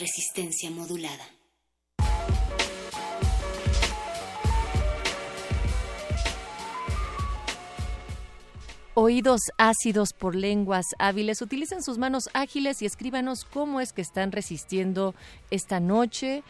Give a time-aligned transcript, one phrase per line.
[0.00, 1.22] Resistencia modulada.
[8.94, 11.42] Oídos ácidos por lenguas hábiles.
[11.42, 15.14] Utilicen sus manos ágiles y escríbanos cómo es que están resistiendo
[15.50, 16.44] esta noche,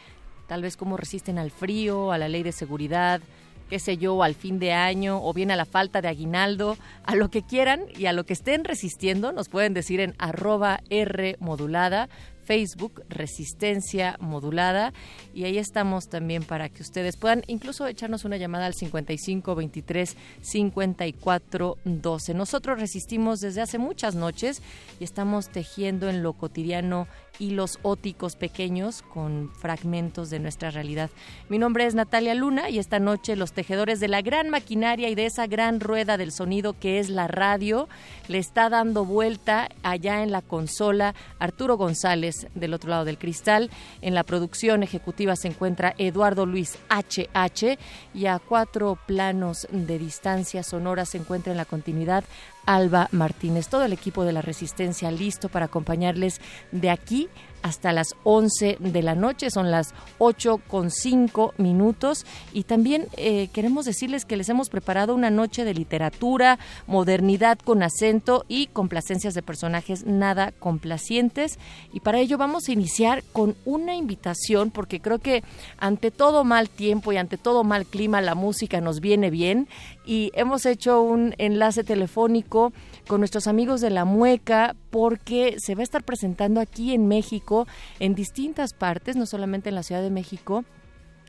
[0.46, 3.20] tal vez cómo resisten al frío, a la ley de seguridad,
[3.68, 7.16] qué sé yo, al fin de año o bien a la falta de aguinaldo, a
[7.16, 11.36] lo que quieran y a lo que estén resistiendo, nos pueden decir en arroba R
[11.40, 12.08] modulada.
[12.44, 14.92] Facebook Resistencia Modulada
[15.34, 20.16] y ahí estamos también para que ustedes puedan incluso echarnos una llamada al 55 23
[20.40, 22.34] 54 12.
[22.34, 24.62] Nosotros resistimos desde hace muchas noches
[24.98, 27.06] y estamos tejiendo en lo cotidiano
[27.40, 31.10] hilos óticos pequeños con fragmentos de nuestra realidad.
[31.48, 35.14] Mi nombre es Natalia Luna y esta noche los tejedores de la gran maquinaria y
[35.14, 37.88] de esa gran rueda del sonido que es la radio
[38.28, 43.70] le está dando vuelta allá en la consola Arturo González del otro lado del cristal.
[44.02, 47.78] En la producción ejecutiva se encuentra Eduardo Luis HH
[48.14, 52.24] y a cuatro planos de distancia sonora se encuentra en la continuidad
[52.66, 53.68] Alba Martínez.
[53.68, 56.40] Todo el equipo de la Resistencia listo para acompañarles
[56.72, 57.28] de aquí
[57.62, 62.26] hasta las 11 de la noche, son las 8 con 5 minutos.
[62.52, 67.82] Y también eh, queremos decirles que les hemos preparado una noche de literatura, modernidad con
[67.82, 71.58] acento y complacencias de personajes nada complacientes.
[71.92, 75.42] Y para ello vamos a iniciar con una invitación porque creo que
[75.78, 79.68] ante todo mal tiempo y ante todo mal clima la música nos viene bien.
[80.06, 82.72] Y hemos hecho un enlace telefónico
[83.10, 87.66] con nuestros amigos de la Mueca porque se va a estar presentando aquí en México
[87.98, 90.64] en distintas partes, no solamente en la Ciudad de México,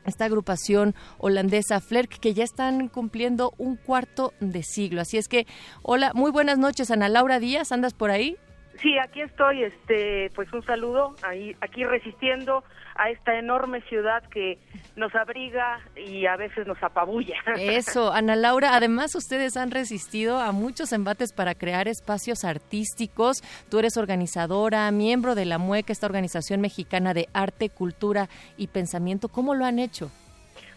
[0.06, 5.00] esta agrupación holandesa Flerk que ya están cumpliendo un cuarto de siglo.
[5.00, 5.44] Así es que,
[5.82, 8.36] hola, muy buenas noches, Ana Laura Díaz, ¿andas por ahí?
[8.80, 12.62] Sí, aquí estoy, este, pues un saludo, ahí, aquí resistiendo
[12.96, 14.58] a esta enorme ciudad que
[14.96, 17.36] nos abriga y a veces nos apabulla.
[17.58, 23.42] Eso, Ana Laura, además ustedes han resistido a muchos embates para crear espacios artísticos.
[23.70, 29.28] Tú eres organizadora, miembro de la MUEC, esta organización mexicana de arte, cultura y pensamiento.
[29.28, 30.10] ¿Cómo lo han hecho?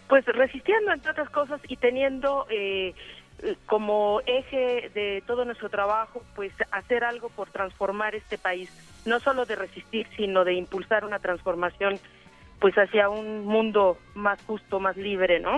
[0.07, 2.93] Pues resistiendo, entre otras cosas, y teniendo eh,
[3.65, 8.69] como eje de todo nuestro trabajo, pues hacer algo por transformar este país,
[9.05, 11.99] no solo de resistir, sino de impulsar una transformación
[12.59, 15.57] pues hacia un mundo más justo, más libre, ¿no?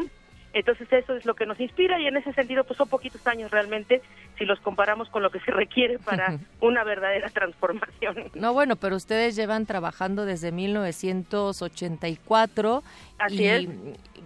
[0.54, 3.52] Entonces eso es lo que nos inspira y en ese sentido pues son poquitos años
[3.52, 4.02] realmente
[4.38, 8.32] si los comparamos con lo que se requiere para una verdadera transformación.
[8.34, 12.84] No, bueno, pero ustedes llevan trabajando desde 1984
[13.20, 13.68] Así y es.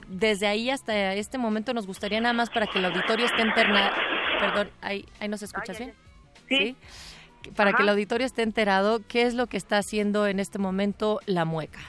[0.08, 3.94] desde ahí hasta este momento nos gustaría nada más para que el auditorio esté enterado,
[4.40, 5.94] perdón, ahí, ahí nos escuchas bien?
[6.48, 6.78] Sí.
[7.56, 11.20] Para que el auditorio esté enterado qué es lo que está haciendo en este momento
[11.26, 11.80] la mueca.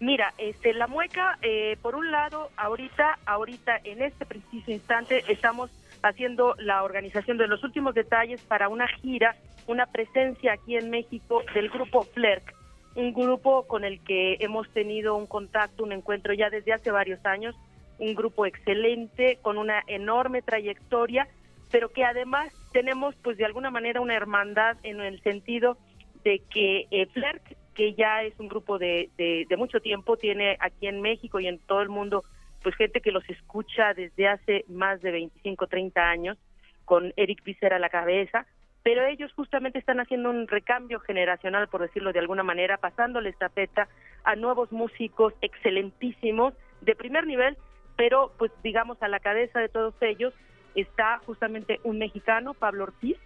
[0.00, 5.70] Mira, este, la mueca, eh, por un lado, ahorita, ahorita, en este preciso instante, estamos
[6.02, 9.34] haciendo la organización de los últimos detalles para una gira,
[9.66, 12.54] una presencia aquí en México del grupo FLERC,
[12.94, 17.24] un grupo con el que hemos tenido un contacto, un encuentro ya desde hace varios
[17.26, 17.56] años,
[17.98, 21.26] un grupo excelente, con una enorme trayectoria,
[21.70, 25.78] pero que además tenemos, pues, de alguna manera una hermandad en el sentido
[26.24, 30.88] de que eh, FLERC que ya es un grupo de, de, mucho tiempo, tiene aquí
[30.88, 32.24] en México y en todo el mundo,
[32.60, 36.36] pues gente que los escucha desde hace más de 25, 30 años,
[36.84, 38.46] con Eric Visser a la cabeza,
[38.82, 43.86] pero ellos justamente están haciendo un recambio generacional, por decirlo de alguna manera, pasándole estafeta
[44.24, 47.56] a nuevos músicos excelentísimos, de primer nivel,
[47.96, 50.34] pero pues digamos a la cabeza de todos ellos
[50.74, 53.16] está justamente un mexicano, Pablo Ortiz,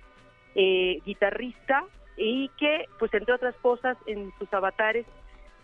[0.54, 1.84] eh, guitarrista
[2.16, 5.06] y que, pues entre otras cosas, en sus avatares,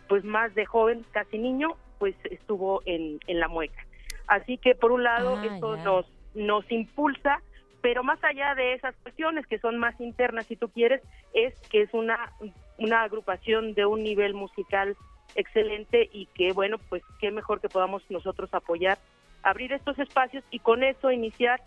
[0.08, 3.84] pues más de joven, casi niño, pues estuvo en, en la mueca.
[4.26, 5.84] Así que por un lado Ah, esto ya.
[5.84, 7.40] nos nos impulsa,
[7.80, 11.02] pero más allá de esas cuestiones que son más internas, si tú quieres,
[11.34, 12.32] es que es una
[12.78, 14.96] una agrupación de un nivel musical
[15.34, 18.98] excelente y que bueno, pues qué mejor que podamos nosotros apoyar,
[19.50, 21.60] abrir estos espacios y con eso iniciar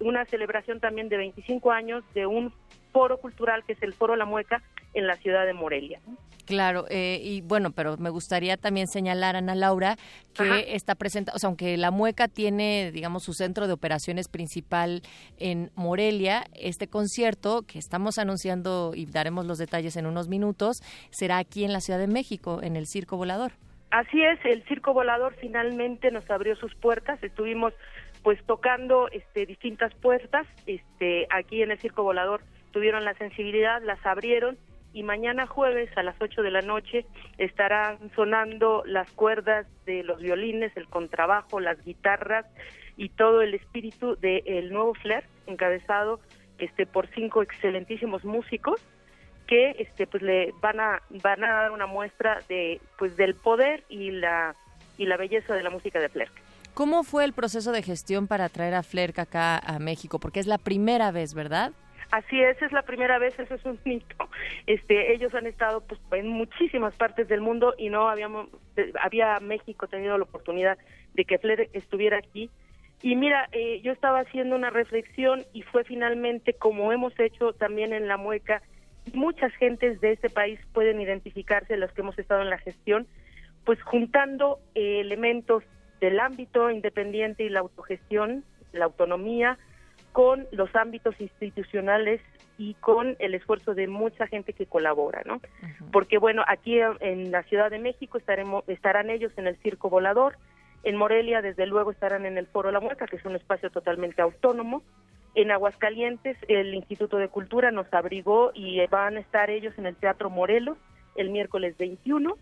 [0.00, 2.52] una celebración también de 25 años de un
[2.92, 4.62] foro cultural que es el Foro La Mueca
[4.94, 6.00] en la ciudad de Morelia.
[6.46, 9.96] Claro, eh, y bueno, pero me gustaría también señalar, Ana Laura,
[10.34, 10.58] que Ajá.
[10.58, 15.02] está presente, o sea, aunque la Mueca tiene, digamos, su centro de operaciones principal
[15.38, 21.38] en Morelia, este concierto que estamos anunciando y daremos los detalles en unos minutos, será
[21.38, 23.52] aquí en la Ciudad de México, en el Circo Volador.
[23.90, 27.74] Así es, el Circo Volador finalmente nos abrió sus puertas, estuvimos
[28.22, 32.42] pues tocando este distintas puertas, este aquí en el Circo Volador
[32.72, 34.58] tuvieron la sensibilidad, las abrieron
[34.92, 37.04] y mañana jueves a las 8 de la noche
[37.38, 42.46] estarán sonando las cuerdas de los violines, el contrabajo, las guitarras
[42.96, 46.20] y todo el espíritu del nuevo Flair encabezado
[46.58, 48.80] este por cinco excelentísimos músicos
[49.50, 53.82] que este pues le van a van a dar una muestra de pues del poder
[53.88, 54.54] y la
[54.96, 56.30] y la belleza de la música de Flair.
[56.72, 60.20] ¿Cómo fue el proceso de gestión para traer a Flerk acá a México?
[60.20, 61.72] Porque es la primera vez, ¿verdad?
[62.12, 64.28] Así es, es la primera vez, eso es un mito.
[64.66, 69.40] Este, ellos han estado pues en muchísimas partes del mundo y no habíamos eh, había
[69.40, 70.78] México tenido la oportunidad
[71.14, 72.50] de que Flair estuviera aquí.
[73.02, 77.92] Y mira, eh, yo estaba haciendo una reflexión y fue finalmente como hemos hecho también
[77.92, 78.62] en la mueca.
[79.12, 83.06] Muchas gentes de este país pueden identificarse, los que hemos estado en la gestión,
[83.64, 85.64] pues juntando eh, elementos
[86.00, 89.58] del ámbito independiente y la autogestión, la autonomía,
[90.12, 92.20] con los ámbitos institucionales
[92.58, 95.40] y con el esfuerzo de mucha gente que colabora, ¿no?
[95.92, 100.36] Porque bueno, aquí en la Ciudad de México estaremos estarán ellos en el Circo Volador,
[100.82, 104.22] en Morelia desde luego estarán en el Foro La Mueca, que es un espacio totalmente
[104.22, 104.82] autónomo.
[105.34, 109.96] En Aguascalientes el Instituto de Cultura nos abrigó y van a estar ellos en el
[109.96, 110.76] Teatro Morelos
[111.16, 112.36] el miércoles 21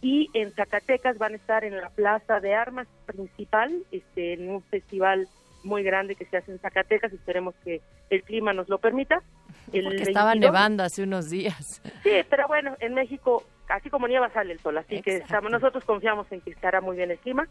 [0.00, 4.62] y en Zacatecas van a estar en la Plaza de Armas principal, este, en un
[4.64, 5.28] festival
[5.62, 9.22] muy grande que se hace en Zacatecas, esperemos que el clima nos lo permita.
[9.72, 10.52] El Porque estaba 22.
[10.52, 11.80] nevando hace unos días.
[12.02, 15.84] Sí, pero bueno, en México, así como nieva, sale el sol, así que estamos- nosotros
[15.84, 17.48] confiamos en que estará muy bien el clima.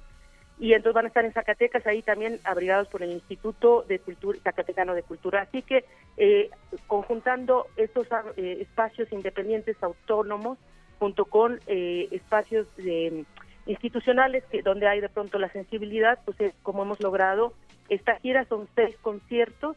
[0.60, 4.40] Y entonces van a estar en Zacatecas, ahí también abrigados por el Instituto de Cultura,
[4.44, 5.42] Zacatecano de Cultura.
[5.42, 5.86] Así que
[6.18, 6.50] eh,
[6.88, 10.58] conjuntando estos ah, eh, espacios independientes autónomos
[11.00, 13.26] junto con eh, espacios eh,
[13.66, 17.54] institucionales que donde hay de pronto la sensibilidad, pues es como hemos logrado.
[17.90, 19.76] Esta gira son seis conciertos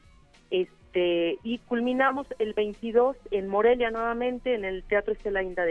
[0.50, 5.64] este y culminamos el 22 en Morelia nuevamente en el Teatro Estela Inda.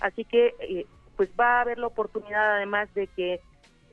[0.00, 0.86] Así que eh,
[1.16, 3.40] pues va a haber la oportunidad además de que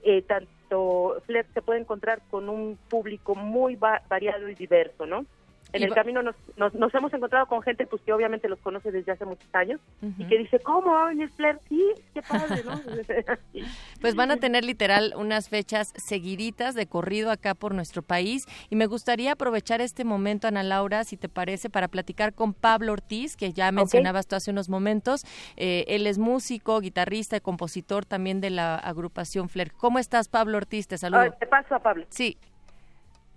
[0.03, 5.25] eh, tanto Flex se puede encontrar con un público muy va- variado y diverso, ¿no?
[5.73, 8.59] En Y el camino nos, nos, nos hemos encontrado con gente pues que obviamente los
[8.59, 9.81] conoce desde hace muchos años
[10.19, 11.59] y que dice, ¿cómo va a venir Flair?
[11.67, 11.83] Sí,
[12.13, 12.79] qué padre, ¿no?
[14.01, 18.75] Pues van a tener literal unas fechas seguiditas de corrido acá por nuestro país y
[18.75, 23.35] me gustaría aprovechar este momento, Ana Laura, si te parece, para platicar con Pablo Ortiz,
[23.35, 25.25] que ya mencionabas tú hace unos momentos.
[25.57, 29.71] Eh, él es músico, guitarrista y compositor también de la agrupación Flair.
[29.73, 30.87] ¿Cómo estás, Pablo Ortiz?
[30.87, 31.21] Te saludo.
[31.21, 32.05] Ah, te paso a Pablo.
[32.09, 32.37] Sí.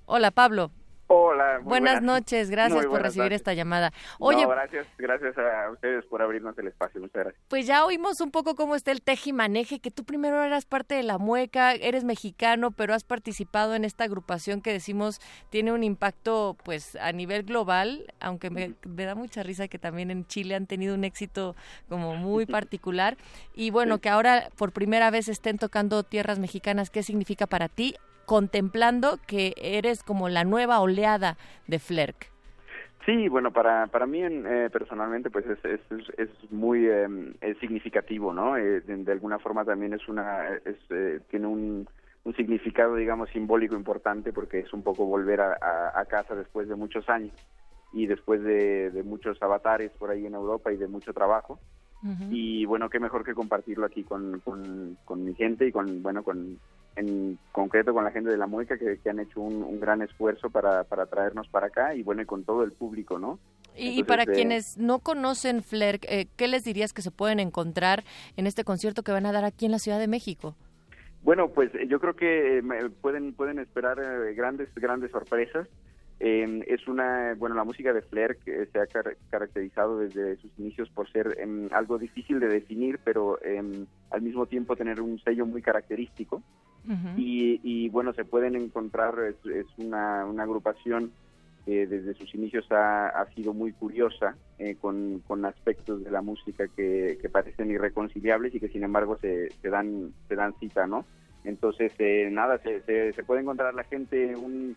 [0.05, 0.71] Hola, Pablo.
[1.09, 2.51] Hola, buenas, noches.
[2.51, 3.37] Gracias por recibir noches.
[3.37, 3.93] esta llamada.
[4.19, 7.01] Oye, No, gracias, gracias a ustedes por abrirnos el espacio.
[7.01, 7.45] Muchas gracias.
[7.49, 11.05] Pues ya oímos un poco cómo está el tejimaneje, que tú primero eras parte de
[11.05, 15.21] la mueca, eres mexicano, pero has participado en esta agrupación que decimos
[15.51, 20.11] tiene un impacto pues a nivel global, aunque me, me da mucha risa que también
[20.11, 21.55] en Chile han tenido un éxito
[21.89, 23.17] como muy particular.
[23.55, 27.95] Y bueno, que ahora por primera vez estén tocando tierras mexicanas, ¿qué significa para ti?
[28.27, 31.37] Contemplando que eres como la nueva oleada
[31.69, 32.31] de Flerk.
[33.07, 35.81] Sí, bueno, para, para mí eh, personalmente pues es, es,
[36.19, 37.07] es- muy eh,
[37.41, 38.57] es significativo, ¿no?
[38.57, 41.89] Eh, de, de alguna forma también es una, es, eh, tiene un,
[42.25, 46.69] un significado, digamos, simbólico importante porque es un poco volver a, a- a casa después
[46.69, 47.33] de muchos años
[47.93, 51.61] y después de, de muchos avatares por ahí en Europa y de mucho trabajo.
[52.31, 56.25] y bueno qué mejor que compartirlo aquí con, con, con mi gente y con bueno
[56.25, 56.59] con
[56.97, 60.03] en concreto con la gente de la mueca que, que han hecho un, un gran
[60.03, 63.39] esfuerzo para, para traernos para acá y bueno y con todo el público no
[63.77, 68.05] Y, para eh, quienes no conocen Flair, eh, ¿qué les dirías que se pueden encontrar
[68.37, 70.57] en este concierto que van a dar aquí en la Ciudad de México?
[71.27, 72.63] Bueno, pues eh, yo creo que eh,
[73.01, 75.67] pueden pueden esperar eh, grandes grandes sorpresas.
[76.19, 80.51] Eh, es una, bueno, la música de Flair que se ha car- caracterizado desde sus
[80.59, 85.19] inicios por ser em, algo difícil de definir, pero em, al mismo tiempo tener un
[85.21, 86.43] sello muy característico.
[87.19, 91.11] y, y, bueno, se pueden encontrar, es, es una, una agrupación
[91.65, 96.23] que desde sus inicios ha, ha sido muy curiosa, eh, con, con aspectos de la
[96.23, 100.87] música que, que parecen irreconciliables y que sin embargo se, se dan se dan cita,
[100.87, 101.05] ¿no?
[101.43, 104.77] Entonces, eh, nada, se, se, se puede encontrar la gente un,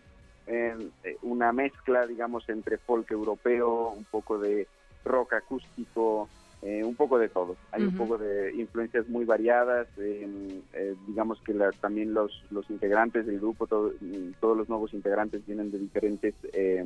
[0.50, 4.66] eh, una mezcla, digamos, entre folk europeo, un poco de
[5.04, 6.28] rock acústico,
[6.62, 7.56] eh, un poco de todo.
[7.72, 9.88] Hay un poco de influencias muy variadas.
[9.96, 13.92] eh, digamos que la- también los, los integrantes del grupo, todo-
[14.40, 16.84] todos los nuevos integrantes vienen de diferentes, eh,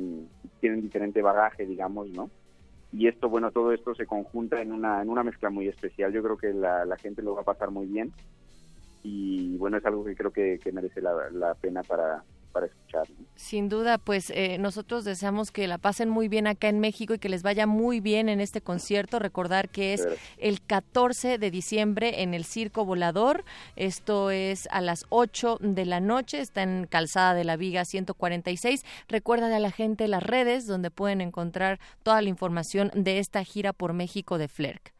[0.59, 2.29] tienen diferente bagaje, digamos, ¿no?
[2.91, 6.13] Y esto, bueno, todo esto se conjunta en una, en una mezcla muy especial.
[6.13, 8.13] Yo creo que la, la gente lo va a pasar muy bien.
[9.03, 12.23] Y bueno, es algo que creo que, que merece la, la pena para,
[12.55, 13.09] para escuchar.
[13.09, 13.25] ¿no?
[13.35, 17.19] Sin duda, pues eh, nosotros deseamos que la pasen muy bien acá en México y
[17.19, 19.19] que les vaya muy bien en este concierto.
[19.19, 20.07] Recordar que es
[20.37, 23.43] el 14 de diciembre en el Circo Volador.
[23.75, 26.39] Esto es a las 8 de la noche.
[26.39, 28.85] Está en Calzada de la Viga 146.
[29.09, 33.73] Recuérdale a la gente las redes donde pueden encontrar toda la información de esta gira
[33.73, 34.94] por México de Flerk.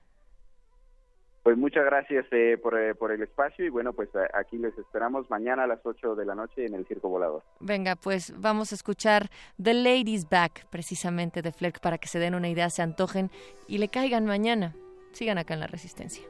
[1.46, 4.76] Pues muchas gracias eh, por, eh, por el espacio y bueno, pues a- aquí les
[4.80, 7.44] esperamos mañana a las 8 de la noche en el Circo Volador.
[7.60, 9.30] Venga, pues vamos a escuchar
[9.62, 13.30] The Ladies Back, precisamente de Flerk, para que se den una idea, se antojen
[13.68, 14.74] y le caigan mañana.
[15.12, 16.24] Sigan acá en la Resistencia.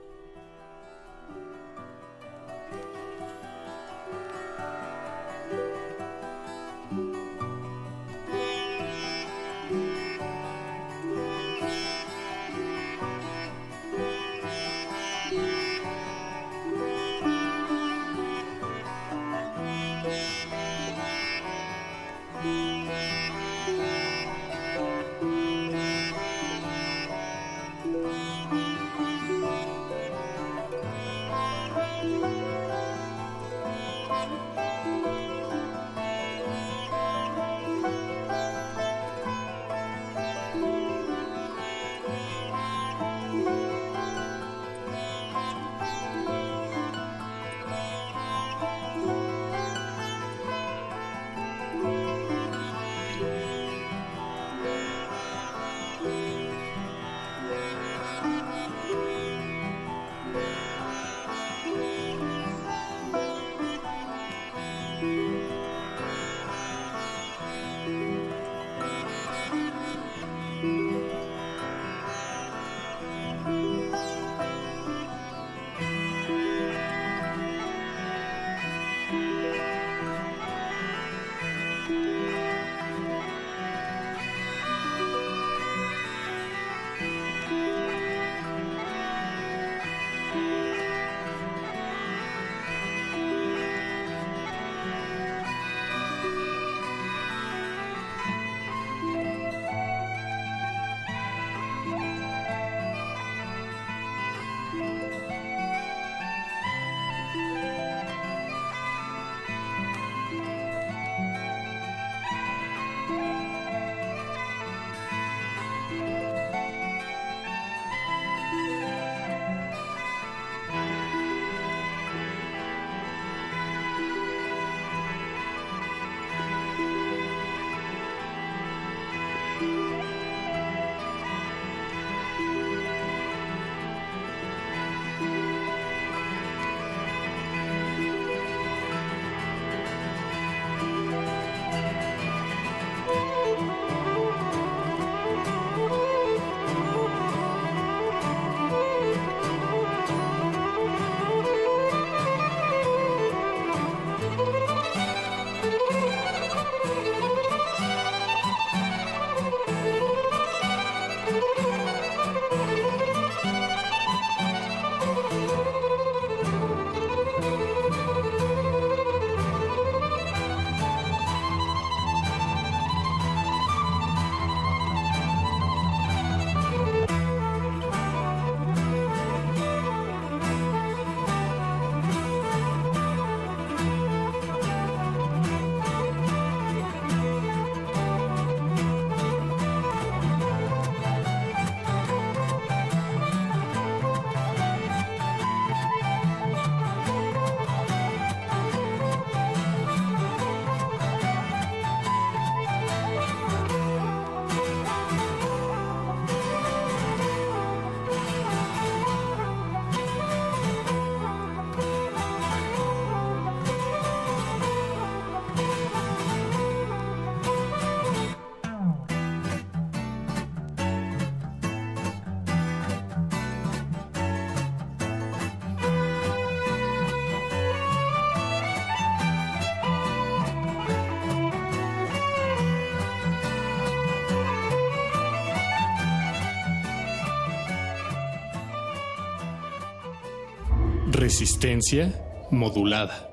[241.37, 243.29] Resistencia modulada.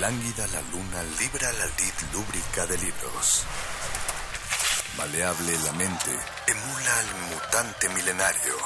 [0.00, 3.44] Lánguida la luna libra la lid lúbrica de libros.
[4.98, 6.10] Maleable la mente
[6.48, 8.56] emula al mutante milenario.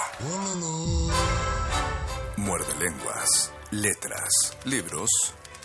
[2.38, 5.11] Muerde lenguas, letras, libros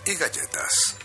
[0.04, 0.96] y galletas.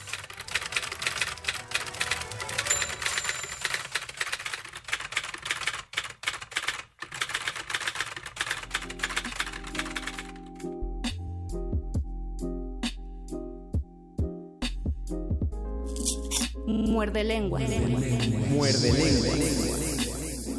[17.01, 17.63] Muerde lenguas.
[18.51, 20.51] Muerde lenguas.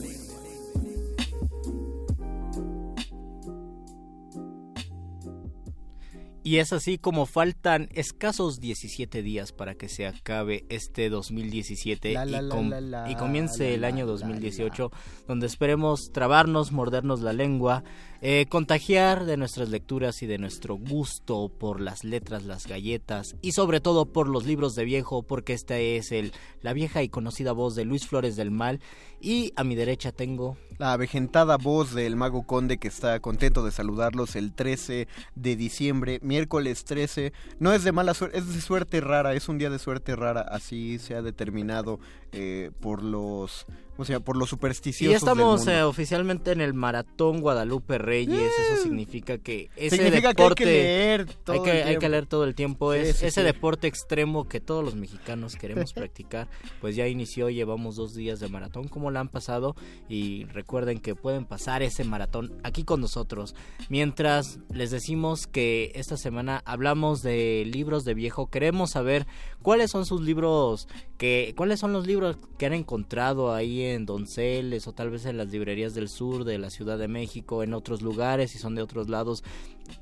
[6.44, 12.24] Y es así como faltan escasos 17 días para que se acabe este 2017 La,
[12.24, 14.90] la, y, la, com- la, la, y comience la, el la, año la, 2018,
[15.28, 17.84] donde esperemos trabarnos, mordernos la lengua,
[18.24, 23.50] eh, contagiar de nuestras lecturas y de nuestro gusto por las letras, las galletas y
[23.50, 27.50] sobre todo por los libros de viejo, porque esta es el, la vieja y conocida
[27.50, 28.78] voz de Luis Flores del Mal.
[29.20, 33.72] Y a mi derecha tengo La avejentada voz del mago conde que está contento de
[33.72, 37.32] saludarlos el 13 de diciembre, miércoles 13.
[37.58, 40.42] No es de mala suerte, es de suerte rara, es un día de suerte rara,
[40.42, 41.98] así se ha determinado
[42.30, 45.12] eh, por los, o sea, por los supersticiosos.
[45.12, 48.38] Y estamos del eh, oficialmente en el Maratón Guadalupe Reyes.
[48.38, 50.64] Eso significa que ese Significa que hay deporte.
[50.64, 52.92] que leer todo hay que, el hay que leer todo el tiempo.
[52.94, 53.46] Sí, es sí, ese sí.
[53.46, 56.48] deporte extremo que todos los mexicanos queremos practicar.
[56.80, 58.88] Pues ya inició, llevamos dos días de maratón.
[58.88, 59.76] ¿Cómo la han pasado?
[60.08, 63.54] Y recuerden que pueden pasar ese maratón aquí con nosotros.
[63.88, 69.26] Mientras les decimos que esta semana hablamos de libros de viejo, queremos saber
[69.60, 74.86] cuáles son sus libros, que, cuáles son los libros que han encontrado ahí en Donceles
[74.86, 78.02] o tal vez en las librerías del sur de la Ciudad de México, en otros
[78.02, 79.44] lugares y son de otros lados,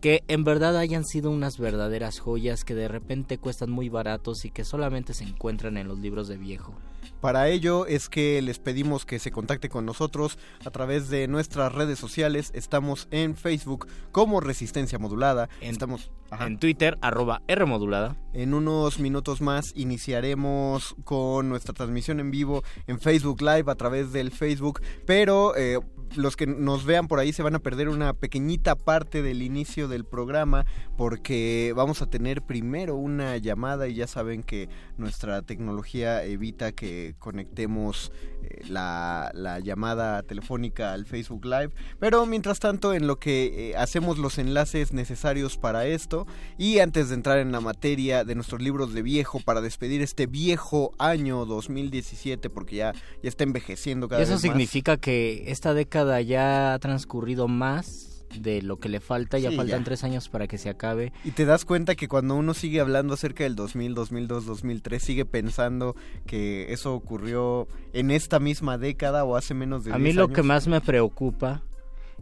[0.00, 4.50] que en verdad hayan sido unas verdaderas joyas que de repente cuestan muy baratos y
[4.50, 6.74] que solamente se encuentran en los libros de viejo.
[7.20, 11.72] Para ello es que les pedimos que se contacte con nosotros a través de nuestras
[11.72, 12.50] redes sociales.
[12.54, 15.48] Estamos en Facebook como Resistencia Modulada.
[15.60, 16.46] En- Estamos ajá.
[16.46, 18.16] En Twitter, arroba R modulada.
[18.32, 24.12] En unos minutos más iniciaremos con nuestra transmisión en vivo en Facebook Live a través
[24.12, 25.78] del Facebook, pero eh,
[26.16, 29.88] los que nos vean por ahí se van a perder una pequeñita parte del inicio
[29.88, 34.68] del programa porque vamos a tener primero una llamada y ya saben que
[34.98, 42.58] nuestra tecnología evita que conectemos eh, la, la llamada telefónica al Facebook Live, pero mientras
[42.58, 46.26] tanto en lo que eh, hacemos los enlaces necesarios para esto
[46.58, 50.26] y antes de entrar en la materia de nuestros libros de viejo para despedir este
[50.26, 52.92] viejo año 2017 porque ya,
[53.22, 54.42] ya está envejeciendo cada Y eso vez más.
[54.42, 58.06] significa que esta década ya ha transcurrido más
[58.38, 59.84] de lo que le falta, ya Sí, faltan ya.
[59.84, 61.12] tres años para que se acabe.
[61.24, 65.24] Y te das cuenta que cuando uno sigue hablando acerca del 2000, 2002, 2003, sigue
[65.24, 70.16] pensando que eso ocurrió en esta misma década o hace menos de A mí 10
[70.16, 70.36] lo años.
[70.36, 71.62] que más me preocupa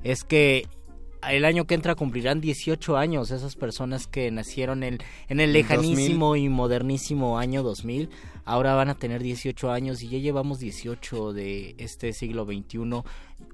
[0.02, 0.66] es que
[1.28, 6.36] el año que entra cumplirán 18 años esas personas que nacieron en, en el lejanísimo
[6.36, 8.08] y modernísimo año 2000.
[8.48, 12.78] Ahora van a tener 18 años y ya llevamos 18 de este siglo XXI.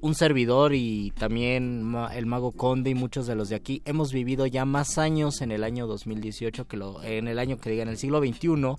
[0.00, 4.46] Un servidor y también el mago Conde y muchos de los de aquí hemos vivido
[4.46, 7.88] ya más años en el año 2018 que lo, en el año que diga en
[7.88, 8.76] el siglo XXI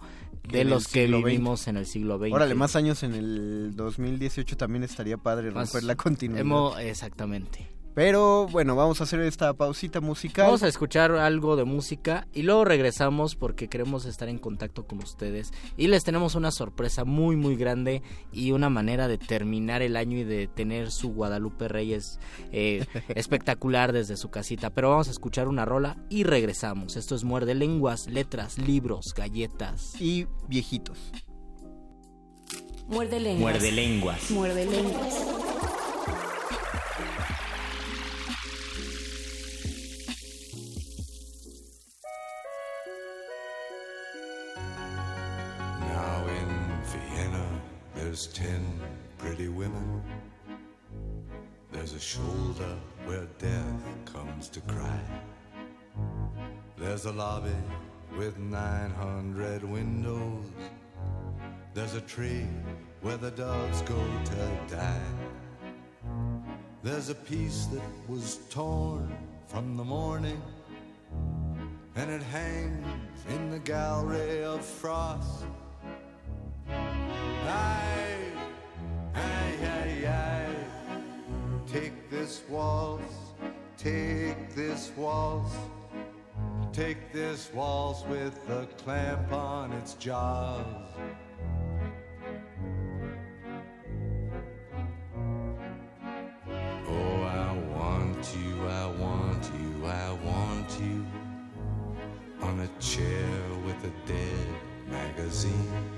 [0.49, 2.31] de los que vivimos en el siglo XX.
[2.31, 6.41] Órale, más años en el 2018 también estaría padre Más- romper la continuidad.
[6.41, 7.67] hemos- exactamente.
[7.95, 10.47] Pero bueno, vamos a hacer esta pausita musical.
[10.47, 14.99] Vamos a escuchar algo de música y luego regresamos porque queremos estar en contacto con
[14.99, 18.03] ustedes y les tenemos una sorpresa muy muy grande
[18.33, 22.19] y una manera de terminar el año y de tener su Guadalupe Reyes
[22.51, 24.71] eh, espectacular desde su casita.
[24.71, 26.97] Pero vamos a escuchar una rola y regresamos.
[26.97, 29.95] Esto es Muerde Lenguas, Letras, Libros, Galletas.
[30.01, 30.97] Y viejitos.
[32.87, 33.53] Muerde lenguas.
[33.53, 34.31] Muerde Lenguas.
[34.31, 35.84] Muerde lenguas.
[48.15, 48.79] There's ten
[49.17, 50.01] pretty women.
[51.69, 55.01] There's a shoulder where death comes to cry.
[56.77, 57.59] There's a lobby
[58.17, 60.45] with 900 windows.
[61.73, 62.47] There's a tree
[63.01, 65.11] where the doves go to die.
[66.83, 69.13] There's a piece that was torn
[69.47, 70.41] from the morning,
[71.97, 75.43] and it hangs in the gallery of frost.
[77.47, 78.31] Aye,
[79.15, 80.55] aye, aye, aye.
[81.67, 83.25] Take this waltz
[83.85, 85.55] take this waltz.
[86.73, 90.65] Take this waltz with a clamp on its jaws.
[96.87, 101.05] Oh, I want you, I want you, I want you
[102.41, 103.27] on a chair
[103.65, 104.47] with a dead
[104.87, 105.95] magazine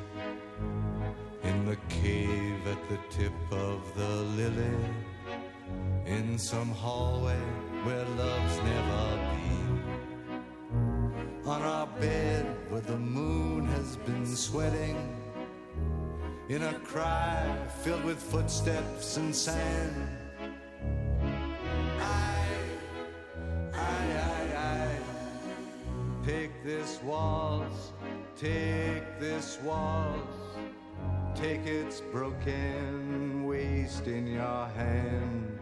[1.44, 4.78] in the cave at the tip of the lily
[6.06, 7.40] in some hallway
[7.84, 9.82] where love's never been.
[11.46, 14.98] On our bed where the moon has been sweating
[16.50, 19.96] in a cry filled with footsteps and sand.
[22.00, 22.46] I,
[23.74, 27.94] I, I, I take this waltz
[28.40, 30.37] take this waltz
[31.36, 35.58] take its broken waist in your hand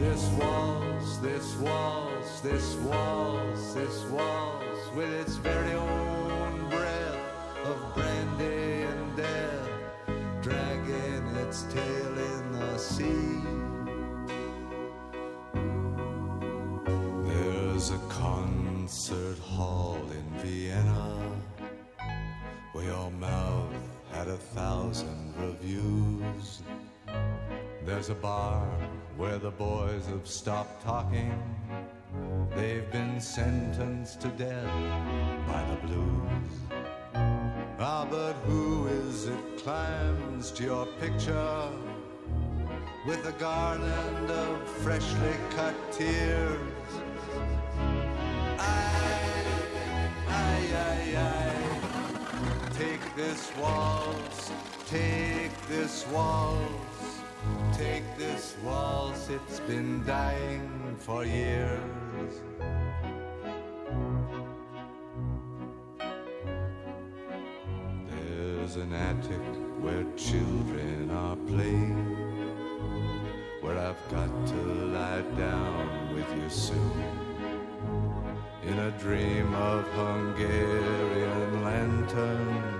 [0.00, 7.18] This waltz, this waltz, this waltz, this waltz, with its very own breath
[7.66, 9.68] of brandy and death,
[10.40, 13.42] dragging its tail in the sea.
[17.28, 17.98] There's a
[18.90, 21.40] concert hall in Vienna
[22.72, 23.72] where your mouth
[24.10, 26.60] had a thousand reviews.
[27.84, 28.66] There's a bar
[29.16, 31.32] where the boys have stopped talking.
[32.56, 36.52] They've been sentenced to death by the blues.
[37.78, 41.68] Ah, but who is it climbs to your picture
[43.06, 46.99] with a garland of freshly cut tears?
[53.30, 54.50] This waltz,
[54.86, 57.22] take this waltz.
[57.72, 62.32] Take this waltz, it's been dying for years.
[68.10, 69.46] There's an attic
[69.80, 72.00] where children are playing,
[73.60, 74.60] where I've got to
[74.96, 77.04] lie down with you soon.
[78.64, 82.79] In a dream of Hungarian lanterns,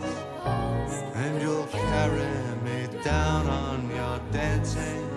[1.23, 2.33] and you'll carry
[2.65, 5.07] me down on your dancing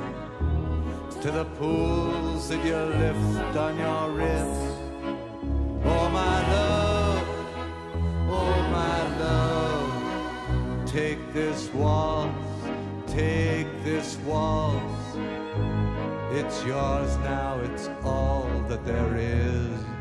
[1.22, 4.60] to the pools that you lift on your wrist.
[5.92, 7.26] Oh, my love,
[8.38, 12.34] oh, my love, take this waltz,
[13.06, 15.16] take this waltz.
[16.32, 19.93] It's yours now, it's all that there is.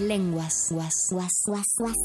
[0.00, 0.68] Lenguas.
[0.70, 1.96] Guas, guas, guas, guas.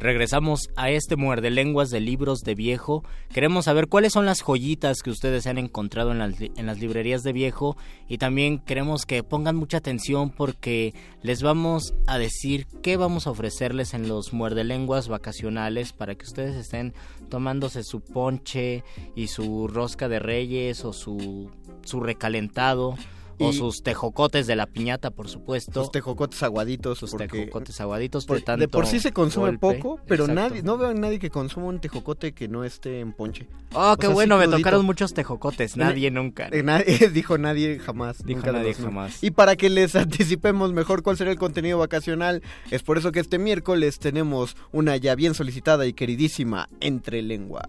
[0.00, 3.04] Regresamos a este muerde lenguas de libros de viejo.
[3.34, 7.76] Queremos saber cuáles son las joyitas que ustedes han encontrado en las, librerías de viejo
[8.08, 13.32] y también queremos que pongan mucha atención porque les vamos a decir qué vamos a
[13.32, 16.94] ofrecerles en los muerde lenguas vacacionales para que ustedes estén
[17.28, 18.84] tomándose su ponche
[19.14, 21.50] y su rosca de reyes o su,
[21.84, 22.96] su recalentado.
[23.40, 25.82] O Y- sus tejocotes de la piñata, por supuesto.
[25.82, 26.98] Sus tejocotes aguaditos.
[26.98, 29.78] Sus tejocotes aguaditos por- de tanto de por sí se consume golpe.
[29.78, 30.48] poco, pero Exacto.
[30.50, 33.48] nadie, no veo a nadie que consuma un tejocote que no esté en ponche.
[33.72, 34.58] Oh, O qué sea, bueno, me crudito.
[34.58, 35.76] tocaron muchos tejocotes.
[35.76, 36.50] Nadie nunca.
[36.50, 38.24] Nadie, dijo nadie jamás.
[38.24, 39.22] Dijo nunca nadie jamás.
[39.24, 43.20] Y para que les anticipemos mejor cuál será el contenido vacacional, es por eso que
[43.20, 47.62] este miércoles tenemos una ya bien solicitada y queridísima entre lengua.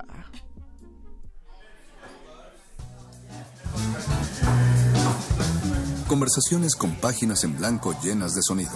[6.12, 8.74] Conversaciones con páginas en blanco llenas de sonido.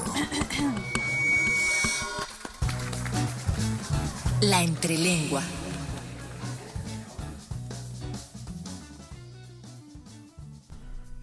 [4.40, 5.42] La entrelengua.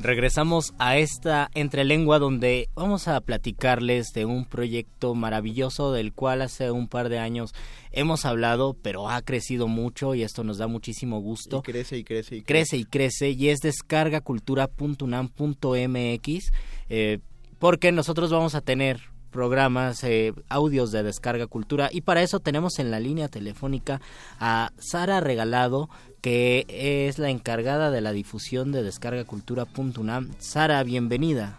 [0.02, 6.72] Regresamos a esta entrelengua donde vamos a platicarles de un proyecto maravilloso del cual hace
[6.72, 7.54] un par de años
[7.92, 11.58] hemos hablado, pero ha crecido mucho y esto nos da muchísimo gusto.
[11.58, 16.52] Y crece y crece y crece y crece y es descargacultura.unam.mx
[16.88, 17.18] eh,
[17.60, 22.78] porque nosotros vamos a tener programas, eh, audios de Descarga Cultura y para eso tenemos
[22.78, 24.00] en la línea telefónica
[24.38, 25.88] a Sara Regalado
[26.20, 30.30] que es la encargada de la difusión de descargacultura.unam.
[30.38, 31.58] Sara, bienvenida.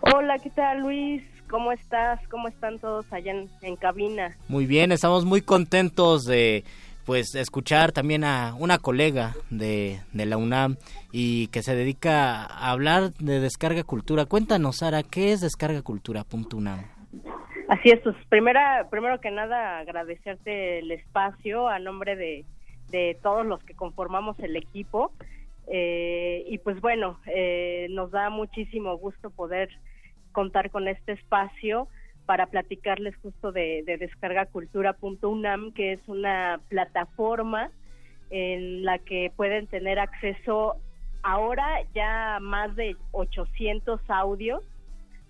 [0.00, 1.24] Hola, ¿qué tal Luis?
[1.50, 2.20] ¿Cómo estás?
[2.28, 4.36] ¿Cómo están todos allá en, en cabina?
[4.48, 6.62] Muy bien, estamos muy contentos de
[7.04, 10.76] pues escuchar también a una colega de, de la UNAM
[11.12, 14.24] y que se dedica a hablar de Descarga Cultura.
[14.24, 16.93] Cuéntanos, Sara, ¿qué es descargacultura.unam?
[17.74, 22.44] Así es, pues primera, primero que nada agradecerte el espacio a nombre de,
[22.90, 25.10] de todos los que conformamos el equipo.
[25.66, 29.70] Eh, y pues bueno, eh, nos da muchísimo gusto poder
[30.30, 31.88] contar con este espacio
[32.26, 37.72] para platicarles justo de, de descargacultura.unam, que es una plataforma
[38.30, 40.76] en la que pueden tener acceso
[41.24, 44.62] ahora ya más de 800 audios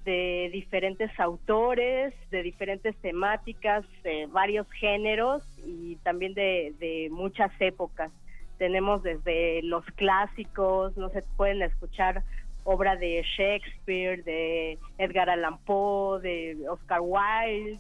[0.05, 8.11] de diferentes autores, de diferentes temáticas, de varios géneros y también de, muchas épocas.
[8.59, 12.23] Tenemos desde los clásicos, no se pueden escuchar
[12.65, 17.79] obra de Shakespeare, de Edgar Allan Poe, de Oscar Wilde,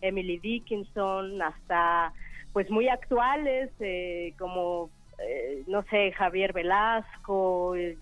[0.00, 2.12] Emily Dickinson, hasta
[2.52, 7.96] pues muy actuales eh, como eh, no sé Javier Velasco, eh,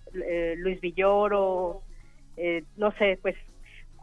[0.56, 1.82] Luis Villoro,
[2.36, 3.36] eh, no sé, pues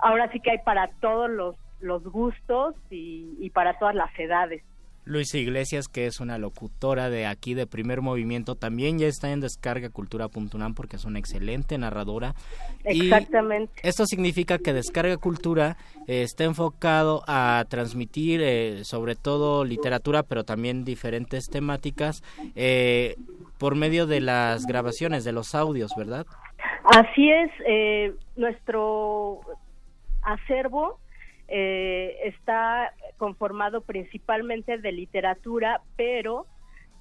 [0.02, 4.64] ahora sí que hay para todos los, los gustos y, y para todas las edades.
[5.04, 9.40] Luisa Iglesias, que es una locutora de aquí de primer movimiento, también ya está en
[9.40, 12.36] descargacultura.unam porque es una excelente narradora.
[12.86, 13.74] Y Exactamente.
[13.84, 15.76] esto significa que Descarga Cultura
[16.08, 22.24] eh, está enfocado a transmitir eh, sobre todo literatura, pero también diferentes temáticas
[22.56, 23.16] eh,
[23.58, 26.28] por medio de las grabaciones, de los audios, ¿verdad?
[26.84, 29.42] Así es, eh, nuestro
[30.22, 31.00] acervo
[31.48, 36.46] eh, está conformado principalmente de literatura, pero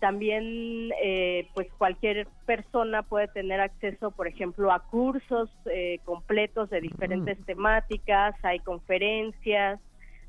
[0.01, 6.81] también eh, pues cualquier persona puede tener acceso, por ejemplo, a cursos eh, completos de
[6.81, 9.79] diferentes temáticas, hay conferencias,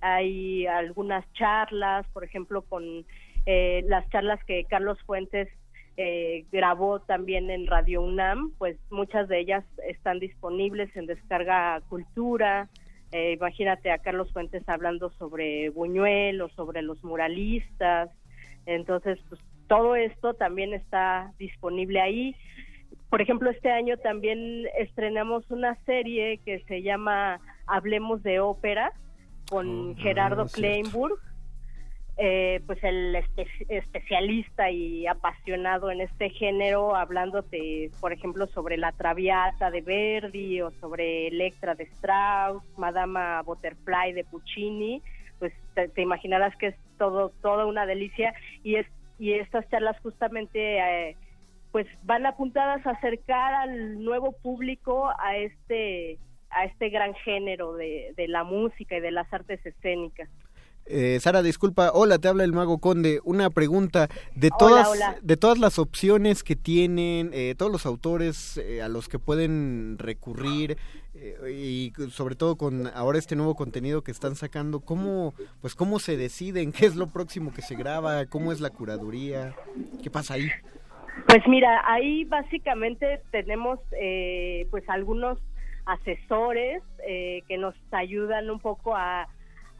[0.01, 3.05] hay algunas charlas, por ejemplo, con
[3.45, 5.47] eh, las charlas que Carlos Fuentes
[5.97, 12.69] eh, grabó también en Radio UNAM, pues muchas de ellas están disponibles en Descarga Cultura.
[13.11, 18.09] Eh, imagínate a Carlos Fuentes hablando sobre Buñuel o sobre los muralistas.
[18.65, 22.35] Entonces, pues todo esto también está disponible ahí.
[23.09, 28.93] Por ejemplo, este año también estrenamos una serie que se llama Hablemos de Ópera
[29.49, 31.19] con Gerardo Kleinburg
[32.17, 38.91] eh, pues el espe especialista y apasionado en este género, hablándote, por ejemplo, sobre la
[38.91, 45.01] Traviata de Verdi o sobre Electra de Strauss, Madama Butterfly de Puccini,
[45.39, 50.79] pues te, imaginarás que es todo toda una delicia y es y estas charlas justamente
[50.79, 51.15] eh,
[51.71, 56.19] pues van apuntadas a acercar al nuevo público a este
[56.49, 60.27] a este gran género de la música y de las artes escénicas.
[60.85, 63.19] Eh, Sara, disculpa, hola, te habla el mago Conde.
[63.23, 65.17] Una pregunta de todas hola.
[65.21, 69.97] de todas las opciones que tienen eh, todos los autores eh, a los que pueden
[69.97, 70.77] recurrir
[71.13, 75.99] eh, y sobre todo con ahora este nuevo contenido que están sacando, cómo pues cómo
[75.99, 79.53] se deciden, qué es lo próximo que se graba, cómo es la curaduría,
[80.01, 80.49] qué pasa ahí.
[81.27, 85.37] Pues mira, ahí básicamente tenemos eh, pues algunos
[85.85, 89.27] asesores eh, que nos ayudan un poco a,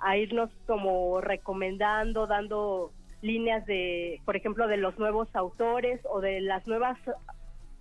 [0.02, 6.42] a irnos como recomendando, dando líneas de, por ejemplo, de los nuevos autores o de
[6.42, 6.98] las nuevas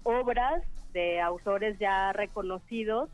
[0.03, 3.09] obras de autores ya reconocidos.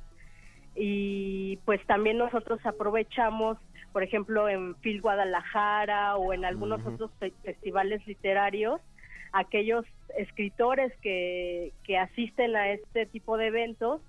[0.75, 3.59] Y pues también nosotros aprovechamos,
[3.93, 8.81] por ejemplo, en Phil Guadalajara o en algunos otros fe- festivales literarios,
[9.33, 9.87] aquellos
[10.19, 14.03] escritores que, que asisten a este tipo de eventos,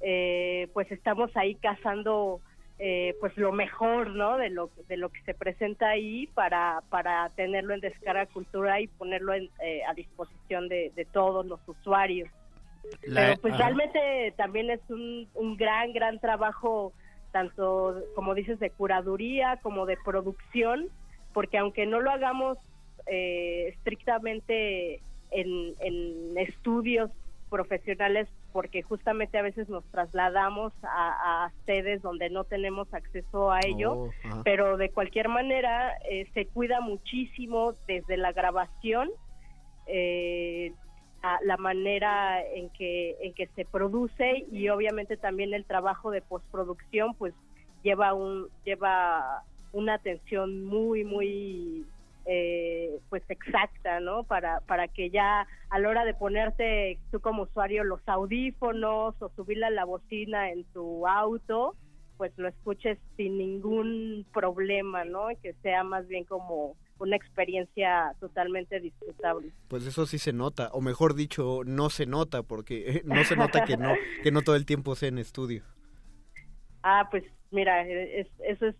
[0.00, 2.40] eh, pues estamos ahí cazando
[2.78, 7.30] eh, pues lo mejor no de lo de lo que se presenta ahí para para
[7.30, 12.28] tenerlo en descarga cultura y ponerlo en, eh, a disposición de, de todos los usuarios
[13.06, 13.64] La- pero pues ajá.
[13.64, 16.92] realmente también es un, un gran gran trabajo
[17.32, 20.88] tanto como dices de curaduría como de producción
[21.32, 22.58] porque aunque no lo hagamos
[23.06, 27.10] eh, estrictamente en, en estudios
[27.48, 33.60] profesionales porque justamente a veces nos trasladamos a, a sedes donde no tenemos acceso a
[33.60, 34.10] ello Oh,
[34.44, 39.10] pero de cualquier manera eh, se cuida muchísimo desde la grabación
[39.86, 40.72] eh,
[41.20, 46.22] a la manera en que en que se produce y obviamente también el trabajo de
[46.22, 47.34] postproducción pues
[47.82, 49.42] lleva un lleva
[49.72, 51.84] una atención muy muy
[52.26, 57.44] eh, pues exacta no para para que ya a la hora de ponerte tú como
[57.44, 61.74] usuario los audífonos o subirle a la bocina en tu auto
[62.16, 68.14] pues lo escuches sin ningún problema no y que sea más bien como una experiencia
[68.20, 69.52] totalmente disfrutable.
[69.68, 73.36] Pues eso sí se nota, o mejor dicho, no se nota porque eh, no se
[73.36, 75.62] nota que no que no todo el tiempo sea en estudio.
[76.82, 78.76] Ah, pues mira, es, eso es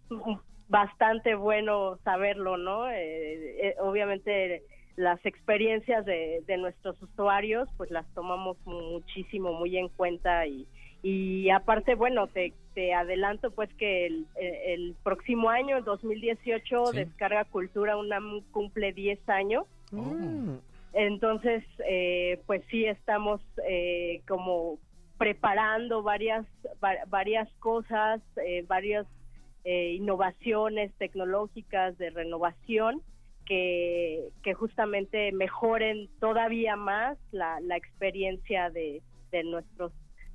[0.68, 2.88] bastante bueno saberlo, ¿no?
[2.90, 4.62] Eh, eh, obviamente
[4.96, 10.66] las experiencias de, de nuestros usuarios, pues las tomamos muchísimo, muy en cuenta y,
[11.02, 16.96] y aparte, bueno, te, te adelanto pues que el, el próximo año, el 2018, Sí.
[16.98, 19.66] Descarga Cultura UNAM cumple 10 años.
[20.92, 24.79] Entonces, eh, pues sí estamos eh, como
[25.18, 26.46] preparando varias
[26.83, 29.07] va- varias cosas, eh, varias
[29.68, 33.02] eh, innovaciones tecnológicas de renovación
[33.44, 39.02] que, que justamente mejoren todavía más la, la experiencia de,
[39.33, 39.90] de nuestros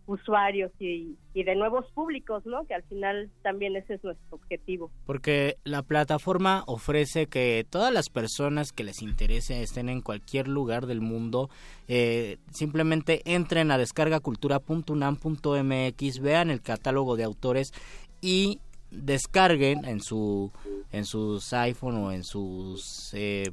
[0.06, 2.65] usuarios y, y de nuevos públicos, ¿no?
[2.65, 4.91] Que al final también ese es nuestro objetivo.
[5.06, 10.88] Porque la plataforma ofrece que todas las personas que les interese estén en cualquier lugar
[10.88, 11.50] del mundo,
[11.88, 17.72] eh, simplemente entren a descargacultura.unam.mx, vean el catálogo de autores
[18.20, 18.60] y
[18.91, 20.51] descarguen en su
[20.91, 23.51] en sus iPhone o en sus eh,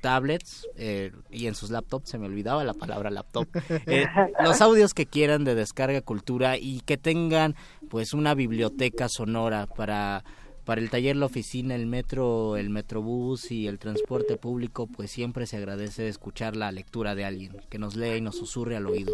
[0.00, 3.48] tablets eh, y en sus laptops, se me olvidaba la palabra laptop,
[3.86, 4.06] eh,
[4.42, 7.54] los audios que quieran de descarga cultura y que tengan
[7.88, 10.24] pues una biblioteca sonora para
[10.64, 15.46] para el taller, la oficina, el metro, el metrobús y el transporte público, pues siempre
[15.46, 19.12] se agradece escuchar la lectura de alguien que nos lee y nos susurre al oído.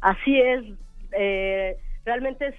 [0.00, 0.64] Así es,
[1.12, 2.54] eh, realmente es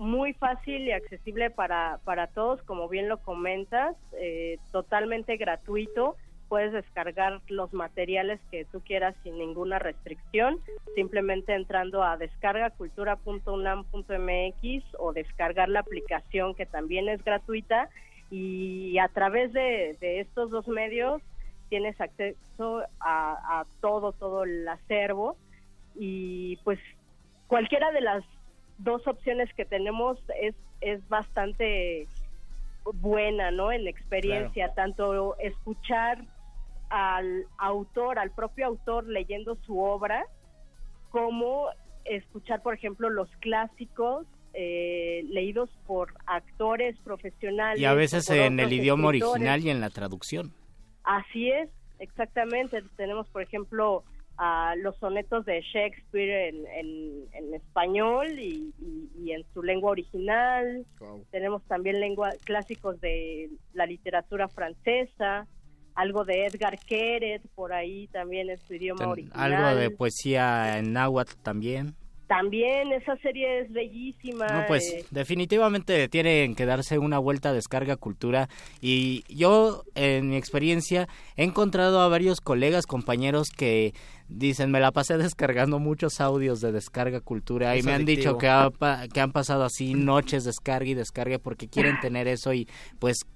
[0.00, 6.16] muy fácil y accesible para, para todos, como bien lo comentas, eh, totalmente gratuito.
[6.48, 10.58] Puedes descargar los materiales que tú quieras sin ninguna restricción,
[10.94, 17.90] simplemente entrando a descargacultura.unam.mx o descargar la aplicación que también es gratuita
[18.30, 21.20] y a través de, estos dos medios
[21.68, 25.36] tienes acceso a todo, todo el acervo
[25.94, 26.78] y pues
[27.48, 28.24] cualquiera de las
[28.82, 32.06] dos opciones que tenemos es, es bastante
[32.94, 33.72] buena, ¿no?
[33.72, 36.24] En experiencia, tanto escuchar
[36.88, 40.24] al autor, al propio autor leyendo su obra,
[41.10, 41.68] como
[42.04, 47.80] escuchar, por ejemplo, los clásicos eh, leídos por actores profesionales.
[47.80, 49.34] Y a veces en el idioma escritores.
[49.34, 50.52] original y en la traducción.
[51.04, 51.68] Así es,
[51.98, 52.82] exactamente.
[52.96, 54.04] Tenemos, por ejemplo,
[54.42, 59.90] a los sonetos de Shakespeare en, en- en español y, y- y en su lengua
[59.90, 60.86] original.
[61.30, 65.46] Tenemos también lengua, clásicos de la literatura francesa,
[65.94, 69.52] algo de Edgar Queret por ahí también en su idioma Ten- original.
[69.52, 71.94] algo de poesía en náhuatl también.
[72.30, 74.46] También esa serie es bellísima.
[74.46, 78.48] No, pues eh, definitivamente tienen que darse una vuelta a Descarga Cultura
[78.80, 83.94] y yo en mi experiencia he encontrado a varios colegas, compañeros que
[84.28, 88.46] dicen, me la pasé descargando muchos audios de Descarga Cultura y me han dicho que,
[88.46, 88.70] ha
[89.12, 92.68] que han pasado así noches descarga y descarga porque quieren tener eso y
[93.00, 93.26] pues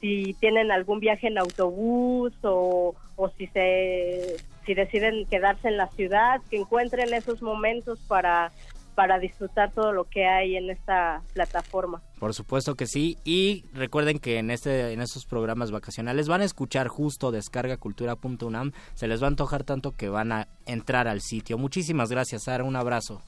[0.00, 4.36] si tienen algún viaje en autobús o, o si se
[4.68, 8.52] si deciden quedarse en la ciudad, que encuentren esos momentos para
[8.94, 12.02] para disfrutar todo lo que hay en esta plataforma.
[12.18, 13.16] Por supuesto que sí.
[13.24, 18.72] Y recuerden que en este, en estos programas vacacionales van a escuchar justo descargacultura.unam.
[18.94, 21.58] Se les va a antojar tanto que van a entrar al sitio.
[21.58, 22.64] Muchísimas gracias, Sara.
[22.64, 23.22] Un abrazo.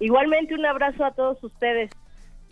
[0.00, 1.92] Igualmente un abrazo a todos ustedes.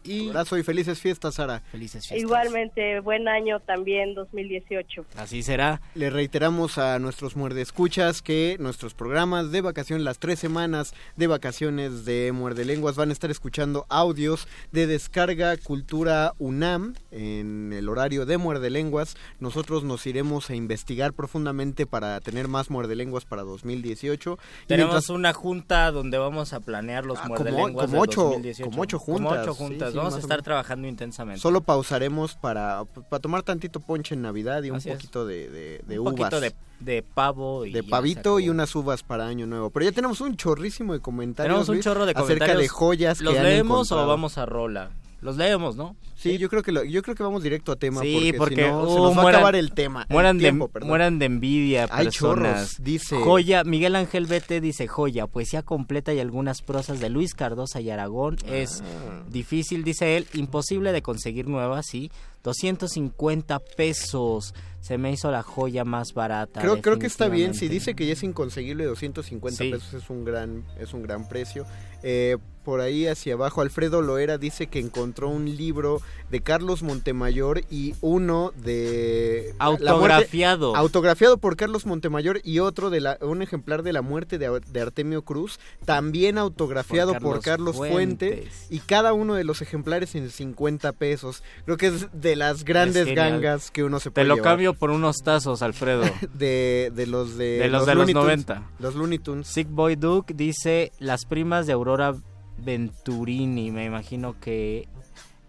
[0.08, 1.60] Un abrazo y felices fiestas, Sara.
[1.70, 2.18] Felices fiestas.
[2.22, 5.04] Igualmente, buen año también 2018.
[5.16, 5.80] Así será.
[5.94, 11.26] Le reiteramos a nuestros muerde escuchas que nuestros programas de vacación, las tres semanas de
[11.26, 17.88] vacaciones de Muerde Lenguas, van a estar escuchando audios de descarga Cultura UNAM en el
[17.88, 19.16] horario de Muerde Lenguas.
[19.38, 24.38] Nosotros nos iremos a investigar profundamente para tener más Muerde Lenguas para 2018.
[24.64, 28.22] Y Tenemos mientras- una junta donde vamos a planear los Ah, muerdelenguas como del ocho-
[28.24, 28.70] 2018.
[28.70, 29.62] como ocho Como juntas, ocho sí,
[29.92, 31.40] sí, vamos a estar trabajando intensamente.
[31.40, 35.80] Solo pausaremos para, para tomar tantito ponche en Navidad y un Así poquito de, de,
[35.86, 36.16] de un uvas.
[36.30, 39.70] poquito de, de pavo y de pavito y unas uvas para año nuevo.
[39.70, 41.52] Pero ya tenemos un chorrísimo de comentarios.
[41.52, 42.42] Tenemos un Luis, chorro de comentarios.
[42.42, 44.90] acerca de joyas ¿Los que han leemos o vamos a rola?
[45.22, 45.96] Los leemos, ¿no?
[46.16, 48.54] Sí, yo creo que lo- yo creo que vamos directo a tema Sí, porque, porque
[48.64, 50.06] si no, se uh, nos va mueran- a acabar el tema.
[50.08, 50.88] el Mueran, tiempo, de, perdón.
[50.88, 52.12] mueran de envidia Hay personas.
[52.12, 53.16] chorros, dice.
[53.16, 57.90] Joya, Miguel Ángel Vete dice joya, poesía completa y algunas prosas de Luis Cardosa y
[57.90, 58.36] Aragón.
[58.46, 59.22] Es Ah.
[59.30, 62.10] difícil, dice él, imposible de conseguir nuevas, sí.
[62.42, 64.54] 250 pesos.
[64.80, 66.60] Se me hizo la joya más barata.
[66.60, 67.52] Creo, creo que está bien.
[67.54, 69.70] Si dice que ya es inconseguible 250 Sí.
[69.70, 71.66] pesos es un gran es un gran precio.
[72.02, 77.62] Eh, por ahí hacia abajo Alfredo Loera dice que encontró un libro de Carlos Montemayor
[77.70, 80.76] y uno de muerte- Autografiado.
[80.76, 84.80] autografiado por Carlos Montemayor y otro de la un ejemplar de la muerte de, de
[84.80, 87.76] Artemio Cruz también autografiado por Por Carlos.
[87.76, 88.66] Fuentes.
[88.70, 91.42] y cada uno de los ejemplares en 50 pesos.
[91.64, 94.74] Creo que es de las grandes gangas que uno se Te puede lo llevar cambio
[94.74, 96.02] por unos tazos, Alfredo.
[96.34, 98.70] de, de los de, De los de los Looney Tunes, 90.
[98.78, 99.46] Los Looney Tunes.
[99.46, 102.14] Sick Boy Duke dice las primas de Aurora
[102.58, 103.70] Venturini.
[103.70, 104.88] Me imagino que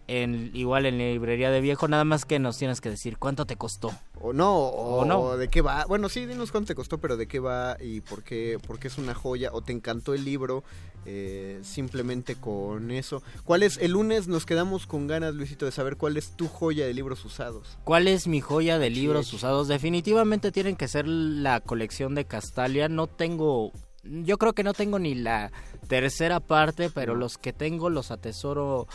[0.08, 3.46] en, igual en la librería de viejo, nada más que nos tienes que decir cuánto
[3.46, 3.92] te costó.
[4.24, 5.20] O no, o, O no.
[5.20, 5.86] o de qué va.
[5.86, 8.88] Bueno, sí, dinos cuánto te costó, pero de qué va y por qué, por qué
[8.88, 9.50] es una joya.
[9.54, 10.64] O te encantó el libro
[11.06, 13.24] eh, simplemente con eso.
[13.44, 13.78] ¿Cuál es?
[13.78, 17.26] El lunes nos quedamos con ganas, Luisito, de saber cuál es tu joya de libros
[17.26, 17.78] usados.
[17.84, 19.68] ¿Cuál es mi joya de libros usados?
[19.68, 22.88] Definitivamente tienen que ser la colección de Castalia.
[22.90, 23.72] No tengo,
[24.04, 25.52] yo creo que no tengo ni la
[25.88, 28.88] tercera parte, pero los que tengo los atesoro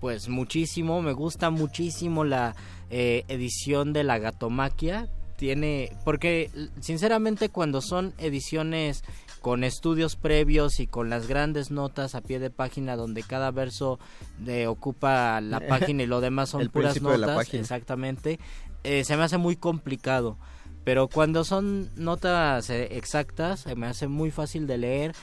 [0.00, 1.02] pues muchísimo.
[1.02, 2.54] Me gusta muchísimo la
[2.90, 5.08] eh, edición de la Gatomaquia.
[5.36, 9.04] Tiene, porque sinceramente cuando son ediciones
[9.40, 14.00] con estudios previos y con las grandes notas a pie de página donde cada verso
[14.38, 17.62] de, ocupa la página y lo demás son El puras principio de la notas, página.
[17.62, 18.40] exactamente,
[18.82, 20.38] eh, se me hace muy complicado.
[20.84, 25.14] Pero cuando son notas eh, exactas, se me hace muy fácil de leer.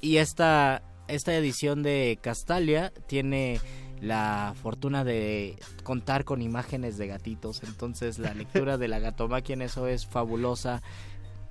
[0.00, 3.60] Y esta, esta edición de Castalia tiene
[4.00, 7.62] la fortuna de contar con imágenes de gatitos.
[7.62, 10.82] Entonces la lectura de la gatomaquia en eso es fabulosa.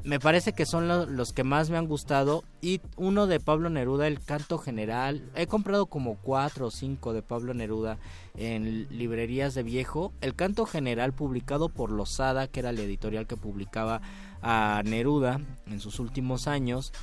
[0.04, 2.44] Me parece que son lo- los que más me han gustado.
[2.62, 5.24] Y uno de Pablo Neruda, el canto general.
[5.34, 7.98] He comprado como cuatro o cinco de Pablo Neruda
[8.38, 10.14] en librerías de viejo.
[10.22, 14.02] El canto general publicado por Losada, que era la editorial que publicaba
[14.44, 16.94] a Neruda en sus últimos años.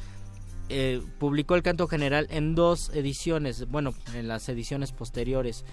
[0.72, 5.64] Eh, publicó el canto general en dos ediciones, bueno, en las ediciones posteriores.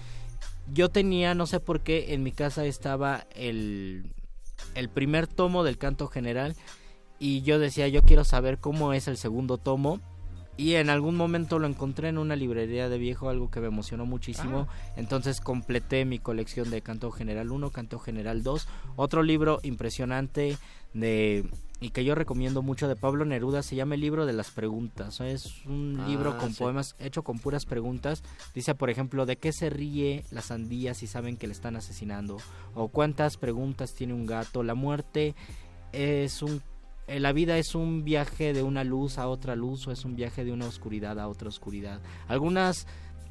[0.72, 4.12] Yo tenía, no sé por qué, en mi casa estaba el
[4.74, 6.54] el primer tomo del canto general
[7.18, 10.00] y yo decía, yo quiero saber cómo es el segundo tomo.
[10.56, 14.04] Y en algún momento lo encontré en una librería de viejo, algo que me emocionó
[14.04, 14.68] muchísimo.
[14.96, 18.68] Entonces completé mi colección de Canto General 1, Canto General 2.
[18.96, 20.58] Otro libro impresionante
[20.92, 21.48] de
[21.82, 25.18] y que yo recomiendo mucho de Pablo Neruda se llama el libro de las preguntas.
[25.22, 26.58] Es un Ah, libro con sí.
[26.62, 28.22] poemas hecho con puras preguntas.
[28.54, 32.36] Dice, por ejemplo, ¿de qué se ríe la sandía si saben que le están asesinando?
[32.74, 34.62] O cuántas preguntas tiene un gato.
[34.62, 35.34] La muerte
[35.92, 36.60] es un
[37.18, 40.44] la vida es un viaje de una luz a otra luz o es un viaje
[40.44, 42.00] de una oscuridad a otra oscuridad.
[42.28, 42.86] Algunas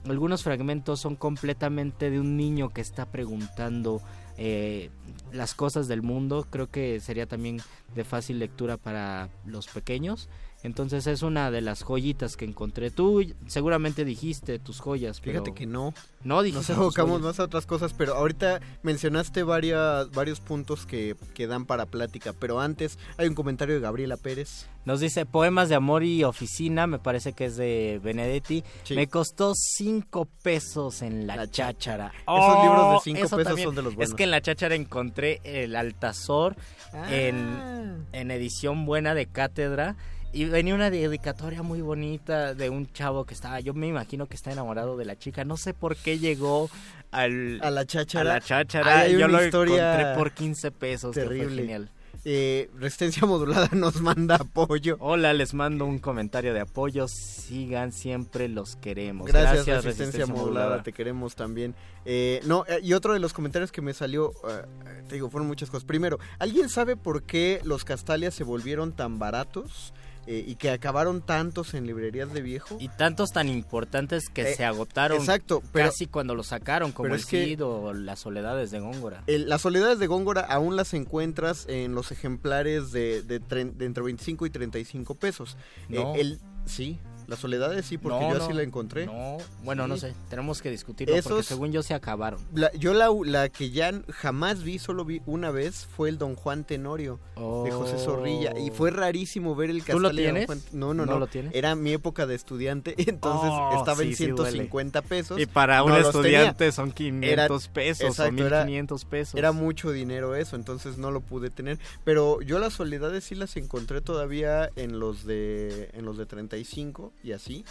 [0.08, 4.02] algunos fragmentos son completamente de un niño que está preguntando
[4.38, 4.90] eh,
[5.34, 6.48] las cosas del mundo.
[6.50, 7.60] Creo que sería también
[7.94, 10.30] de fácil lectura para los pequeños.
[10.62, 12.92] Entonces es una de las joyitas que encontré.
[12.92, 15.22] Tú seguramente dijiste tus joyas.
[15.22, 15.94] pero- Fíjate que no.
[16.24, 21.16] No dijiste Nos abocamos más a otras cosas, pero ahorita mencionaste varias, varios puntos que,
[21.34, 22.34] que dan para plática.
[22.34, 24.68] Pero antes hay un comentario de Gabriela Pérez.
[24.84, 28.64] Nos dice poemas de amor y oficina, me parece que es de Benedetti.
[28.84, 28.96] Sí.
[28.96, 32.12] Me costó cinco pesos en la, cháchara.
[32.28, 33.68] Esos libros de cinco eso pesos también.
[33.68, 34.16] son de los Es buenos.
[34.16, 36.58] que en la cháchara encontré el Altazor
[36.92, 37.06] Ah.
[37.16, 39.96] en, en edición buena de cátedra.
[40.32, 44.36] Y venía una dedicatoria muy bonita de un chavo que estaba, yo me imagino que
[44.36, 45.44] está enamorado de la chica.
[45.44, 46.70] No sé por qué llegó
[47.12, 48.32] al, A la cháchara.
[48.32, 49.00] a la cháchara.
[49.00, 51.16] Hay yo una lo historia encontré por 15 pesos.
[51.16, 51.62] que fue terrible.
[51.64, 51.90] genial.
[52.26, 54.98] Eh, Resistencia Modulada nos manda apoyo.
[55.00, 57.08] Hola, les mando un comentario de apoyo.
[57.08, 59.26] Sigan siempre, los queremos.
[59.28, 61.74] Gracias, Resistencia, Modulada, te queremos también.
[62.06, 64.64] Eh, no, eh, y otro de los comentarios que me salió, eh,
[65.08, 65.86] te digo, fueron muchas cosas.
[65.86, 69.94] Primero, ¿alguien sabe por qué los Castalias se volvieron tan baratos
[70.32, 72.78] eh, y que acabaron tantos en librerías de viejo?
[72.80, 77.16] Y tantos tan importantes que Eh, se agotaron exacto, pero- casi cuando lo sacaron, como
[77.16, 79.24] el Cid o las soledades de Góngora.
[79.26, 84.04] El- las soledades de Góngora aún las encuentras en los ejemplares de, de, de entre
[84.04, 85.58] 25 y 35 pesos.
[85.88, 86.14] No.
[86.16, 87.00] Eh, el, sí,
[87.30, 89.06] las soledades sí, porque No, yo no, así la encontré.
[89.06, 92.40] No, bueno, no sé, tenemos que discutirlo porque Esos- según yo se acabaron.
[92.54, 96.36] La- yo la, la que ya jamás vi, solo vi una vez, fue el Don
[96.36, 98.58] Juan Tenorio de José Zorrilla.
[98.60, 100.46] Y fue rarísimo ver el ¿Tú lo Castalia de Don tienes?
[100.48, 101.20] Juan- No, no, ¿No no.
[101.20, 101.54] lo tienes?
[101.56, 104.52] Era mi época de estudiante, entonces Oh, estaba en sí, sí duele.
[104.52, 105.40] 150 pesos.
[105.40, 106.72] Y para un estudiante tenía.
[106.72, 109.36] son 500 pesos o exacto, era- 1500 pesos.
[109.36, 111.78] Era mucho dinero eso, entonces no lo pude tener.
[112.04, 117.12] Pero yo las soledades sí las encontré todavía en los de en los de 35
[117.24, 117.66] y así.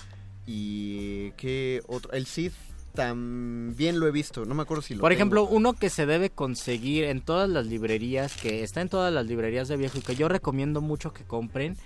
[0.46, 2.52] Y qué otro, el Cid
[2.94, 5.18] también lo he visto, no me acuerdo si lo Por tengo.
[5.18, 9.26] ejemplo, uno que se debe conseguir en todas las librerías, que está en todas las
[9.26, 11.76] librerías de viejo y que yo recomiendo mucho que compren,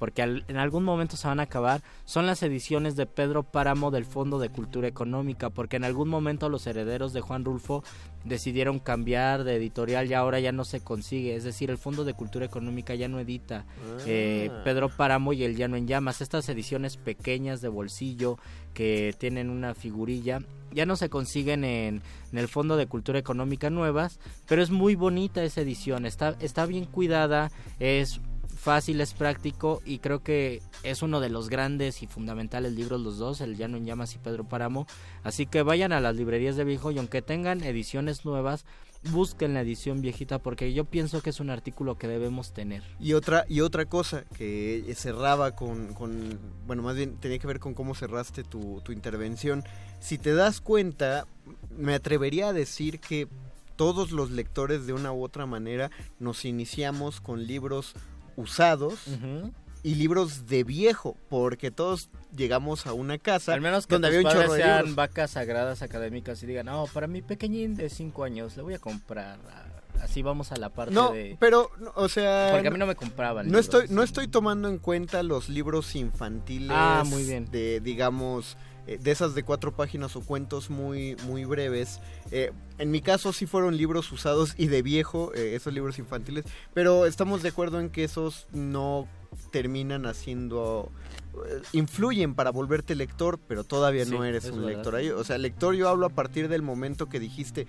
[0.00, 3.92] porque al- en algún momento se van a acabar, son las ediciones de Pedro Páramo
[3.92, 7.84] del Fondo de Cultura Económica, porque en algún momento los herederos de Juan Rulfo
[8.24, 12.14] decidieron cambiar de editorial y ahora ya no se consigue, es decir, el Fondo de
[12.14, 13.64] Cultura Económica ya no edita
[14.06, 14.62] eh, Ah.
[14.64, 18.38] Pedro Páramo y el Llano en Llamas, estas ediciones pequeñas de bolsillo
[18.74, 20.40] que tienen una figurilla,
[20.72, 24.94] ya no se consiguen en, en el Fondo de Cultura Económica nuevas, pero es muy
[24.94, 28.20] bonita esa edición, está, está bien cuidada, es
[28.60, 33.18] fácil, es práctico y creo que es uno de los grandes y fundamentales libros los
[33.18, 34.86] dos, el Llano en Llamas y Pedro Páramo,
[35.24, 38.64] así que vayan a las librerías de viejo y aunque tengan ediciones nuevas,
[39.12, 42.82] busquen la edición viejita porque yo pienso que es un artículo que debemos tener.
[43.00, 47.60] Y otra, y otra cosa que cerraba con, con- bueno, más bien tenía que ver
[47.60, 49.64] con cómo cerraste tu, tu intervención.
[50.00, 51.26] Si te das cuenta,
[51.78, 53.26] me atrevería a decir que
[53.76, 57.94] todos los lectores de una u otra manera nos iniciamos con libros
[58.40, 58.94] usados
[59.82, 64.16] y libros de viejo, porque todos llegamos a una casa Al menos que donde tus
[64.16, 64.94] había un padres chorro de sean libros.
[64.96, 68.78] vacas sagradas académicas y digan, no, para mi pequeñín de 5 años le voy a
[68.78, 69.38] comprar.
[70.02, 71.36] Así vamos a la parte No, de...
[71.38, 72.48] pero, o sea...
[72.52, 73.64] Porque a mí no me compraban No libros.
[73.66, 76.70] estoy, no estoy tomando en cuenta los libros infantiles.
[76.72, 77.50] Ah, muy bien.
[77.50, 78.56] De, digamos,
[78.86, 82.00] eh, de esas de cuatro páginas o cuentos muy, muy breves.
[82.30, 86.44] Eh, en mi caso sí fueron libros usados y de viejo, eh, esos libros infantiles.
[86.74, 89.06] Pero estamos de acuerdo en que esos no
[89.52, 90.90] terminan haciendo...
[91.72, 94.72] influyen para volverte lector, pero todavía Sí, no eres es un verdad.
[94.76, 94.94] lector.
[94.96, 97.66] Ahí, O sea, lector yo hablo a partir del momento que dijiste,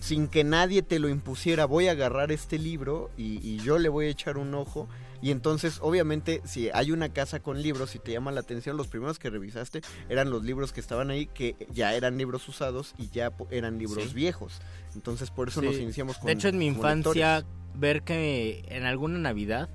[0.00, 3.88] sin que nadie te lo impusiera, voy a agarrar este libro y, y yo le
[3.88, 4.88] voy a echar un ojo.
[5.22, 8.88] Y entonces, obviamente, si hay una casa con libros y te llama la atención, los
[8.88, 13.08] primeros que revisaste eran los libros que estaban ahí, que ya eran libros usados y
[13.08, 14.14] ya eran libros Sí.
[14.14, 14.60] viejos.
[14.94, 15.66] Entonces, por eso Sí.
[15.66, 17.80] nos iniciamos con De hecho, en mi infancia, lectores.
[17.80, 19.68] ver que en alguna Navidad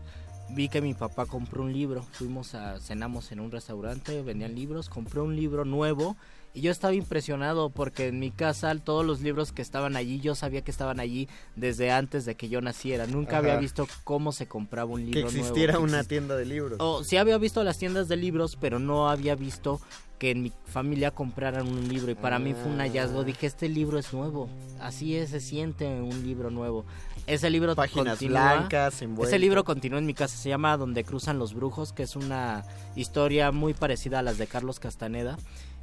[0.50, 2.04] vi que mi papá compró un libro.
[2.14, 6.18] Fuimos a cenamos en un restaurante, vendían libros, compré un libro nuevo
[6.58, 10.36] y yo estaba impresionado porque en mi casa todos los libros que estaban allí, yo
[10.36, 13.06] sabía que estaban allí desde antes de que yo naciera.
[13.08, 16.36] Nunca había visto cómo se compraba un Que libro nuevo, existiera que una exist- tienda
[16.36, 16.78] de libros.
[16.82, 19.80] o sí había visto las tiendas de libros, pero no había visto
[20.20, 23.24] que en mi familia compraran un libro y para mí fue un hallazgo.
[23.24, 24.50] Dije, este libro es nuevo.
[24.80, 26.86] Así es, se siente un libro nuevo.
[27.28, 29.28] Ese libro Páginas continúa- blancas, envuelto.
[29.28, 32.64] Ese libro continúa en mi casa, se llama Donde cruzan los brujos, que es una
[32.96, 35.38] historia muy parecida a las de Carlos Castaneda.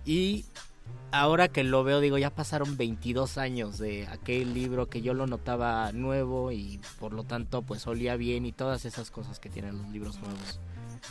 [0.04, 0.44] Y
[1.12, 5.26] ahora que lo veo, digo, ya pasaron 22 años de aquel libro que yo lo
[5.26, 9.78] notaba nuevo y por lo tanto pues olía bien y todas esas cosas que tienen
[9.78, 10.60] los libros nuevos.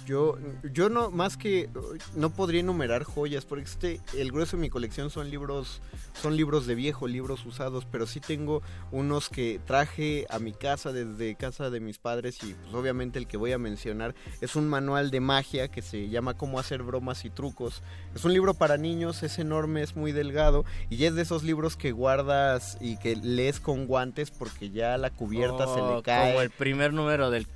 [0.05, 0.37] Yo,
[0.73, 1.69] yo no, más que,
[2.15, 5.81] no podría enumerar joyas, porque este, el grueso de mi colección son libros,
[6.21, 10.91] son libros de viejo, libros usados, pero sí tengo unos que traje a mi casa
[10.91, 14.67] desde casa de mis padres y pues obviamente el que voy a mencionar es un
[14.67, 17.81] manual de magia que se llama Cómo hacer bromas y trucos.
[18.15, 21.77] Es un libro para niños, es enorme, es muy delgado y es de esos libros
[21.77, 26.31] que guardas y que lees con guantes porque ya la cubierta se Oh, le cae.
[26.31, 27.47] Como el primer número del...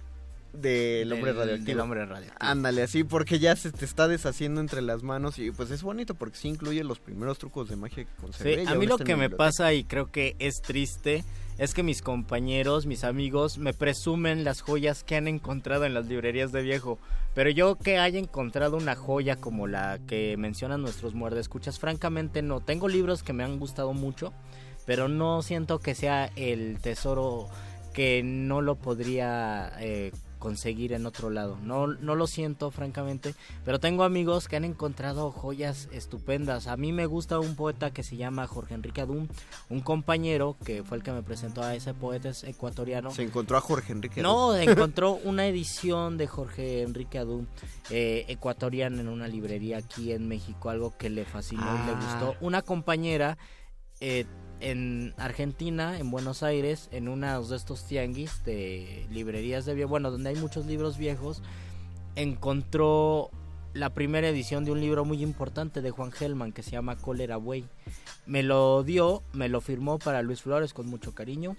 [0.53, 1.67] Del hombre del- radioactivo.
[1.67, 2.37] del hombre radioactivo.
[2.39, 6.15] Ándale, así porque ya se te está deshaciendo entre las manos y pues es bonito
[6.15, 8.63] porque sí incluye los primeros trucos de magia que Sí, conservé.
[8.63, 11.23] y a mí lo está en que me pasa y creo que es triste
[11.59, 16.05] es que mis compañeros, mis amigos me presumen las joyas que han encontrado en las
[16.05, 16.99] librerías de viejo,
[17.33, 22.59] pero yo que haya encontrado una joya como la que mencionan nuestros muerdescuchas, francamente no.
[22.61, 24.33] Tengo libros que me han gustado mucho,
[24.85, 27.47] pero no siento que sea el tesoro
[27.93, 31.57] que no lo podría eh, conseguir en otro lado.
[31.63, 33.33] No, no lo siento, francamente,
[33.65, 36.67] pero tengo amigos que han encontrado joyas estupendas.
[36.67, 39.27] A mí me gusta un poeta que se llama Jorge Enrique Adum,
[39.69, 43.11] un compañero que fue el que me presentó a ese poeta es ecuatoriano.
[43.11, 44.21] Se encontró a Jorge Enrique.
[44.21, 47.45] No, encontró una edición de Jorge Enrique Adum
[47.89, 51.99] eh, ecuatoriana en una librería aquí en México, algo que le fascinó y le Ah.
[52.01, 52.35] gustó.
[52.45, 53.37] Una compañera
[53.99, 54.25] eh,
[54.59, 60.11] en Argentina, en Buenos Aires, en uno de estos tianguis de librerías de viejo, bueno,
[60.11, 61.41] donde hay muchos libros viejos,
[62.15, 63.29] encontró
[63.73, 67.37] la primera edición de un libro muy importante de Juan Gelman que se llama Cólera
[67.37, 67.65] Buey.
[68.25, 71.55] Me lo dio, me lo firmó para Luis Flores con mucho cariño.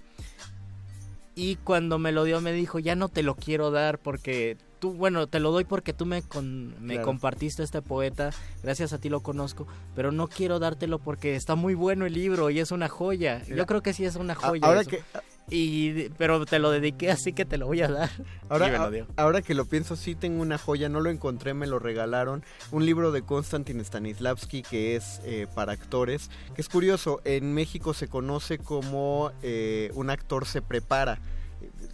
[1.35, 4.93] Y cuando me lo dio me dijo, ya no te lo quiero dar porque tú,
[4.93, 7.07] bueno, te lo doy porque tú me, con- me Claro.
[7.07, 8.31] compartiste este poeta,
[8.63, 12.49] gracias a ti lo conozco, pero no quiero dártelo porque está muy bueno el libro
[12.49, 13.41] y es una joya.
[13.45, 14.65] Mira, Yo creo que sí es una a- joya.
[14.65, 14.89] ahora eso.
[14.89, 15.03] que-
[15.51, 18.11] Y, pero te lo dediqué así que te lo voy a dar.
[18.49, 19.07] Ahora, a- dio.
[19.15, 22.43] ahora que lo pienso, sí tengo una joya, no lo encontré, me lo regalaron.
[22.71, 26.29] Un libro de Konstantin Stanislavski que es eh, para actores.
[26.53, 31.17] Que es curioso, en México se conoce como eh, un actor se prepara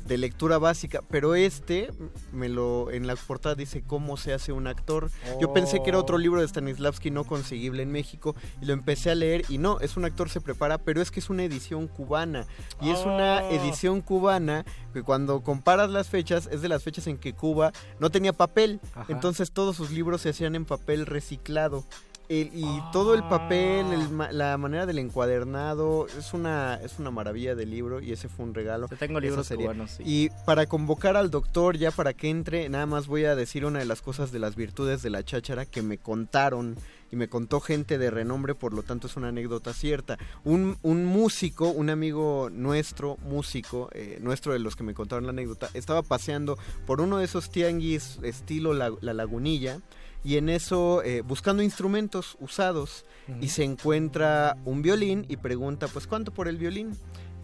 [0.06, 1.90] de lectura básica, pero este
[2.32, 5.10] me lo en la portada dice cómo se hace un actor.
[5.42, 6.20] Yo pensé que era otro Oh.
[6.20, 9.98] libro de Stanislavski no conseguible en México y lo empecé a leer y no, es
[9.98, 12.46] un actor se prepara, pero es que es una edición cubana
[12.82, 13.52] y es una Oh.
[13.52, 18.10] edición cubana que cuando comparas las fechas es de las fechas en que Cuba no
[18.12, 19.06] tenía papel, Ajá.
[19.10, 21.84] entonces todos sus libros se hacían en papel reciclado.
[22.30, 27.56] El- y todo el papel, el la manera del encuadernado, es una, es una maravilla
[27.56, 28.88] de libro y ese fue un regalo.
[28.90, 30.04] Yo tengo libros cubanos, sí.
[30.06, 33.80] Y para convocar al doctor, ya para que entre, nada más voy a decir una
[33.80, 36.76] de las cosas de las virtudes de la cháchara que me contaron
[37.12, 40.18] y me contó gente de renombre, por lo tanto es una anécdota cierta.
[40.44, 45.30] Un, un músico, un amigo nuestro, músico, eh, nuestro de los que me contaron la
[45.30, 46.58] anécdota, estaba paseando
[46.88, 49.80] por uno de esos tianguis estilo La, La Lagunilla
[50.26, 53.06] y en eso eh, buscando instrumentos usados
[53.40, 56.98] y se encuentra un violín y pregunta pues cuánto por el violín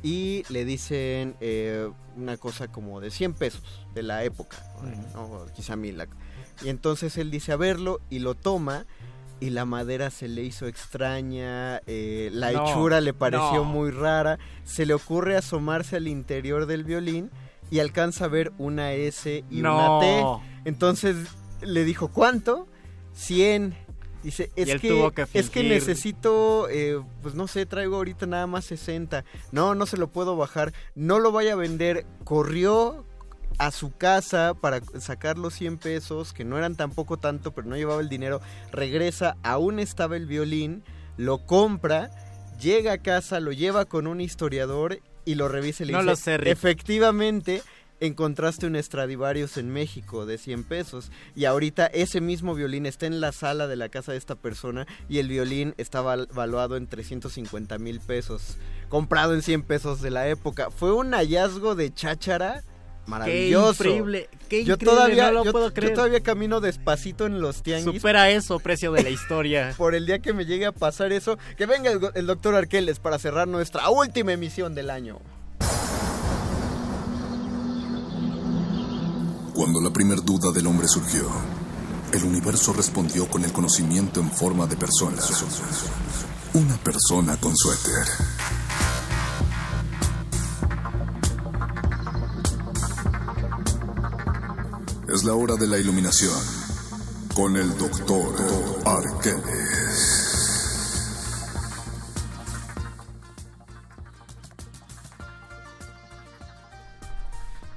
[0.03, 3.61] y le dicen eh, una cosa como de 100 pesos
[3.93, 4.57] de la época,
[5.13, 5.21] ¿no?
[5.25, 6.03] O quizá mil.
[6.63, 8.85] Y entonces él dice a verlo y lo toma
[9.39, 13.63] y la madera se le hizo extraña, eh, la No, hechura le pareció no.
[13.65, 17.31] muy rara, se le ocurre asomarse al interior del violín
[17.71, 19.97] y alcanza a ver una S y No.
[19.97, 20.23] una T.
[20.65, 21.15] Entonces
[21.61, 22.67] le dijo, ¿cuánto?
[23.13, 23.75] 100.
[24.23, 29.25] Dice, es que, es que necesito, eh, pues no sé, traigo ahorita nada más 60.
[29.51, 30.73] No, no se lo puedo bajar.
[30.93, 32.05] No lo vaya a vender.
[32.23, 33.03] Corrió
[33.57, 37.75] a su casa para sacar los 100 pesos, que no eran tampoco tanto, pero no
[37.77, 38.41] llevaba el dinero.
[38.71, 40.83] Regresa, aún estaba el violín,
[41.17, 42.11] lo compra,
[42.59, 46.09] llega a casa, lo lleva con un historiador y lo revisa y le No dice,
[46.09, 46.47] lo sé, Rick.
[46.53, 47.61] efectivamente
[48.01, 53.21] encontraste un Stradivarius en México de 100 pesos y ahorita ese mismo violín está en
[53.21, 56.87] la sala de la casa de esta persona y el violín está val- valuado en
[56.87, 58.57] 350 mil pesos
[58.89, 62.63] comprado en 100 pesos de la época fue un hallazgo de cháchara
[63.07, 63.83] Maravilloso.
[63.83, 65.93] Qué increíble, qué yo increíble, todavía, no lo yo, puedo yo creer.
[65.95, 67.95] todavía camino despacito en los tianguis.
[67.99, 69.73] Supera eso, precio de la historia.
[69.77, 72.99] Por el día que me llegue a pasar eso, que venga el, el doctor Arqueles
[72.99, 75.19] para cerrar nuestra última emisión del año.
[79.53, 81.27] Cuando la primer duda del hombre surgió,
[82.13, 85.21] el universo respondió con el conocimiento en forma de persona.
[86.53, 88.07] Una persona con suéter.
[95.13, 96.39] Es la hora de la iluminación
[97.35, 98.35] con el doctor
[98.85, 100.20] Arqueles.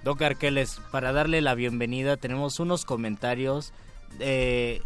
[0.05, 3.73] Doc Arqueles, para darle la bienvenida tenemos unos comentarios
[4.19, 4.83] de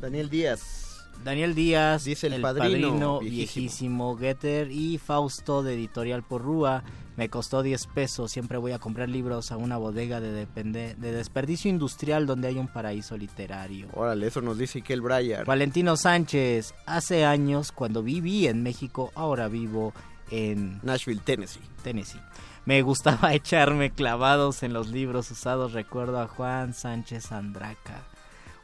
[0.00, 0.80] Daniel Díaz.
[1.22, 3.30] Daniel Díaz, Dice el el, padrino, padrino, viejísimo.
[3.30, 4.16] viejísimo.
[4.16, 6.82] Getter y Fausto de Editorial Porrúa.
[7.16, 8.32] Me costó 10 pesos.
[8.32, 12.58] Siempre voy a comprar libros a una bodega de, depende- de desperdicio industrial donde hay
[12.58, 13.86] un paraíso literario.
[13.92, 15.44] Órale, eso nos dice Ikel Breyer.
[15.44, 19.92] Valentino Sánchez, hace años cuando viví en México, ahora vivo
[20.30, 21.60] en Nashville, Tennessee.
[21.84, 22.20] Tennessee.
[22.66, 25.72] Me gustaba echarme clavados en los libros usados.
[25.72, 28.13] Recuerdo a Juan Sánchez Andraca.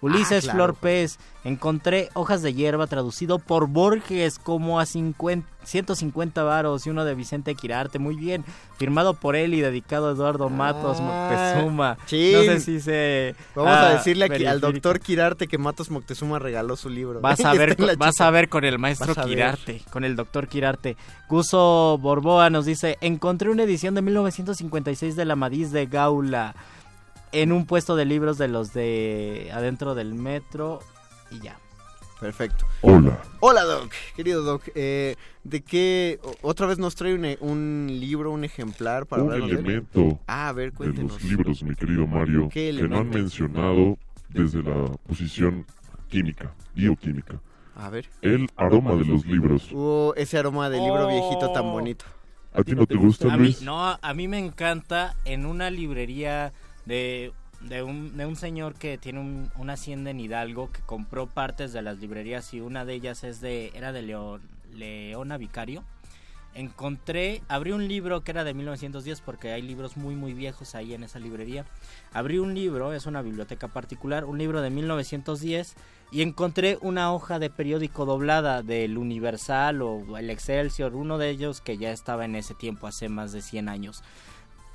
[0.00, 0.56] Ulises claro.
[0.56, 1.18] Flor Pez.
[1.42, 7.14] Encontré Hojas de Hierba traducido por Borges como a 50, 150 varos y uno de
[7.14, 7.98] Vicente Quirarte.
[7.98, 8.44] Muy bien.
[8.76, 11.96] Firmado por él y dedicado a Eduardo Matos Ah, Moctezuma.
[12.06, 12.32] chin.
[12.34, 13.34] No sé si se...
[13.54, 17.20] Vamos ah, a decirle aquí al doctor Quirarte que Matos Moctezuma regaló su libro.
[17.20, 19.14] Vas a ver, la vas a ver con el maestro.
[19.14, 20.96] Quirarte, con el doctor Quirarte.
[21.28, 26.54] Guso Borboa nos dice, encontré una edición de 1956 de La Madiz de Gaula
[27.32, 30.80] en un puesto de libros de los de adentro del metro
[31.30, 31.58] y ya.
[32.20, 32.66] Perfecto.
[32.82, 33.18] Hola.
[33.40, 33.92] Hola, Doc.
[34.14, 36.20] Querido Doc, eh, ¿de qué?
[36.42, 40.52] ¿Otra vez nos trae un, e- un libro, un ejemplar para Un de Ah, a
[40.52, 41.12] ver, de cuéntenos.
[41.12, 43.96] los libros, mi querido Mario, ¿Qué que no han mencionado
[44.28, 45.64] desde la posición
[46.08, 47.40] química, bioquímica.
[47.74, 48.06] A ver.
[48.20, 49.72] El aroma de los libros.
[49.72, 52.04] Uh, ese aroma de libro viejito tan bonito.
[52.52, 53.62] ¿A ti no te gusta, A mí, Luis?
[53.62, 56.52] no, a mí me encanta en una librería
[56.90, 61.72] de, un, de un señor que tiene un- una hacienda en Hidalgo que compró partes
[61.72, 64.42] de las librerías y una de ellas es de era de León,
[64.74, 65.84] Leona Vicario.
[66.52, 70.94] Encontré, abrí un libro que era de 1910 porque hay libros muy muy viejos ahí
[70.94, 71.64] en esa librería.
[72.12, 75.74] Abrí un libro, es una biblioteca particular, un libro de 1910
[76.10, 81.60] y encontré una hoja de periódico doblada del Universal o el Excelsior, uno de ellos
[81.60, 84.02] que ya estaba en ese tiempo, hace más de 100 años.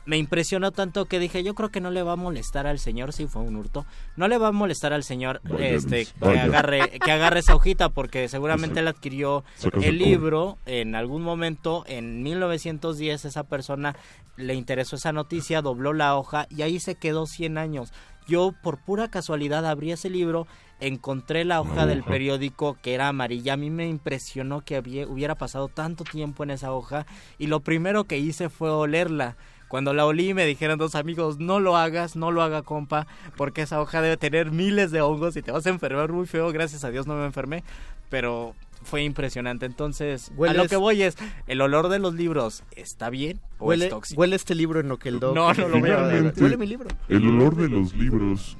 [0.06, 3.12] Me impresionó tanto que dije, yo creo que no le va a molestar al señor,
[3.12, 3.86] si fue un hurto,
[4.16, 7.90] no le va a molestar al señor Vaya, este que agarre que agarre esa hojita
[7.90, 9.44] porque seguramente él adquirió
[9.82, 13.96] el libro en algún momento en 1910 esa persona
[14.38, 17.94] le interesó esa noticia, dobló la hoja y ahí se quedó 100 años.
[18.28, 20.48] Yo por pura casualidad abrí ese libro,
[20.80, 23.54] encontré la hoja del periódico que era amarilla.
[23.54, 27.06] A mí me impresionó que había, hubiera pasado tanto tiempo en esa hoja
[27.38, 29.38] y lo primero que hice fue olerla.
[29.76, 33.64] Cuando la olí me dijeron dos amigos, no lo hagas, no lo haga compa, porque
[33.64, 36.50] esa hoja debe tener miles de hongos y te vas a enfermar muy feo.
[36.54, 37.62] Gracias a Dios no me enfermé,
[38.10, 39.66] pero fue impresionante.
[39.66, 41.18] Entonces, a lo que voy es,
[41.48, 44.22] ¿el olor de los libros está bien o Huele, es tóxico?
[44.22, 45.36] huele este libro en lo que el Doc...
[45.36, 45.76] No, no lo.
[45.76, 46.88] Finalmente, Huele mi libro.
[47.10, 48.58] El olor de los libros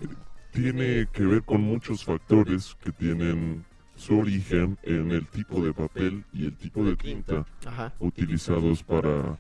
[0.52, 3.64] tiene que ver con muchos factores que tienen
[3.96, 7.94] su origen en el tipo de papel y el tipo de tinta Ajá.
[8.00, 9.38] utilizados para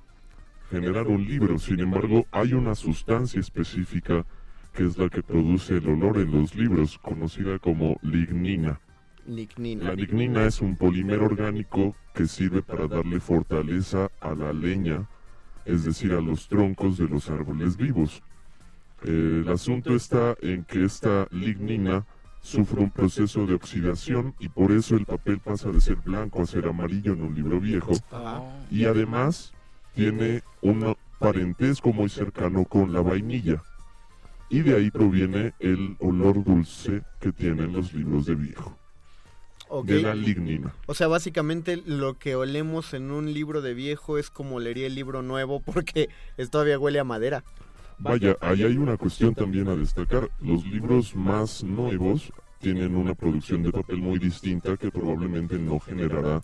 [0.69, 1.59] generar un libro.
[1.59, 4.25] Sin embargo, hay una sustancia específica
[4.73, 8.79] que es la que produce el olor en los libros, conocida como lignina.
[9.25, 9.85] Lignina.
[9.85, 15.07] La lignina es un polímero orgánico que sirve para darle fortaleza a la leña,
[15.65, 18.21] es decir, a los troncos de los árboles vivos.
[19.03, 22.05] Eh, el asunto está en que esta lignina
[22.41, 26.45] sufre un proceso de oxidación y por eso el papel pasa de ser blanco a
[26.45, 27.93] ser amarillo en un libro viejo.
[28.69, 29.54] Y además
[29.95, 33.63] tiene un parentesco muy cercano con la vainilla.
[34.49, 38.77] Y de ahí proviene el olor dulce que tienen los libros de viejo.
[39.83, 40.73] De la lignina.
[40.85, 44.93] O sea, básicamente lo que olemos en un libro de viejo es como olería el
[44.93, 47.43] libro nuevo porque es- todavía huele a madera.
[47.97, 50.29] Vaya, ahí hay una cuestión también a destacar.
[50.39, 56.41] Los libros más nuevos tienen una producción de papel muy distinta que probablemente no generará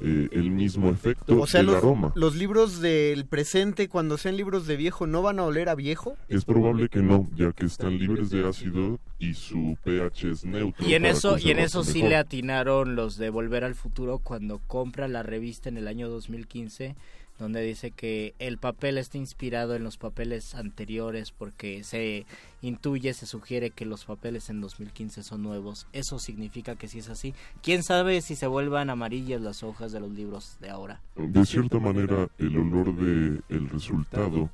[0.00, 2.12] eh, el mismo efecto O sea, del los, aroma.
[2.14, 6.16] los libros del presente, cuando sean libros de viejo, ¿no van a oler a viejo?
[6.28, 10.86] Es probable que no, ya que están libres de ácido y su pH es neutro.
[10.86, 12.10] Y en eso, y en eso sí mejor.
[12.10, 16.94] le atinaron los de Volver al Futuro cuando compra la revista en el año 2015.
[17.38, 22.26] Donde dice que el papel está inspirado en los papeles anteriores porque se
[22.62, 25.86] intuye, se sugiere que los papeles en 2015 son nuevos.
[25.92, 27.34] Eso significa que si es así.
[27.62, 31.00] ¿Quién sabe si se vuelvan amarillas las hojas de los libros de ahora?
[31.16, 34.50] De cierta manera, el olor de el resultado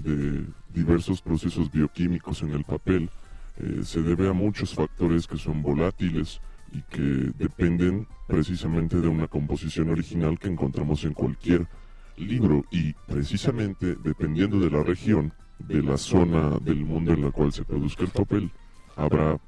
[0.00, 3.08] de diversos procesos bioquímicos en el papel
[3.58, 6.40] eh, se debe a muchos factores que son volátiles
[6.72, 11.68] y que dependen precisamente de una composición original que encontramos en cualquier
[12.16, 17.52] libro y precisamente dependiendo de la región, de la zona del mundo en la cual
[17.52, 18.50] se produzca el papel,
[18.96, 19.38] habrá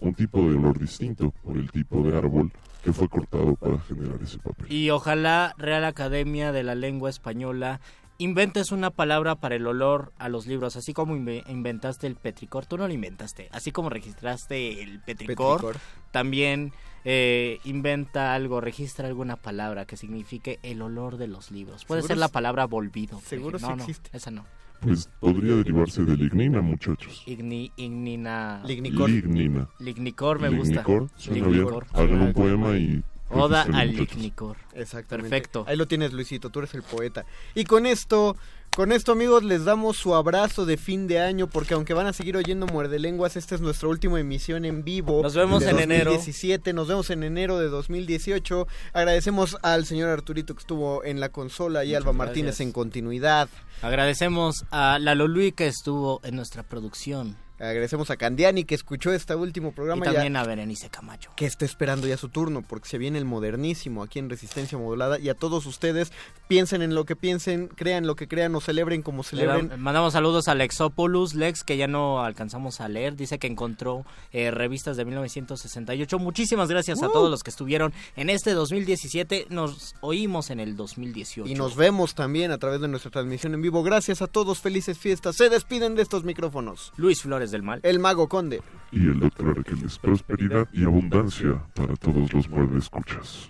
[0.00, 2.50] un tipo de olor distinto por el tipo de árbol
[2.82, 4.66] que fue cortado para generar ese papel.
[4.68, 7.80] Y ojalá Real Academia de la Lengua Española
[8.22, 12.66] inventes una palabra para el olor a los libros, así como inve- inventaste el petricor,
[12.66, 15.76] tú no lo inventaste, así como registraste el petricor, Petricor.
[16.10, 16.72] también
[17.04, 21.84] eh, inventa algo, registra alguna palabra que signifique el olor de los libros.
[21.84, 23.20] Puede ser la palabra volvido.
[23.20, 24.10] seguro sí no, existe.
[24.12, 24.44] No, esa no.
[24.80, 27.22] Pues podría derivarse de lignina, muchachos.
[27.26, 28.62] Igni, ignina...
[28.66, 29.68] Lignina.
[29.78, 30.82] Lignicor me gusta.
[30.82, 31.86] Lignicor, suena Lignicor.
[31.92, 32.04] bien.
[32.04, 33.02] Hagan un poema y...
[33.32, 34.56] Oda al lignicor.
[34.74, 35.30] Exactamente.
[35.30, 35.64] Perfecto.
[35.66, 37.24] Ahí lo tienes, Luisito, tú eres el poeta.
[37.54, 38.36] Y con esto,
[38.76, 42.12] con esto, amigos, les damos su abrazo de fin de año, porque aunque van a
[42.12, 45.22] seguir oyendo Muerde Lenguas, esta es nuestra última emisión en vivo.
[45.22, 46.12] Nos vemos de en enero.
[46.12, 48.66] 2017, nos vemos en enero de 2018.
[48.92, 53.48] Agradecemos al señor Arturito que estuvo en la consola y Muchas Alba Martínez en continuidad.
[53.82, 57.36] Agradecemos a Lalo Luis que estuvo en nuestra producción.
[57.62, 61.30] Agradecemos a Candiani que escuchó este último programa Y también ya- a Berenice Camacho.
[61.36, 65.18] que está esperando ya su turno, porque se viene el modernísimo aquí en Resistencia Modulada.
[65.20, 66.10] Y a todos ustedes,
[66.48, 69.68] piensen en lo que piensen, crean lo que crean o celebren como Le celebren.
[69.68, 73.14] da- mandamos saludos a Lexopoulos, Lex, que ya no alcanzamos a leer.
[73.14, 76.18] Dice que encontró eh, revistas de 1968.
[76.18, 79.46] Muchísimas gracias a todos los que estuvieron en este 2017.
[79.50, 81.48] Nos oímos en el 2018.
[81.48, 83.82] Y nos vemos también a través de nuestra transmisión en vivo.
[83.84, 85.36] Gracias a todos, felices fiestas.
[85.36, 86.92] Se despiden de estos micrófonos.
[86.96, 87.78] Luis Flores del Mal.
[87.84, 88.60] El Mago Conde.
[88.90, 89.98] Y el doctor Arqueles.
[89.98, 93.48] Prosperidad y abundancia para todos los muerde escuchas.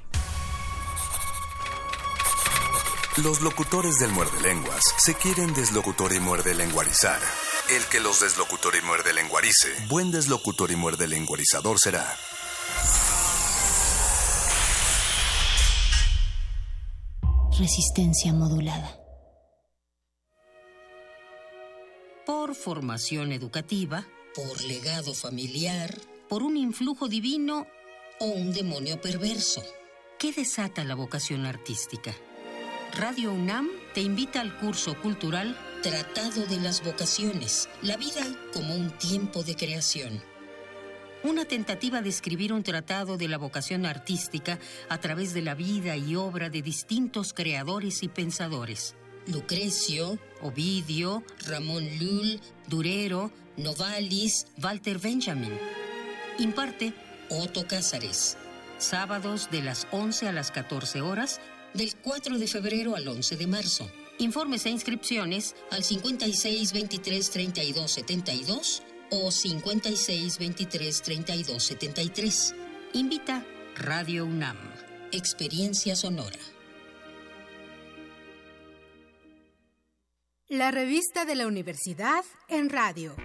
[3.23, 7.21] Los locutores del muerde lenguas se quieren deslocutor y muerde lenguarizar.
[7.71, 12.05] El que los deslocutor y muerde lenguarice, buen deslocutor y muerde lenguarizador será.
[17.59, 19.02] Resistencia modulada.
[22.27, 25.95] Por formación educativa, por legado familiar,
[26.29, 27.67] por un influjo divino
[28.21, 29.63] o un demonio perverso.
[30.19, 32.15] ¿Qué desata la vocación artística?
[32.97, 38.97] Radio UNAM te invita al curso cultural Tratado de las Vocaciones, la vida como un
[38.99, 40.23] tiempo de creación.
[41.25, 44.59] Una tentativa de escribir un tratado de la vocación artística
[44.89, 48.95] a través de la vida y obra de distintos creadores y pensadores.
[49.27, 55.59] Lucrecio, Ovidio, Ramón Lull, Durero, Novalis, Walter Benjamin.
[56.39, 56.93] Imparte
[57.29, 58.37] Otto Cázares.
[58.79, 61.41] Sábados de las 11 a las 14 horas,
[61.75, 63.91] del 4 de febrero al 11 de marzo.
[64.19, 72.55] Informes e inscripciones al 56 23 32 72 o 56 23 32 73.
[72.95, 73.45] Invita
[73.77, 74.59] Radio UNAM.
[75.13, 76.39] Experiencia sonora.
[80.53, 83.17] La revista de la universidad en radio.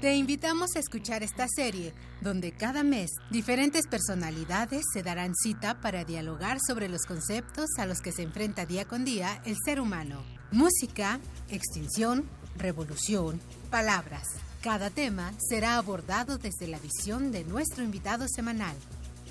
[0.00, 6.04] Te invitamos a escuchar esta serie, donde cada mes diferentes personalidades se darán cita para
[6.04, 10.24] dialogar sobre los conceptos a los que se enfrenta día con día el ser humano.
[10.50, 13.40] Música, extinción, revolución,
[13.70, 14.26] palabras.
[14.60, 18.74] Cada tema será abordado desde la visión de nuestro invitado semanal.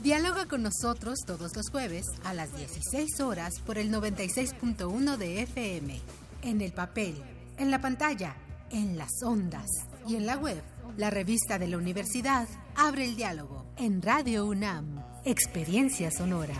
[0.01, 5.99] Dialoga con nosotros todos los jueves a las 16 horas por el 96.1 de FM,
[6.45, 7.15] en el papel,
[7.57, 8.35] en la pantalla,
[8.71, 9.67] en las ondas
[10.07, 10.61] y en la web.
[10.97, 16.55] La revista de la universidad abre el diálogo en Radio UNAM, Experiencia Sonora.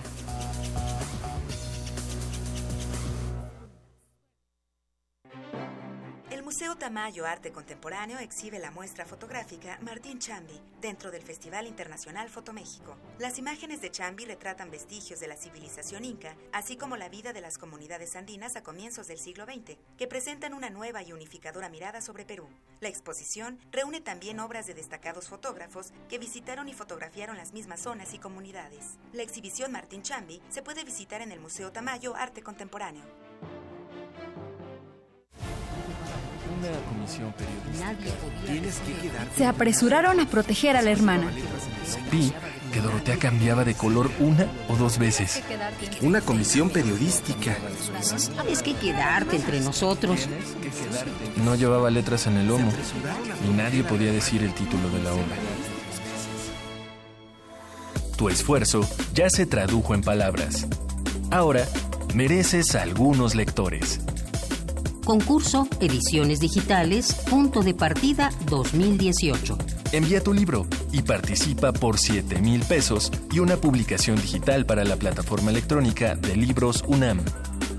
[6.45, 12.95] Museo Tamayo Arte Contemporáneo exhibe la muestra fotográfica Martín Chambi dentro del Festival Internacional Fotoméxico.
[13.17, 17.41] Las imágenes de Chambi retratan vestigios de la civilización inca, así como la vida de
[17.41, 21.99] las comunidades andinas a comienzos del siglo XX, que presentan una nueva y unificadora mirada
[21.99, 22.47] sobre Perú.
[22.79, 28.13] La exposición reúne también obras de destacados fotógrafos que visitaron y fotografiaron las mismas zonas
[28.13, 28.99] y comunidades.
[29.13, 33.24] La exhibición Martín Chambi se puede visitar en el Museo Tamayo Arte Contemporáneo.
[36.69, 38.45] Una comisión periodística.
[38.45, 39.35] Tienes que quedarte.
[39.37, 41.31] Se apresuraron a proteger a la hermana.
[42.11, 42.31] Vi
[42.73, 45.41] que Dorotea cambiaba de color una o dos veces.
[46.01, 47.55] Una comisión periodística.
[48.41, 50.27] Tienes que quedarte entre nosotros.
[51.43, 52.71] No llevaba letras en el lomo
[53.47, 55.35] y nadie podía decir el título de la obra.
[58.17, 60.67] Tu esfuerzo ya se tradujo en palabras.
[61.31, 61.65] Ahora
[62.13, 63.99] mereces algunos lectores.
[65.05, 69.55] Concurso Ediciones Digitales, punto de partida 2018.
[69.91, 74.95] Envía tu libro y participa por 7 mil pesos y una publicación digital para la
[74.95, 77.19] plataforma electrónica de libros UNAM.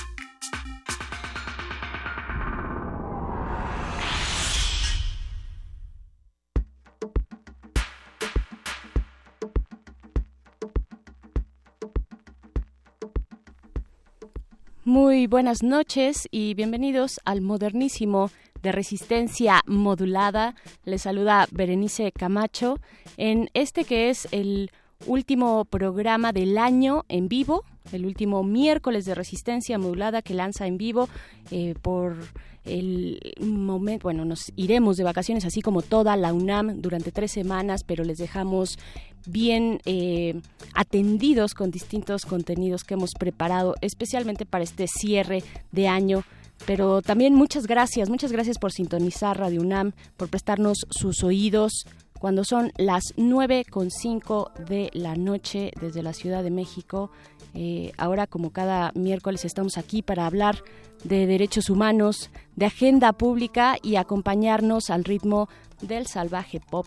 [14.84, 18.30] Muy buenas noches y bienvenidos al modernísimo
[18.62, 20.54] de resistencia modulada.
[20.84, 22.78] Les saluda Berenice Camacho
[23.16, 24.70] en este que es el
[25.06, 30.78] último programa del año en vivo, el último miércoles de resistencia modulada que lanza en
[30.78, 31.08] vivo
[31.50, 32.16] eh, por
[32.64, 37.82] el momento, bueno, nos iremos de vacaciones así como toda la UNAM durante tres semanas,
[37.82, 38.78] pero les dejamos
[39.26, 40.40] bien eh,
[40.74, 45.42] atendidos con distintos contenidos que hemos preparado especialmente para este cierre
[45.72, 46.22] de año
[46.66, 51.86] pero también muchas gracias, muchas gracias por sintonizar Radio UNAM, por prestarnos sus oídos
[52.18, 57.10] cuando son las nueve con cinco de la noche desde la Ciudad de México.
[57.54, 60.62] Eh, ahora, como cada miércoles, estamos aquí para hablar
[61.02, 65.48] de derechos humanos, de agenda pública y acompañarnos al ritmo
[65.80, 66.86] del salvaje pop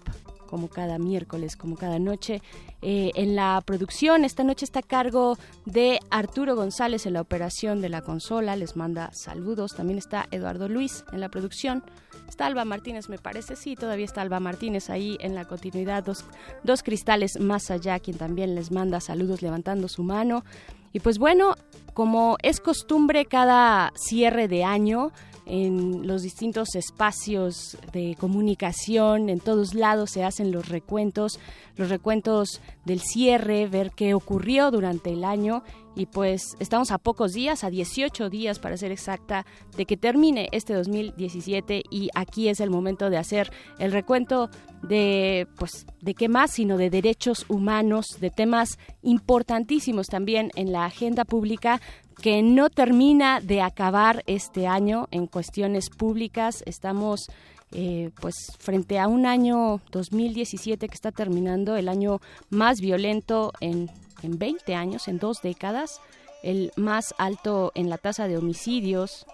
[0.56, 2.42] como cada miércoles, como cada noche.
[2.82, 7.82] Eh, en la producción, esta noche está a cargo de Arturo González en la operación
[7.82, 9.76] de la consola, les manda saludos.
[9.76, 11.84] También está Eduardo Luis en la producción.
[12.30, 16.24] Está Alba Martínez, me parece, sí, todavía está Alba Martínez ahí en la continuidad, dos,
[16.64, 20.46] dos cristales más allá, quien también les manda saludos levantando su mano.
[20.94, 21.56] Y pues bueno,
[21.94, 25.12] como es costumbre cada cierre de año,
[25.46, 31.40] en los distintos espacios de comunicación, en todos lados se hacen los recuentos,
[31.76, 35.64] los recuentos del cierre, ver qué ocurrió durante el año
[35.96, 39.46] y pues estamos a pocos días, a 18 días para ser exacta,
[39.78, 44.50] de que termine este 2017 y aquí es el momento de hacer el recuento
[44.84, 50.86] de pues de qué más sino de derechos humanos, de temas importantísimos también en la
[50.86, 51.82] agenda pública
[52.22, 56.64] que no termina de acabar este año en cuestiones públicas.
[56.66, 57.30] Estamos
[57.72, 63.90] eh, pues frente a un año 2017 que está terminando, el año más violento en,
[64.24, 66.00] en 20 años, en dos décadas,
[66.44, 69.26] el más alto en la tasa de homicidios.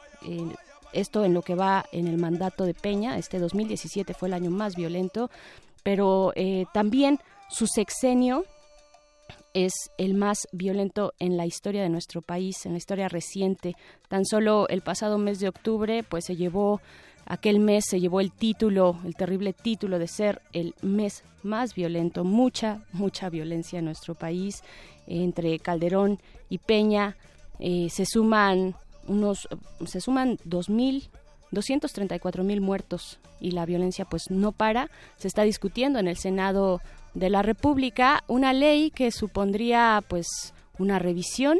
[0.93, 4.51] esto en lo que va en el mandato de Peña, este 2017 fue el año
[4.51, 5.29] más violento,
[5.83, 7.19] pero eh, también
[7.49, 8.45] su sexenio
[9.53, 13.75] es el más violento en la historia de nuestro país, en la historia reciente.
[14.07, 16.81] Tan solo el pasado mes de octubre, pues se llevó,
[17.25, 22.23] aquel mes se llevó el título, el terrible título de ser el mes más violento,
[22.23, 24.63] mucha, mucha violencia en nuestro país.
[25.07, 27.17] Entre Calderón y Peña
[27.59, 28.75] eh, se suman
[29.07, 29.47] unos,
[29.85, 31.09] se suman dos mil
[31.51, 34.89] 234 mil muertos y la violencia pues no para.
[35.17, 36.81] Se está discutiendo en el Senado
[37.13, 41.57] de la República una ley que supondría pues una revisión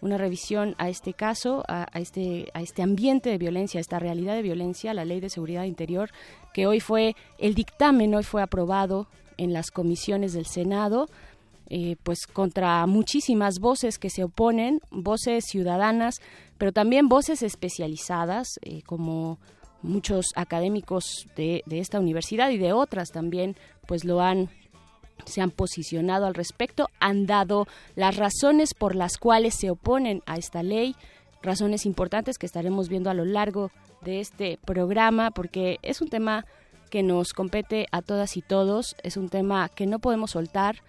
[0.00, 4.34] una revisión a este caso, a, este, a este ambiente de violencia, a esta realidad
[4.34, 6.10] de violencia, la ley de seguridad interior,
[6.54, 11.08] que hoy fue, el dictamen hoy fue aprobado en las comisiones del Senado,
[11.68, 16.20] eh, pues contra muchísimas voces que se oponen, voces ciudadanas,
[16.58, 19.38] pero también voces especializadas, eh, como
[19.82, 24.50] muchos académicos de, de esta universidad y de otras también, pues lo han
[25.26, 27.66] se han posicionado al respecto, han dado
[27.96, 30.96] las razones por las cuales se oponen a esta ley,
[31.42, 33.70] razones importantes que estaremos viendo a lo largo
[34.02, 36.46] de este programa, porque es un tema
[36.90, 40.82] que nos compete a todas y todos, es un tema que no podemos soltar.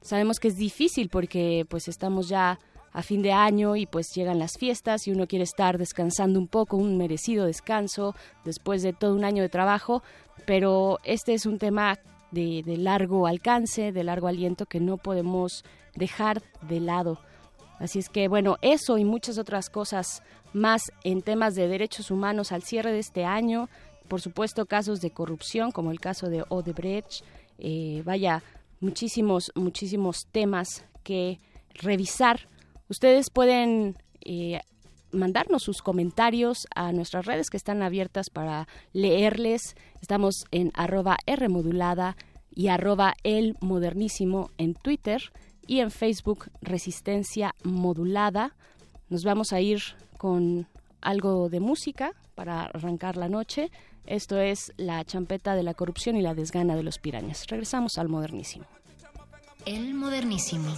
[0.00, 2.58] Sabemos que es difícil porque pues estamos ya
[2.92, 6.46] a fin de año y pues llegan las fiestas y uno quiere estar descansando un
[6.46, 8.14] poco, un merecido descanso
[8.44, 10.02] después de todo un año de trabajo,
[10.46, 11.98] pero este es un tema
[12.32, 15.64] de, largo alcance, de largo aliento que no podemos
[15.94, 17.18] dejar de lado.
[17.78, 20.22] Así es que, bueno, eso y muchas otras cosas
[20.52, 23.68] más en temas de derechos humanos al cierre de este año.
[24.08, 27.24] Por supuesto, casos de corrupción, como el caso de Odebrecht.
[27.58, 28.42] Eh, vaya,
[28.80, 31.38] muchísimos, muchísimos temas que
[31.74, 32.48] revisar.
[32.88, 34.60] Ustedes pueden eh,
[35.12, 39.76] mandarnos sus comentarios a nuestras redes que están abiertas para leerles.
[40.00, 42.16] Estamos en arroba Rmodulada
[42.50, 45.32] y arroba el modernísimo en Twitter
[45.66, 48.54] y en Facebook Resistencia Modulada.
[49.08, 49.80] Nos vamos a ir
[50.18, 50.66] con
[51.00, 53.70] algo de música para arrancar la noche.
[54.06, 57.46] Esto es la champeta de la corrupción y la desgana de los pirañas.
[57.46, 58.66] Regresamos al modernísimo.
[59.64, 60.74] El modernísimo.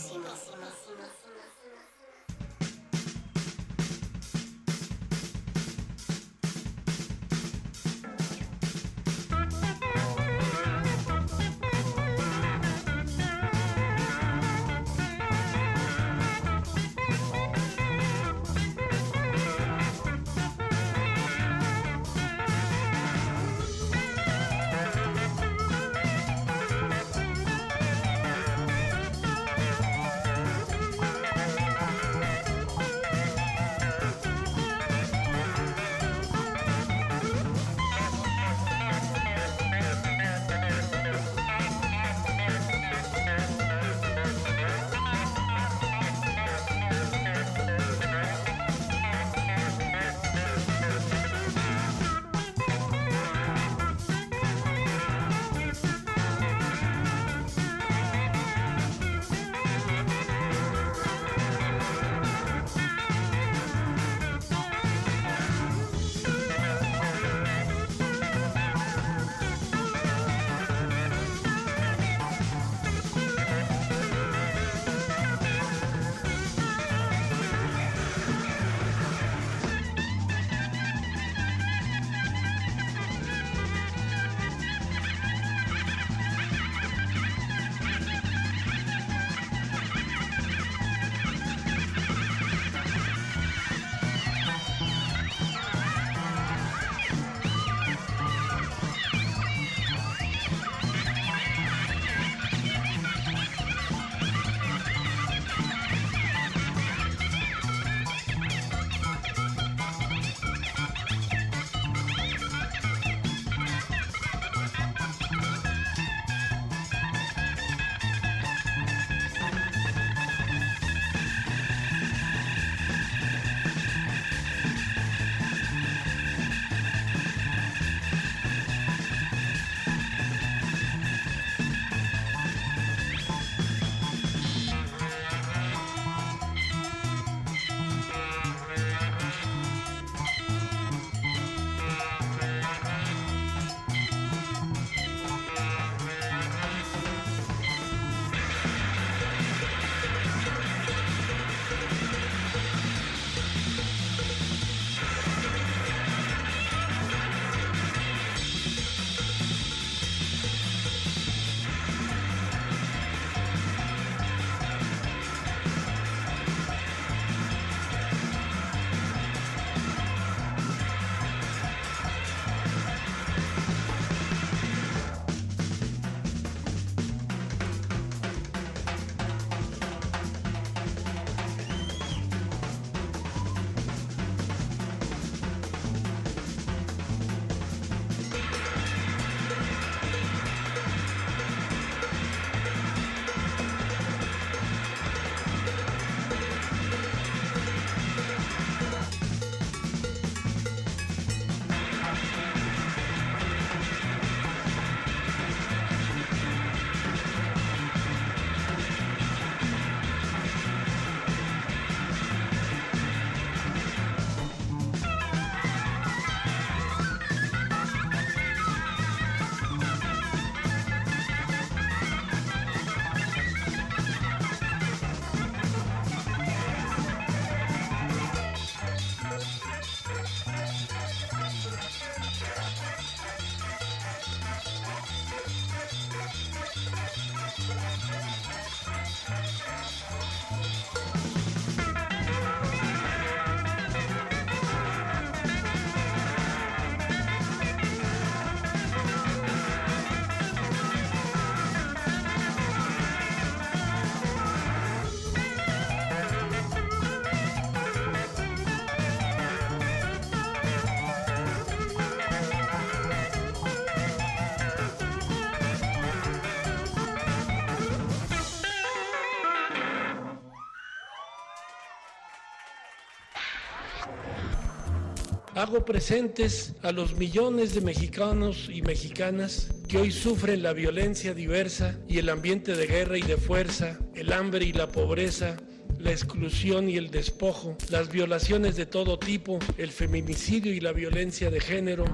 [275.64, 281.99] Hago presentes a los millones de mexicanos y mexicanas que hoy sufren la violencia diversa
[282.07, 285.57] y el ambiente de guerra y de fuerza, el hambre y la pobreza,
[285.99, 291.50] la exclusión y el despojo, las violaciones de todo tipo, el feminicidio y la violencia
[291.50, 292.04] de género,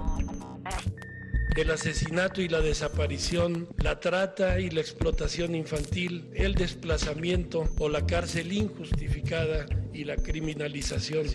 [1.56, 8.06] el asesinato y la desaparición, la trata y la explotación infantil, el desplazamiento o la
[8.06, 11.26] cárcel injustificada y la criminalización.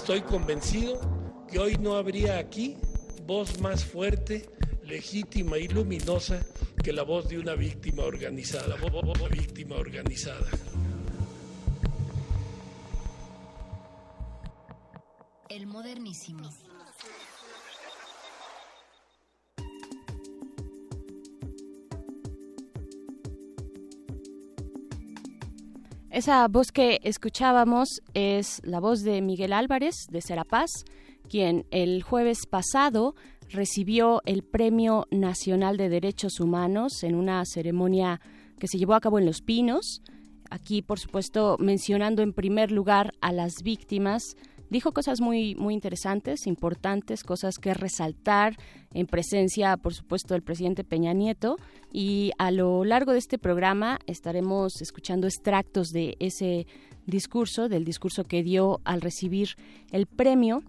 [0.00, 0.98] Estoy convencido
[1.46, 2.78] que hoy no habría aquí
[3.26, 4.48] voz más fuerte,
[4.82, 6.40] legítima y luminosa
[6.82, 8.76] que la voz de una víctima organizada,
[9.28, 10.48] víctima organizada.
[15.50, 16.48] El modernísimo.
[26.20, 30.68] Esa voz que escuchábamos es la voz de Miguel Álvarez de Serapaz,
[31.30, 33.14] quien el jueves pasado
[33.48, 38.20] recibió el Premio Nacional de Derechos Humanos en una ceremonia
[38.58, 40.02] que se llevó a cabo en Los Pinos.
[40.50, 44.36] Aquí, por supuesto, mencionando en primer lugar a las víctimas
[44.70, 48.56] dijo cosas muy, muy interesantes, importantes, cosas que resaltar
[48.94, 51.56] en presencia, por supuesto, del presidente Peña Nieto.
[51.92, 56.66] Y a lo largo de este programa estaremos escuchando extractos de ese
[57.06, 59.50] discurso, del discurso que dio al recibir
[59.90, 60.62] el premio.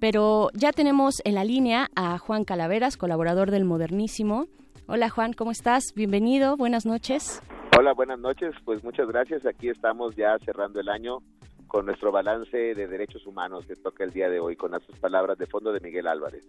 [0.00, 4.48] Pero ya tenemos en la línea a Juan Calaveras, colaborador del Modernísimo.
[4.86, 5.94] Hola Juan, ¿cómo estás?
[5.94, 7.40] Bienvenido, buenas noches.
[7.78, 8.54] Hola, buenas noches.
[8.64, 9.46] Pues muchas gracias.
[9.46, 11.18] Aquí estamos ya cerrando el año
[11.66, 15.38] con nuestro balance de derechos humanos que toca el día de hoy, con las palabras
[15.38, 16.44] de fondo de Miguel Álvarez.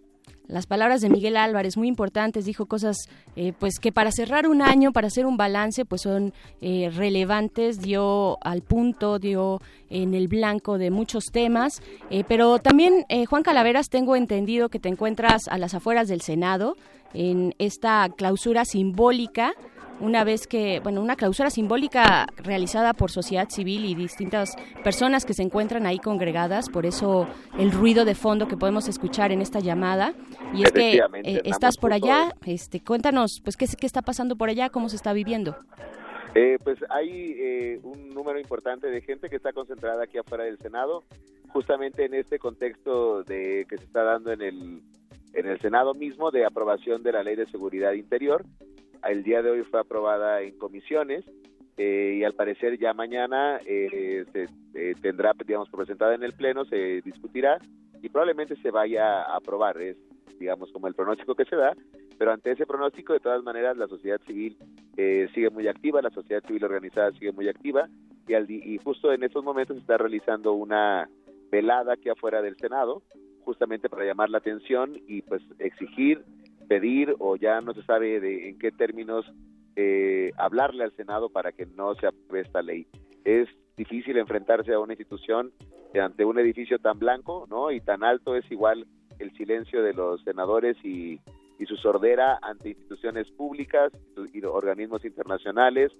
[0.48, 2.96] Las palabras de Miguel Álvarez, muy importantes, dijo cosas
[3.34, 7.80] eh, pues que para cerrar un año, para hacer un balance, pues son eh, relevantes,
[7.80, 9.60] dio al punto, dio
[9.90, 14.88] en el blanco de muchos temas, eh, pero también, Juan Calaveras, tengo entendido que te
[14.88, 16.76] encuentras a las afueras del Senado
[17.12, 19.52] en esta clausura simbólica
[20.00, 25.34] una vez que, bueno, una clausura simbólica realizada por sociedad civil y distintas personas que
[25.34, 27.28] se encuentran ahí congregadas, por eso
[27.58, 30.14] el ruido de fondo que podemos escuchar en esta llamada.
[30.54, 34.48] Y es que eh, estás por allá, este, cuéntanos, pues, ¿qué, ¿qué está pasando por
[34.48, 34.70] allá?
[34.70, 35.56] ¿Cómo se está viviendo?
[36.34, 40.58] Eh, pues hay eh, un número importante de gente que está concentrada aquí afuera del
[40.58, 41.02] Senado,
[41.48, 44.82] justamente en este contexto de que se está dando en el
[45.32, 48.44] en el Senado mismo de aprobación de la Ley de Seguridad Interior
[49.04, 51.24] el día de hoy fue aprobada en comisiones
[51.76, 56.64] eh, y al parecer ya mañana eh, se eh, tendrá, digamos, presentada en el Pleno,
[56.64, 57.58] se discutirá
[58.02, 59.80] y probablemente se vaya a aprobar.
[59.80, 59.96] Es,
[60.38, 61.74] digamos, como el pronóstico que se da,
[62.18, 64.56] pero ante ese pronóstico, de todas maneras, la sociedad civil
[65.34, 67.88] sigue muy activa, la sociedad civil organizada sigue muy activa
[68.26, 71.08] y, al, y justo en estos momentos se está realizando una
[71.50, 73.02] velada aquí afuera del Senado,
[73.44, 76.24] justamente para llamar la atención y pues exigir
[76.66, 79.24] pedir o ya no se sabe de en qué términos
[79.76, 82.86] eh, hablarle al Senado para que no se apruebe esta ley.
[83.24, 85.52] Es difícil enfrentarse a una institución
[86.00, 87.70] ante un edificio tan blanco, ¿no?
[87.70, 88.86] Y tan alto es igual
[89.18, 91.20] el silencio de los senadores y,
[91.58, 93.92] y su sordera ante instituciones públicas
[94.32, 95.92] y organismos internacionales,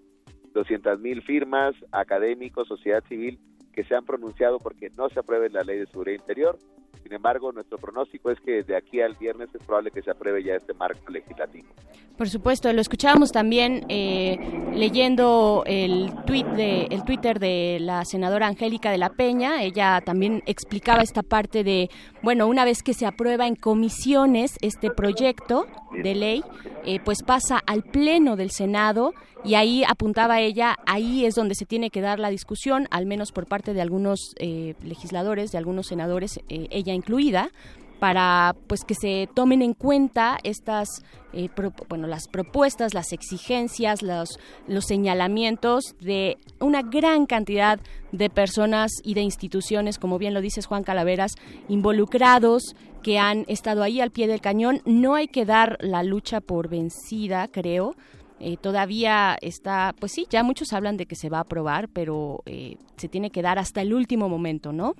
[0.52, 3.38] 200 mil firmas, académicos, sociedad civil
[3.72, 6.58] que se han pronunciado porque no se apruebe la ley de seguridad interior
[7.02, 10.42] sin embargo, nuestro pronóstico es que de aquí al viernes es probable que se apruebe
[10.42, 11.68] ya este marco legislativo.
[12.16, 14.38] Por supuesto, lo escuchábamos también eh,
[14.72, 19.62] leyendo el tweet de el Twitter de la senadora Angélica de la Peña.
[19.62, 21.90] Ella también explicaba esta parte de,
[22.22, 25.66] bueno, una vez que se aprueba en comisiones este proyecto
[26.02, 26.42] de ley,
[26.86, 29.12] eh, pues pasa al pleno del Senado
[29.44, 33.30] y ahí apuntaba ella, ahí es donde se tiene que dar la discusión, al menos
[33.30, 37.50] por parte de algunos eh, legisladores, de algunos senadores, eh, incluida,
[37.98, 41.02] para pues que se tomen en cuenta estas
[41.32, 41.48] eh,
[41.88, 47.80] bueno las propuestas las exigencias los los señalamientos de una gran cantidad
[48.12, 51.32] de personas y de instituciones como bien lo dices Juan Calaveras
[51.68, 56.40] involucrados que han estado ahí al pie del cañón no hay que dar la lucha
[56.42, 57.94] por vencida creo
[58.38, 62.42] eh, todavía está, pues sí, ya muchos hablan de que se va a aprobar, pero
[62.44, 64.94] eh, se tiene que dar hasta el último momento, ¿no?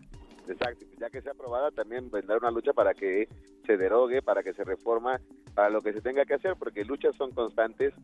[0.98, 3.28] Ya que sea aprobada también vendrá una lucha para que
[3.66, 5.20] se derogue, para que se reforma,
[5.54, 7.94] para lo que se tenga que hacer, porque luchas son constantes.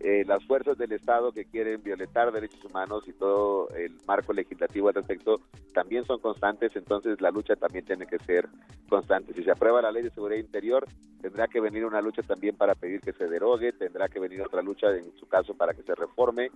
[0.00, 4.88] Eh, las fuerzas del Estado que quieren violentar derechos humanos y todo el marco legislativo
[4.88, 5.40] al respecto
[5.72, 8.48] también son constantes, entonces la lucha también tiene que ser
[8.88, 9.32] constante.
[9.32, 10.86] Si se aprueba la ley de seguridad interior,
[11.20, 14.60] tendrá que venir una lucha también para pedir que se derogue, tendrá que venir otra
[14.60, 16.50] lucha en su caso para que se reforme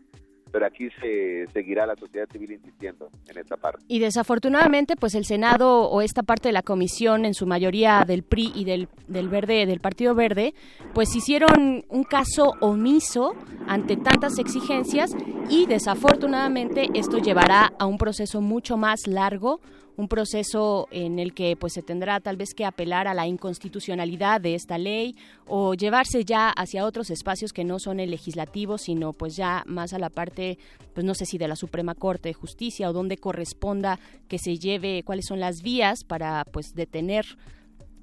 [0.57, 3.85] pero aquí se seguirá la sociedad civil insistiendo en esta parte.
[3.89, 8.23] Y desafortunadamente, pues el Senado o esta parte de la comisión, en su mayoría del
[8.23, 10.55] PRI y del, del Verde, del Partido Verde,
[10.95, 13.35] pues hicieron un caso omiso
[13.67, 15.11] ante tantas exigencias
[15.49, 19.61] y desafortunadamente esto llevará a un proceso mucho más largo,
[19.97, 24.41] un proceso en el que pues se tendrá tal vez que apelar a la inconstitucionalidad
[24.41, 25.17] de esta ley
[25.47, 29.93] o llevarse ya hacia otros espacios que no son el legislativo, sino pues ya más
[29.93, 30.59] a la parte
[30.95, 33.99] pues no sé si de la Suprema Corte de Justicia o donde corresponda
[34.29, 37.25] que se lleve cuáles son las vías para pues detener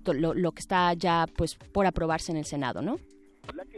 [0.05, 2.97] lo, lo que está ya pues por aprobarse en el Senado, ¿no?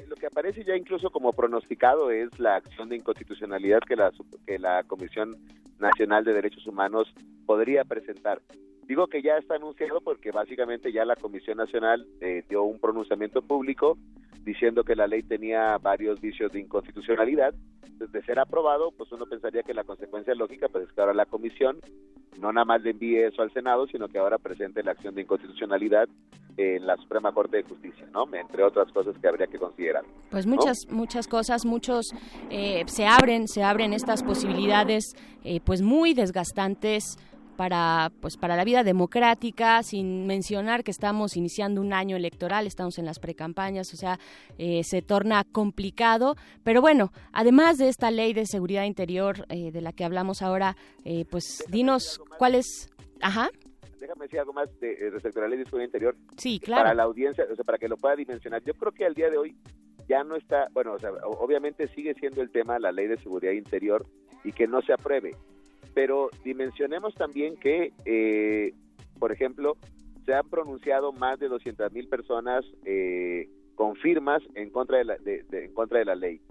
[0.08, 4.12] Lo que aparece ya incluso como pronosticado es la acción de inconstitucionalidad que la,
[4.46, 5.36] que la Comisión
[5.80, 7.14] Nacional de Derechos Humanos
[7.46, 8.42] podría presentar.
[8.88, 13.42] Digo que ya está anunciado porque básicamente ya la Comisión Nacional eh, dio un pronunciamiento
[13.42, 13.98] público
[14.44, 17.54] diciendo que la ley tenía varios vicios de inconstitucionalidad.
[17.98, 21.26] De ser aprobado, pues uno pensaría que la consecuencia lógica pues es que ahora la
[21.26, 21.80] Comisión
[22.40, 25.22] no nada más le envíe eso al Senado, sino que ahora presente la acción de
[25.22, 26.08] inconstitucionalidad
[26.58, 28.28] en la Suprema Corte de Justicia, ¿no?
[28.34, 30.04] Entre otras cosas que habría que considerar.
[30.30, 32.14] Pues muchas, muchas cosas, muchos
[32.50, 37.18] eh, se abren, se abren estas posibilidades, eh, pues muy desgastantes
[37.56, 42.98] para pues para la vida democrática sin mencionar que estamos iniciando un año electoral estamos
[42.98, 44.20] en las precampañas o sea
[44.58, 46.36] eh, se torna complicado.
[46.64, 50.76] Pero bueno además de esta ley de seguridad interior eh, de la que hablamos ahora
[51.04, 52.90] eh, pues dinos cuál es
[53.22, 53.50] ajá.
[54.00, 56.16] Déjame decir algo más de, respecto a la ley de seguridad interior.
[56.38, 56.84] Sí claro.
[56.84, 59.30] para la audiencia o sea para que lo pueda dimensionar yo creo que al día
[59.30, 59.56] de hoy
[60.08, 63.54] ya no está bueno o sea obviamente sigue siendo el tema la ley de seguridad
[63.54, 64.06] interior
[64.44, 65.36] y que no se apruebe
[65.96, 68.74] pero dimensionemos también que, eh,
[69.18, 69.78] por ejemplo,
[70.26, 75.16] se han pronunciado más de 200 mil personas eh, con firmas en contra de, la,
[75.24, 76.42] en contra de la ley.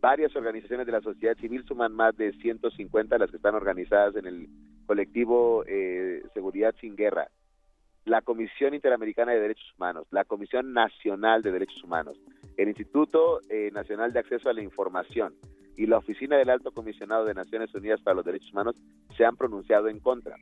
[0.00, 4.26] Varias organizaciones de la sociedad civil suman más de 150 las que están organizadas en
[4.26, 4.48] el
[4.86, 7.28] colectivo eh, Seguridad sin Guerra.
[8.04, 12.20] La Comisión Interamericana de Derechos Humanos, la Comisión Nacional de Derechos Humanos,
[12.56, 13.40] el Instituto
[13.72, 15.34] Nacional de Acceso a la Información,
[15.76, 18.76] y la Oficina del Alto Comisionado de Naciones Unidas para los Derechos Humanos
[19.16, 20.36] se han pronunciado en contra.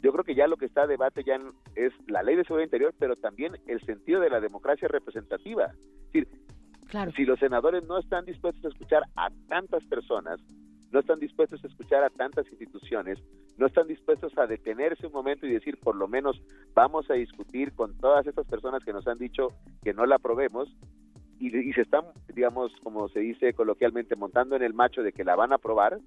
[0.00, 1.40] Yo creo que ya lo que está a debate ya
[1.74, 5.66] es la ley de seguridad interior, pero también el sentido de la democracia representativa.
[5.66, 6.28] Es decir,
[7.16, 10.40] si los senadores no están dispuestos a escuchar a tantas personas,
[10.90, 13.18] no están dispuestos a escuchar a tantas instituciones,
[13.58, 16.40] no están dispuestos a detenerse un momento y decir, por lo menos
[16.74, 19.48] vamos a discutir con todas estas personas que nos han dicho
[19.82, 20.68] que no la aprobemos,
[21.40, 22.04] y, se están,
[22.34, 25.98] digamos, como se dice coloquialmente, montando en el macho de que la van a aprobar,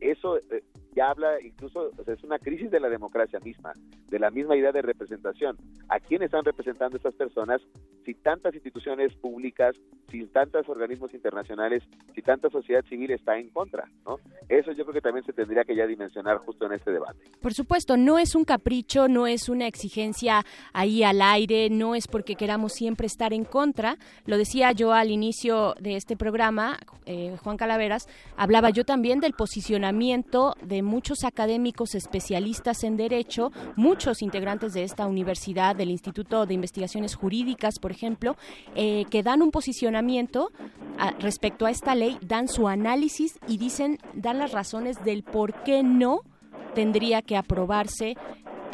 [0.00, 0.62] eso eh,
[0.94, 3.72] ya habla incluso, es una crisis de la democracia misma,
[4.08, 5.56] de la misma idea de representación.
[5.88, 7.60] ¿A quién están representando estas personas
[8.04, 9.74] si tantas instituciones públicas,
[10.10, 11.82] si tantos organismos internacionales,
[12.14, 13.88] si tanta sociedad civil está en contra?
[14.06, 14.18] ¿no?
[14.48, 17.18] Eso yo creo que también se tendría que ya dimensionar justo en este debate.
[17.40, 22.06] Por supuesto, no es un capricho, no es una exigencia ahí al aire, no es
[22.06, 23.96] porque queramos siempre estar en contra.
[24.26, 29.32] Lo decía yo al inicio de este programa, eh, Juan Calaveras, hablaba yo también del
[29.32, 36.54] posicionamiento de muchos académicos especialistas en derecho, muchos integrantes de esta universidad, del Instituto de
[36.54, 38.36] Investigaciones Jurídicas, por ejemplo,
[38.74, 40.50] eh, que dan un posicionamiento
[41.18, 45.82] respecto a esta ley, dan su análisis y dicen, dan las razones del por qué
[45.82, 46.20] no
[46.74, 48.16] tendría que aprobarse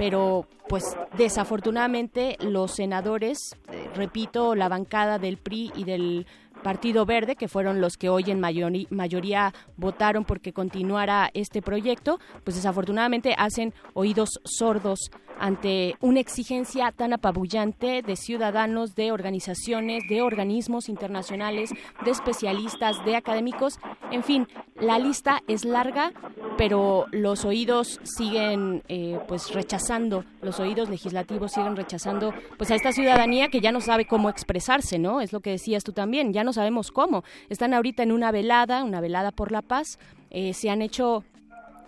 [0.01, 6.27] pero pues desafortunadamente los senadores, eh, repito, la bancada del PRI y del
[6.63, 12.57] Partido Verde, que fueron los que hoy en mayoría votaron porque continuara este proyecto, pues
[12.57, 15.11] desafortunadamente hacen oídos sordos
[15.41, 21.71] ante una exigencia tan apabullante de ciudadanos, de organizaciones, de organismos internacionales,
[22.05, 23.79] de especialistas, de académicos.
[24.11, 24.47] En fin,
[24.79, 26.13] la lista es larga,
[26.59, 32.93] pero los oídos siguen eh, pues rechazando, los oídos legislativos siguen rechazando pues a esta
[32.93, 35.23] ciudadanía que ya no sabe cómo expresarse, ¿no?
[35.23, 37.25] Es lo que decías tú también, ya no sabemos cómo.
[37.49, 39.99] Están ahorita en una velada, una velada por la paz.
[40.31, 41.25] Eh, se han hecho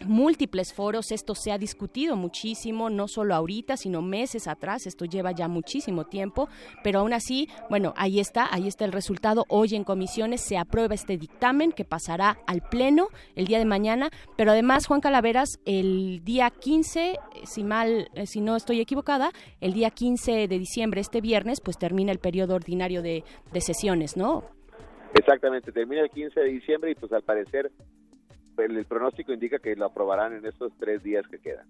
[0.06, 5.32] múltiples foros, esto se ha discutido muchísimo, no solo ahorita, sino meses atrás, esto lleva
[5.32, 6.48] ya muchísimo tiempo,
[6.82, 10.94] pero aún así, bueno, ahí está, ahí está el resultado, hoy en comisiones se aprueba
[10.94, 16.24] este dictamen que pasará al Pleno el día de mañana, pero además, Juan Calaveras, el
[16.24, 19.30] día 15, si mal, eh, si no estoy equivocada,
[19.60, 24.16] el día 15 de diciembre, este viernes, pues termina el periodo ordinario de, de sesiones,
[24.16, 24.44] ¿no?
[25.14, 27.70] Exactamente, termina el 15 de diciembre y pues al parecer
[28.58, 31.66] el, pronóstico indica que lo aprobarán en estos tres días que quedan.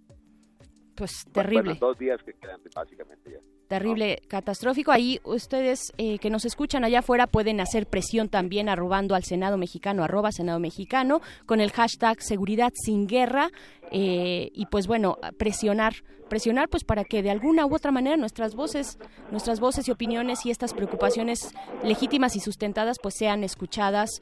[0.95, 1.79] Pues Bueno, terrible.
[1.81, 3.39] dos días que quedan básicamente ya.
[3.67, 4.93] terrible, catastrófico.
[4.93, 9.57] Ahí ustedes eh, que nos escuchan allá afuera pueden hacer presión también arrobando al Senado
[9.57, 13.51] mexicano, arroba Senado mexicano, con el hashtag seguridad sin guerra
[13.91, 15.95] eh, y pues bueno, presionar,
[16.29, 18.99] presionar pues para que de alguna u otra manera nuestras voces,
[19.31, 24.21] nuestras voces y opiniones y estas preocupaciones legítimas y sustentadas pues sean escuchadas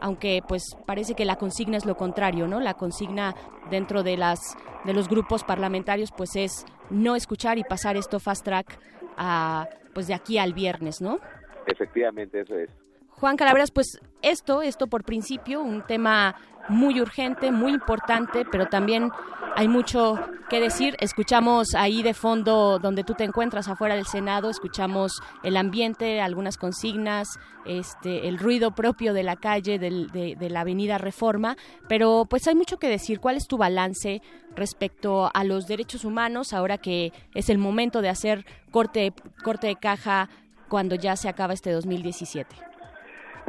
[0.00, 2.60] aunque pues parece que la consigna es lo contrario, ¿no?
[2.60, 3.34] La consigna
[3.70, 8.44] dentro de las de los grupos parlamentarios pues es no escuchar y pasar esto fast
[8.44, 8.78] track
[9.16, 11.18] a pues de aquí al viernes, ¿no?
[11.66, 12.70] Efectivamente, eso es.
[13.10, 16.34] Juan Calaveras, pues esto, esto por principio, un tema
[16.68, 19.10] muy urgente, muy importante, pero también
[19.56, 20.14] hay mucho
[20.48, 20.96] que decir.
[21.00, 26.56] Escuchamos ahí de fondo donde tú te encuentras afuera del Senado, escuchamos el ambiente, algunas
[26.56, 27.28] consignas,
[27.66, 31.56] este, el ruido propio de la calle, del- de, la Avenida Reforma,
[31.88, 33.20] pero pues hay mucho que decir.
[33.20, 34.22] ¿Cuál es tu balance
[34.54, 39.12] respecto a los derechos humanos ahora que es el momento de hacer corte,
[39.42, 40.28] corte de caja
[40.68, 42.69] cuando ya se acaba este 2017?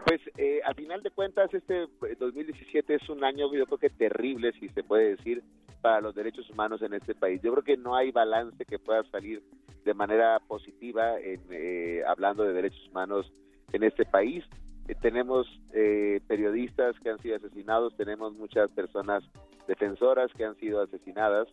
[0.06, 3.90] Pues eh, al final de cuentas este eh, 2017 es un año yo creo que
[3.90, 5.44] terrible, si se puede decir,
[5.82, 7.42] para los derechos humanos en este país.
[7.42, 9.44] Yo creo que no hay balance que pueda salir
[9.84, 13.32] de manera positiva en, eh, hablando de derechos humanos
[13.74, 14.44] en este país.
[14.88, 19.24] Eh, tenemos eh, periodistas que han sido asesinados, tenemos muchas personas
[19.68, 21.48] defensoras que han sido asesinadas,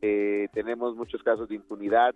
[0.00, 2.14] eh, tenemos muchos casos de impunidad,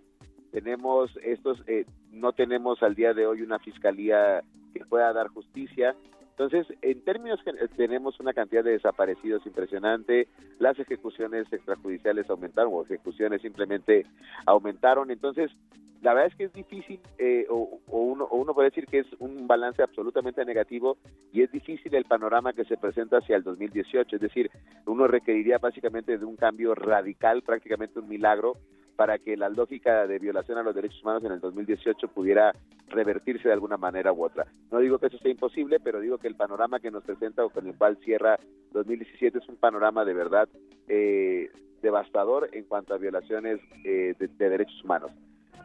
[0.51, 4.43] tenemos estos, eh, no tenemos al día de hoy una fiscalía
[4.73, 5.95] que pueda dar justicia.
[6.31, 10.27] Entonces, en términos que tenemos una cantidad de desaparecidos impresionante,
[10.59, 14.05] las ejecuciones extrajudiciales aumentaron o ejecuciones simplemente
[14.45, 15.09] aumentaron.
[15.09, 15.51] Entonces,
[16.01, 19.07] la verdad es que es difícil, eh, o uno, o uno puede decir que es
[19.19, 20.97] un balance absolutamente negativo
[21.33, 24.15] y es difícil el panorama que se presenta hacia el 2018.
[24.15, 24.51] Es decir,
[24.85, 28.57] uno requeriría básicamente de un cambio radical, prácticamente un milagro,
[28.97, 32.53] para que la lógica de violación a los derechos humanos en el 2018 pudiera
[32.89, 34.47] revertirse de alguna manera u otra.
[34.71, 37.49] No digo que eso sea imposible, pero digo que el panorama que nos presenta o
[37.49, 38.39] con el cual cierra
[38.71, 40.49] 2017 es un panorama de verdad
[40.87, 41.51] eh,
[41.81, 45.11] devastador en cuanto a violaciones eh, de, de derechos humanos.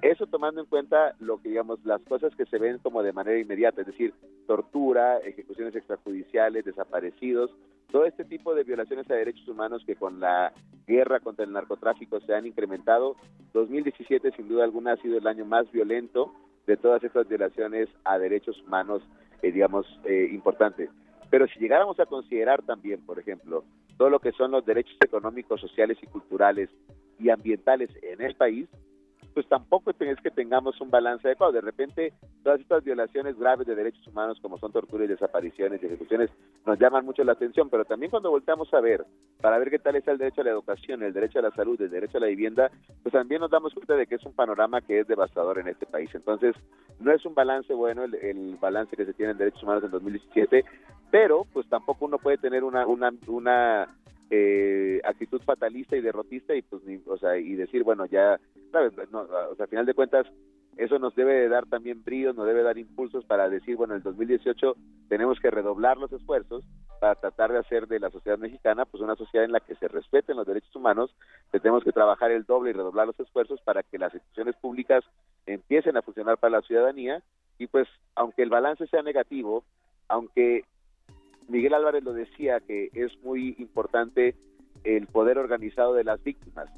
[0.00, 3.38] Eso tomando en cuenta lo que digamos las cosas que se ven como de manera
[3.38, 4.14] inmediata, es decir,
[4.46, 7.50] tortura, ejecuciones extrajudiciales, desaparecidos,
[7.92, 10.52] todo este tipo de violaciones a derechos humanos que con la
[10.86, 13.16] guerra contra el narcotráfico se han incrementado.
[13.52, 16.32] 2017 sin duda alguna ha sido el año más violento
[16.66, 19.02] de todas estas violaciones a derechos humanos,
[19.42, 20.90] eh, digamos, eh, importantes.
[21.30, 23.64] Pero si llegáramos a considerar también, por ejemplo,
[23.96, 26.70] todo lo que son los derechos económicos, sociales y culturales
[27.18, 28.68] y ambientales en el país,
[29.32, 31.52] pues tampoco es que tengamos un balance adecuado.
[31.52, 35.86] De repente, todas estas violaciones graves de derechos humanos, como son torturas y desapariciones y
[35.86, 36.30] ejecuciones,
[36.66, 39.04] nos llaman mucho la atención, pero también cuando volteamos a ver,
[39.40, 41.80] para ver qué tal está el derecho a la educación, el derecho a la salud,
[41.80, 42.70] el derecho a la vivienda,
[43.02, 45.86] pues también nos damos cuenta de que es un panorama que es devastador en este
[45.86, 46.10] país.
[46.14, 46.54] Entonces,
[47.00, 49.90] no es un balance bueno el, el balance que se tiene en derechos humanos en
[49.90, 50.64] 2017,
[51.10, 53.88] pero pues tampoco uno puede tener una, una, una
[54.34, 58.40] eh, actitud fatalista y derrotista y pues o sea y decir bueno ya
[58.70, 60.26] sabes no, o sea al final de cuentas
[60.76, 63.98] eso nos debe de dar también bríos, nos debe dar impulsos para decir, bueno, en
[63.98, 64.74] el 2018
[65.08, 66.64] tenemos que redoblar los esfuerzos
[66.98, 69.88] para tratar de hacer de la sociedad mexicana pues una sociedad en la que se
[69.88, 71.14] respeten los derechos humanos,
[71.50, 75.04] tenemos que trabajar el doble y redoblar los esfuerzos para que las instituciones públicas
[75.44, 77.22] empiecen a funcionar para la ciudadanía
[77.58, 79.64] y pues aunque el balance sea negativo,
[80.08, 80.64] aunque
[81.52, 84.34] Miguel Álvarez lo decía que es muy importante
[84.84, 86.70] el poder organizado de las víctimas.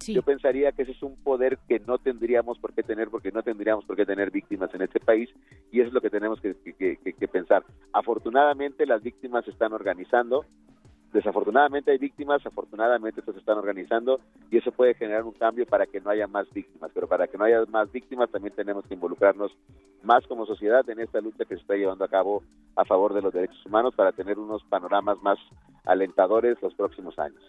[0.00, 0.12] Sí.
[0.12, 3.42] Yo pensaría que ese es un poder que no tendríamos por qué tener, porque no
[3.42, 5.30] tendríamos por qué tener víctimas en este país,
[5.72, 7.64] y eso es lo que tenemos que, que, que, que pensar.
[7.92, 10.44] Afortunadamente las víctimas se están organizando,
[11.12, 14.20] desafortunadamente hay víctimas, afortunadamente estos se están organizando,
[14.50, 17.38] y eso puede generar un cambio para que no haya más víctimas, pero para que
[17.38, 19.50] no haya más víctimas también tenemos que involucrarnos
[20.02, 22.42] más como sociedad en esta lucha que se está llevando a cabo
[22.76, 25.38] a favor de los derechos humanos para tener unos panoramas más
[25.84, 27.42] alentadores los próximos años.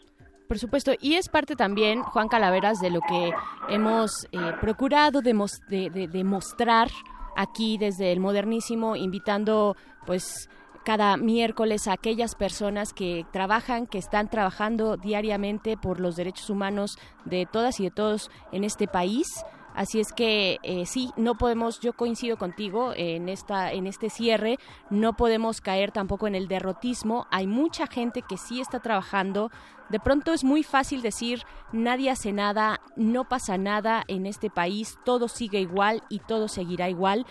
[0.47, 3.31] Por supuesto, y es parte también, Juan Calaveras, de lo que
[3.69, 6.87] hemos eh, procurado demos- de, de- de mostrar
[7.35, 9.75] aquí desde el modernísimo, invitando
[10.07, 10.49] pues
[10.89, 16.97] cada miércoles a aquellas personas que trabajan, que están trabajando diariamente por los derechos humanos
[17.25, 19.27] de todas y de todos en este país.
[19.75, 24.57] Así es que eh, sí, no podemos, yo coincido contigo en esta, en este cierre,
[24.89, 27.27] no podemos caer tampoco en el derrotismo.
[27.29, 29.51] Hay mucha gente que sí está trabajando.
[29.89, 34.97] De pronto es muy fácil decir nadie hace nada, no pasa nada en este país,
[35.05, 37.27] todo sigue igual y todo seguirá igual.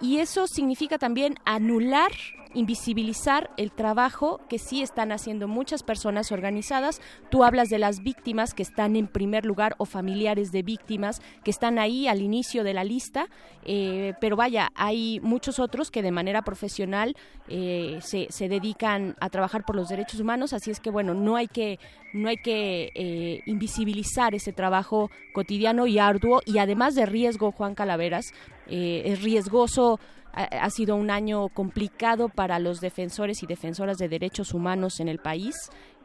[0.00, 2.12] Y eso significa también anular
[2.54, 7.00] invisibilizar el trabajo que sí están haciendo muchas personas organizadas.
[7.30, 11.50] Tú hablas de las víctimas que están en primer lugar o familiares de víctimas que
[11.50, 13.26] están ahí al inicio de la lista,
[13.64, 17.16] eh, pero vaya, hay muchos otros que de manera profesional
[17.48, 21.36] eh, se, se, dedican a trabajar por los derechos humanos, así es que bueno, no
[21.36, 21.78] hay que
[22.14, 27.74] no hay que eh, invisibilizar ese trabajo cotidiano y arduo y además de riesgo, Juan
[27.74, 28.32] Calaveras,
[28.66, 30.00] es riesgoso
[30.34, 35.18] ha, sido un año complicado para los defensores y defensoras de derechos humanos en el
[35.18, 35.54] país,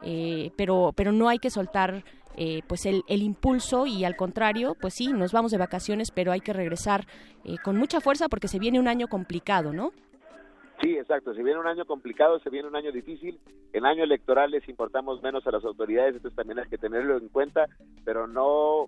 [0.02, 2.04] eh, pero, pero no hay que soltar
[2.36, 6.32] eh, pues el, el, impulso y al contrario, pues sí, nos vamos de vacaciones, pero
[6.32, 7.06] hay que regresar
[7.44, 9.92] eh, con mucha fuerza porque se viene un año complicado, ¿no?
[10.82, 11.34] Sí, exacto.
[11.34, 13.38] Se viene un año complicado, se viene un año difícil.
[13.72, 17.28] En año electoral les importamos menos a las autoridades, entonces también hay que tenerlo en
[17.28, 17.66] cuenta,
[18.04, 18.86] pero no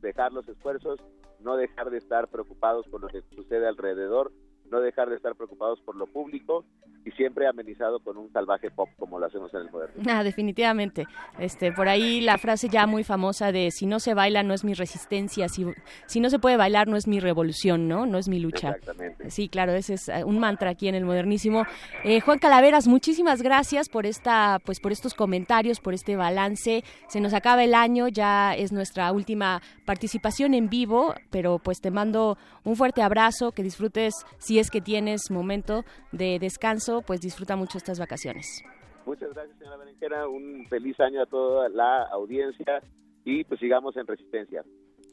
[0.00, 1.00] dejar los esfuerzos,
[1.40, 4.30] no dejar de estar preocupados por lo que sucede alrededor,
[4.72, 6.64] no dejar de estar preocupados por lo público
[7.04, 10.02] y siempre amenizado con un salvaje pop como lo hacemos en el moderno.
[10.08, 11.06] Ah, definitivamente.
[11.38, 14.64] Este, por ahí la frase ya muy famosa de si no se baila no es
[14.64, 15.66] mi resistencia, si,
[16.06, 18.06] si no se puede bailar no es mi revolución, ¿no?
[18.06, 18.70] No es mi lucha.
[18.70, 19.30] Exactamente.
[19.30, 21.64] Sí, claro, ese es eh, un mantra aquí en el modernísimo.
[22.04, 26.84] Eh, Juan Calaveras, muchísimas gracias por esta, pues por estos comentarios, por este balance.
[27.08, 31.90] Se nos acaba el año, ya es nuestra última participación en vivo, pero pues te
[31.90, 37.56] mando un fuerte abrazo, que disfrutes si es que tienes momento de descanso, pues disfruta
[37.56, 38.62] mucho estas vacaciones.
[39.04, 40.28] Muchas gracias, señora Berenjena.
[40.28, 42.82] Un feliz año a toda la audiencia
[43.24, 44.64] y pues sigamos en resistencia.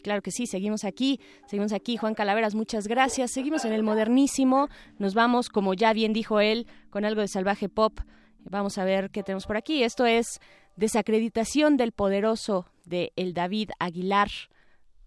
[0.04, 3.32] Claro que sí, seguimos aquí, seguimos aquí, Juan Calaveras, muchas gracias.
[3.32, 7.68] Seguimos en el modernísimo, nos vamos, como ya bien dijo él, con algo de salvaje
[7.68, 8.00] pop.
[8.40, 9.84] Vamos a ver qué tenemos por aquí.
[9.84, 10.40] Esto es
[10.78, 14.30] Desacreditación del Poderoso de El David Aguilar,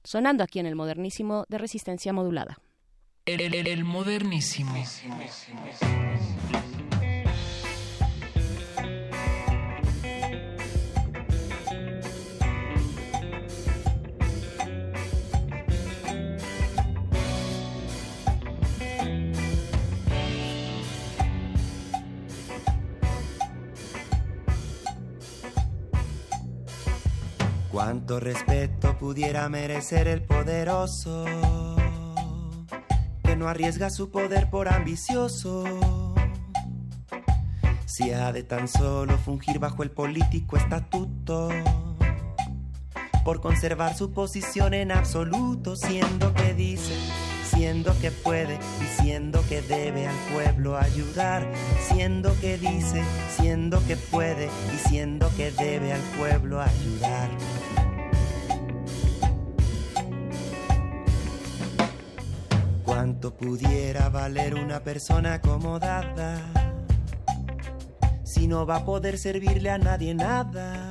[0.05, 2.59] sonando aquí en el modernísimo de resistencia modulada.
[3.25, 4.75] El, el, el modernísimo.
[27.71, 31.82] Cuánto respeto pudiera merecer el poderoso
[33.37, 35.65] no arriesga su poder por ambicioso.
[37.87, 41.51] Si ha de tan solo fungir bajo el político estatuto,
[43.25, 46.95] por conservar su posición en absoluto, siendo que dice,
[47.45, 51.47] siendo que puede, diciendo que debe al pueblo ayudar,
[51.89, 53.03] siendo que dice,
[53.37, 57.29] siendo que puede, diciendo que debe al pueblo ayudar.
[63.23, 66.41] ¿Cuánto pudiera valer una persona acomodada?
[68.25, 70.91] Si no va a poder servirle a nadie nada.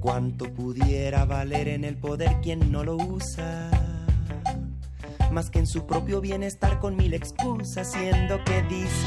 [0.00, 3.70] ¿Cuánto pudiera valer en el poder quien no lo usa?
[5.32, 9.06] Más que en su propio bienestar con mil excusas, siendo que dice,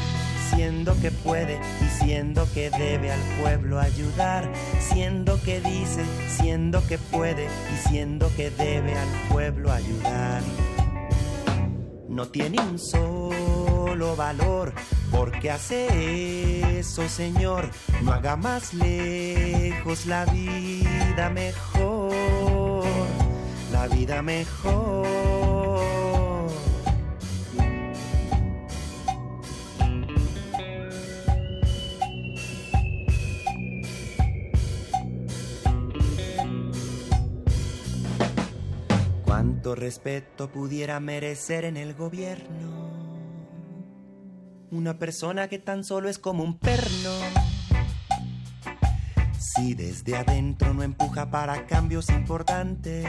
[0.54, 7.48] siendo que puede, diciendo que debe al pueblo ayudar, siendo que dice, siendo que puede,
[7.72, 10.42] diciendo que debe al pueblo ayudar
[12.10, 14.72] no tiene un solo valor.
[15.10, 17.70] Porque hace eso, Señor?
[18.02, 22.84] No haga más lejos la vida mejor,
[23.72, 25.29] la vida mejor.
[39.80, 42.90] Respeto pudiera merecer en el gobierno.
[44.70, 47.10] Una persona que tan solo es como un perno.
[49.38, 53.06] Si desde adentro no empuja para cambios importantes,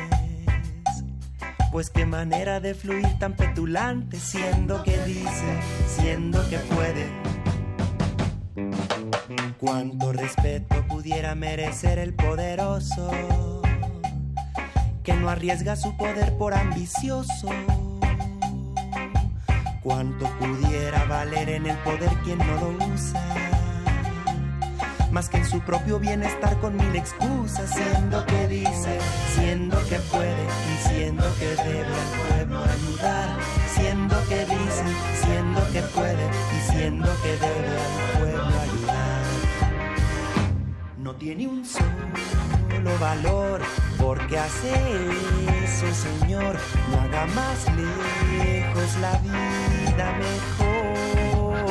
[1.72, 7.06] pues qué manera de fluir tan petulante, siendo que dice, siendo que puede.
[9.60, 13.12] Cuánto respeto pudiera merecer el poderoso
[15.04, 17.50] que no arriesga su poder por ambicioso.
[19.82, 23.20] Cuánto pudiera valer en el poder quien no lo usa,
[25.12, 29.00] más que en su propio bienestar con mil excusas, siendo que dice,
[29.34, 33.30] siendo que puede, diciendo que debe al pueblo ayudar,
[33.74, 34.84] siendo que dice,
[35.24, 39.22] siendo que puede, diciendo que debe al pueblo ayudar.
[41.00, 41.66] No tiene un
[42.84, 43.62] solo valor
[43.98, 44.74] porque hace
[45.64, 46.56] eso, Señor,
[46.90, 51.66] no haga más lejos la vida mejor.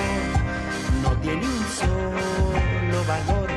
[1.02, 3.48] No tiene un solo valor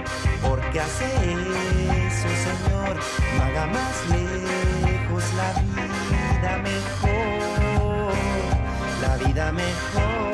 [0.42, 2.98] porque hace eso, Señor.
[3.38, 8.14] No haga más lejos la vida mejor,
[9.02, 10.33] la vida mejor,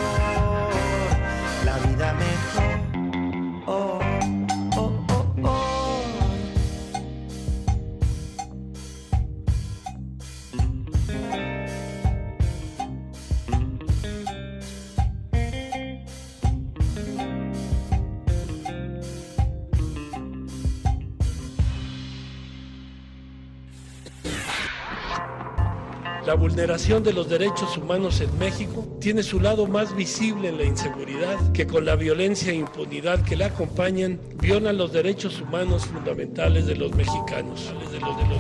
[26.30, 30.64] La vulneración de los derechos humanos en México tiene su lado más visible en la
[30.64, 36.68] inseguridad, que con la violencia e impunidad que la acompañan, violan los derechos humanos fundamentales
[36.68, 38.40] de los mexicanos, de los, de los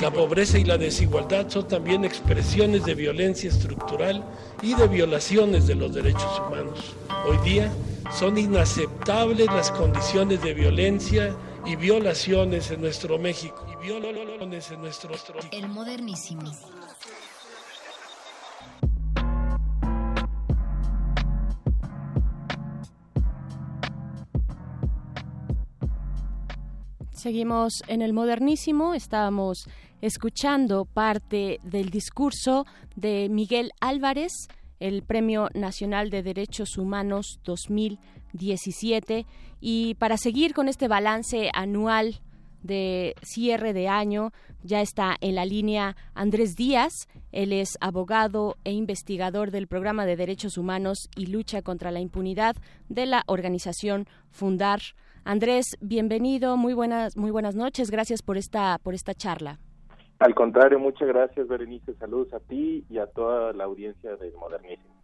[0.00, 4.24] la pobreza y la desigualdad son también expresiones de violencia estructural
[4.62, 6.94] y de violaciones de los derechos humanos.
[7.26, 7.70] Hoy día
[8.18, 11.36] son inaceptables las condiciones de violencia
[11.66, 13.67] y violaciones en nuestro México.
[13.88, 15.14] Nuestro
[15.50, 16.52] El modernísimo.
[27.12, 29.66] Seguimos en el modernísimo, estábamos
[30.02, 34.32] escuchando parte del discurso de Miguel Álvarez,
[34.80, 39.24] el Premio Nacional de Derechos Humanos 2017,
[39.62, 42.20] y para seguir con este balance anual
[42.68, 44.30] de cierre de año,
[44.62, 50.14] ya está en la línea Andrés Díaz, él es abogado e investigador del Programa de
[50.14, 52.54] Derechos Humanos y Lucha contra la Impunidad
[52.88, 54.80] de la organización Fundar.
[55.24, 59.58] Andrés, bienvenido, muy buenas, muy buenas noches, gracias por esta, por esta charla.
[60.18, 61.94] Al contrario, muchas gracias, Berenice.
[61.94, 64.98] Saludos a ti y a toda la audiencia del Modernísimo.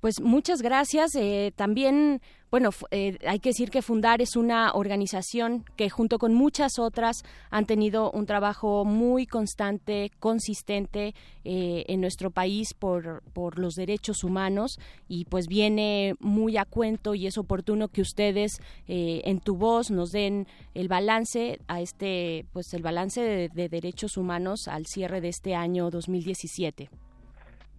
[0.00, 1.14] Pues muchas gracias.
[1.14, 2.20] Eh, también,
[2.52, 7.22] bueno, eh, hay que decir que Fundar es una organización que junto con muchas otras
[7.48, 11.14] han tenido un trabajo muy constante, consistente
[11.44, 17.14] eh, en nuestro país por, por los derechos humanos y pues viene muy a cuento
[17.14, 22.44] y es oportuno que ustedes eh, en tu voz nos den el balance a este,
[22.52, 26.90] pues el balance de derechos humanos al cierre de este año 2017.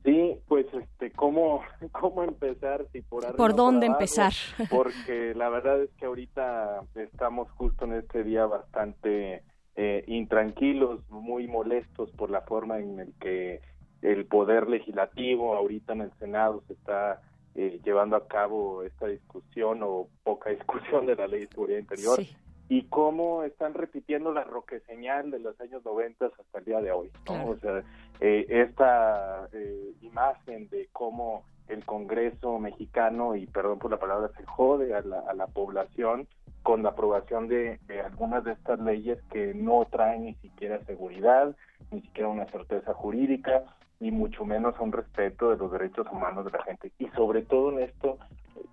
[0.03, 1.61] Sí, pues, este, ¿cómo,
[1.91, 2.85] cómo empezar?
[2.91, 4.01] Si por arriba ¿Por dónde abajo?
[4.01, 4.33] empezar?
[4.69, 9.43] Porque la verdad es que ahorita estamos justo en este día bastante
[9.75, 13.61] eh, intranquilos, muy molestos por la forma en el que
[14.01, 17.21] el poder legislativo ahorita en el Senado se está
[17.55, 22.17] eh, llevando a cabo esta discusión o poca discusión de la ley de seguridad interior
[22.19, 22.35] Sí.
[22.73, 27.11] Y cómo están repitiendo la roqueseñal de los años 90 hasta el día de hoy.
[27.13, 27.21] ¿no?
[27.25, 27.49] Claro.
[27.51, 27.83] O sea,
[28.19, 34.43] eh, esta eh, imagen de cómo el Congreso mexicano, y perdón por la palabra, se
[34.45, 36.27] jode a la, a la población
[36.63, 41.55] con la aprobación de, de algunas de estas leyes que no traen ni siquiera seguridad,
[41.91, 43.65] ni siquiera una certeza jurídica,
[43.99, 46.91] y mucho menos un respeto de los derechos humanos de la gente.
[46.97, 48.17] Y sobre todo en esto,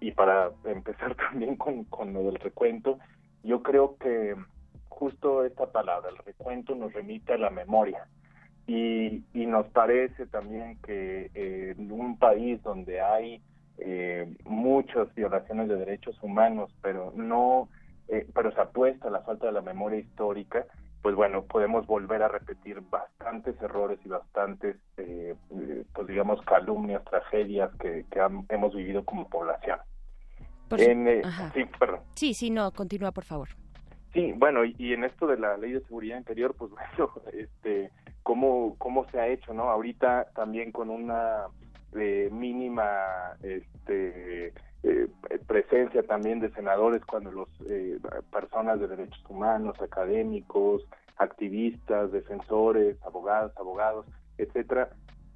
[0.00, 2.98] y para empezar también con, con lo del recuento,
[3.42, 4.34] yo creo que
[4.88, 8.06] justo esta palabra, el recuento, nos remite a la memoria.
[8.66, 13.42] Y, y nos parece también que eh, en un país donde hay
[13.78, 17.68] eh, muchas violaciones de derechos humanos, pero no,
[18.08, 20.66] eh, pero se apuesta a la falta de la memoria histórica,
[21.02, 27.04] pues bueno, podemos volver a repetir bastantes errores y bastantes, eh, eh, pues digamos, calumnias,
[27.04, 28.04] tragedias que,
[28.48, 29.78] hemos vivido como población.
[30.70, 31.22] Por En, eh,
[31.52, 32.00] sí, perdón.
[32.14, 33.48] Sí, sí, no, continúa, por favor.
[34.14, 37.90] Sí, bueno, y, y en esto de la ley de seguridad interior, pues bueno, este,
[38.22, 39.64] cómo, cómo se ha hecho, ¿no?
[39.64, 41.46] Ahorita también con una
[41.96, 42.88] eh, mínima
[43.42, 44.52] este,
[44.84, 45.08] eh,
[45.48, 47.98] presencia también de senadores cuando los eh,
[48.30, 50.86] personas de derechos humanos, académicos,
[51.16, 54.06] activistas, defensores, abogados, abogados,
[54.38, 54.90] etcétera,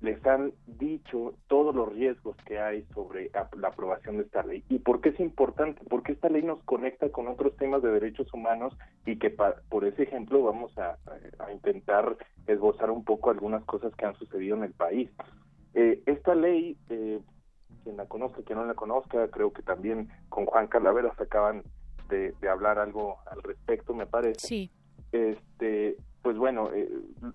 [0.04, 4.62] les han dicho todos los riesgos que hay sobre la aprobación de esta ley.
[4.68, 5.80] ¿Y por qué es importante?
[5.88, 8.76] Porque esta ley nos conecta con otros temas de derechos humanos
[9.06, 10.98] y que pa- por ese ejemplo vamos a,
[11.38, 12.16] a intentar
[12.46, 15.10] esbozar un poco algunas cosas que han sucedido en el país.
[15.72, 17.20] Eh, esta ley, eh,
[17.82, 21.62] quien la conozca, quien no la conozca, creo que también con Juan Calaveras acaban
[22.10, 24.70] de, de hablar algo al respecto, me parece Sí.
[25.12, 26.88] este pues bueno eh,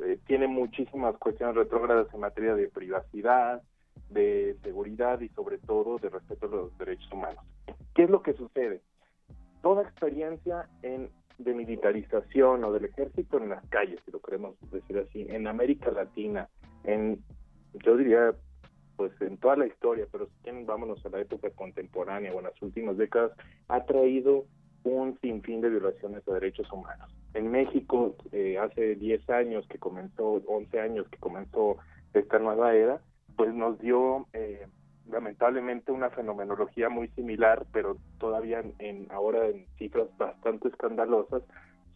[0.04, 3.62] eh, tiene muchísimas cuestiones retrógradas en materia de privacidad
[4.10, 7.46] de seguridad y sobre todo de respeto a los derechos humanos.
[7.94, 8.82] Qué es lo que sucede
[9.62, 14.98] toda experiencia en de militarización o del ejército en las calles si lo queremos decir
[14.98, 16.50] así en América Latina
[16.84, 17.24] en
[17.74, 18.34] yo diría,
[18.96, 22.46] pues en toda la historia, pero si quieren, vámonos a la época contemporánea o en
[22.46, 23.32] las últimas décadas,
[23.68, 24.46] ha traído
[24.84, 27.10] un sinfín de violaciones de derechos humanos.
[27.34, 31.78] En México, eh, hace 10 años que comenzó, 11 años que comenzó
[32.14, 33.02] esta nueva era,
[33.36, 34.66] pues nos dio eh,
[35.10, 41.44] lamentablemente una fenomenología muy similar, pero todavía en, ahora en cifras bastante escandalosas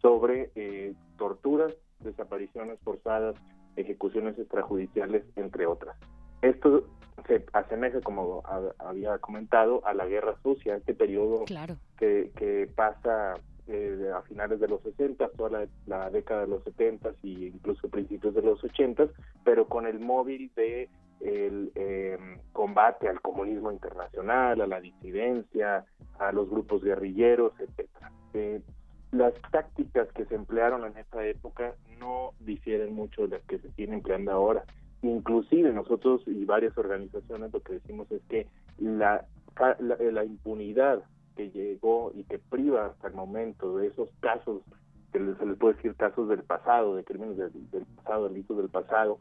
[0.00, 3.34] sobre eh, torturas, desapariciones forzadas,
[3.76, 5.96] ejecuciones extrajudiciales, entre otras.
[6.42, 6.86] Esto
[7.26, 8.42] se asemeja, como
[8.78, 11.44] había comentado, a la Guerra Sucia, este periodo
[11.96, 13.34] que, que pasa
[13.66, 18.34] eh, a finales de los 60, toda la, década de los 70 y incluso principios
[18.34, 19.08] de los 80,
[19.42, 22.18] pero con el móvil de el eh,
[22.52, 25.86] combate al comunismo internacional, a la disidencia,
[26.18, 28.12] a los grupos guerrilleros, etcétera.
[28.34, 28.60] Eh,
[29.12, 33.70] las tácticas que se emplearon en esa época no difieren mucho de las que se
[33.70, 34.64] tienen empleando ahora.
[35.04, 38.46] Inclusive nosotros y varias organizaciones lo que decimos es que
[38.78, 39.26] la,
[39.78, 41.02] la, impunidad
[41.36, 44.62] que llegó y que priva hasta el momento de esos casos,
[45.12, 49.18] que se les puede decir casos del pasado, de crímenes del pasado, delitos del pasado,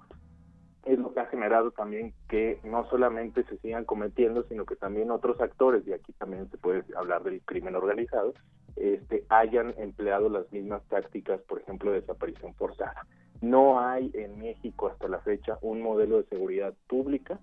[0.86, 5.12] es lo que ha generado también que no solamente se sigan cometiendo, sino que también
[5.12, 8.34] otros actores, y aquí también se puede hablar del crimen organizado,
[8.76, 13.06] este, hayan empleado las mismas tácticas, por ejemplo, de desaparición forzada.
[13.42, 17.40] No hay en México hasta la fecha un modelo de seguridad pública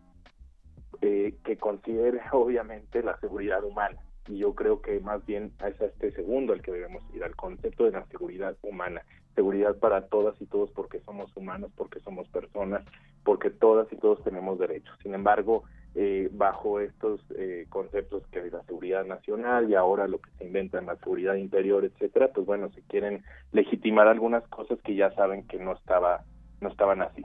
[1.02, 3.98] eh, que considere obviamente la seguridad humana.
[4.28, 7.34] Y yo creo que más bien es a este segundo el que debemos ir, al
[7.36, 9.02] concepto de la seguridad humana.
[9.40, 12.84] Seguridad para todas y todos porque somos humanos, porque somos personas,
[13.24, 14.94] porque todas y todos tenemos derechos.
[15.02, 15.64] Sin embargo,
[15.94, 20.44] eh, bajo estos eh, conceptos que es la seguridad nacional y ahora lo que se
[20.44, 25.10] inventa en la seguridad interior, etcétera, pues bueno, se quieren legitimar algunas cosas que ya
[25.14, 26.22] saben que no estaba
[26.60, 27.22] no estaban así.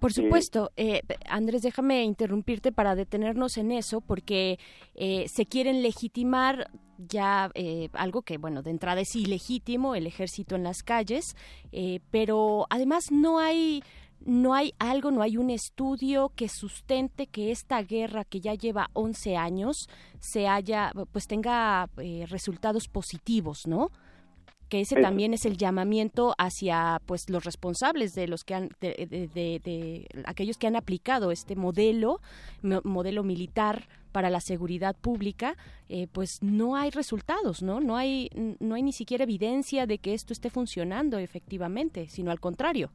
[0.00, 4.58] Por supuesto, eh, Andrés, déjame interrumpirte para detenernos en eso, porque
[4.94, 7.50] se quieren legitimar ya
[7.92, 11.36] algo que, bueno, de entrada es ilegítimo, el ejército en las calles,
[12.10, 13.82] pero además no hay
[14.24, 18.90] no hay algo, no hay un estudio que sustente que esta guerra que ya lleva
[18.92, 19.88] 11 años
[20.18, 23.90] se haya, pues tenga eh, resultados positivos, ¿no?
[24.68, 30.06] Que ese también es el llamamiento hacia pues los responsables de los que han de,
[30.26, 32.20] aquellos que han aplicado este modelo
[32.62, 35.56] modelo militar para la seguridad pública
[35.88, 38.30] eh, pues no hay resultados no no hay
[38.60, 42.90] no hay ni siquiera evidencia de que esto esté funcionando efectivamente sino al contrario.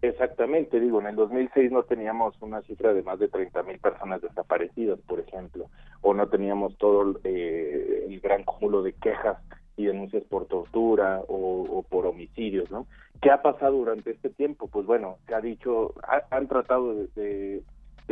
[0.00, 4.22] Exactamente, digo, en el 2006 no teníamos una cifra de más de 30 mil personas
[4.22, 5.66] desaparecidas, por ejemplo,
[6.02, 9.38] o no teníamos todo eh, el gran cúmulo de quejas
[9.78, 12.86] y denuncias por tortura o, por homicidios, ¿no?
[13.22, 14.68] ¿Qué ha pasado durante este tiempo?
[14.68, 15.94] Pues bueno, se ha dicho,
[16.30, 17.62] han tratado de,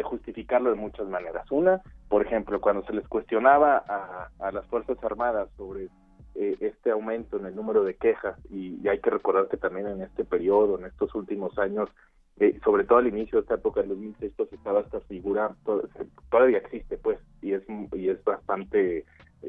[0.03, 1.51] justificarlo de muchas maneras.
[1.51, 3.79] Una, por ejemplo, cuando se les cuestionaba
[4.39, 5.89] a, las Fuerzas Armadas sobre
[6.35, 10.03] eh, este aumento en el número de quejas y, hay que recordar que también en
[10.03, 11.89] este periodo, en estos últimos años,
[12.39, 15.57] eh, sobre todo al inicio de esta época, en 2006, pues estaba esta figura,
[16.31, 17.63] todavía existe pues, y es,
[17.93, 19.05] y es bastante eh,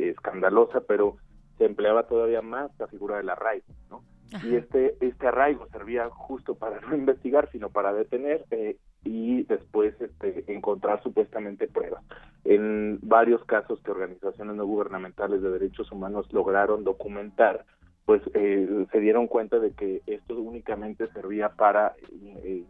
[0.10, 1.18] escandalosa, pero
[1.57, 4.03] se empleaba todavía más la figura del arraigo, ¿no?
[4.43, 9.95] Y este, este arraigo servía justo para no investigar, sino para detener eh, y después
[10.01, 12.03] este, encontrar supuestamente pruebas.
[12.43, 17.65] En varios casos que organizaciones no gubernamentales de derechos humanos lograron documentar,
[18.05, 22.63] pues eh, se dieron cuenta de que esto únicamente servía para eh,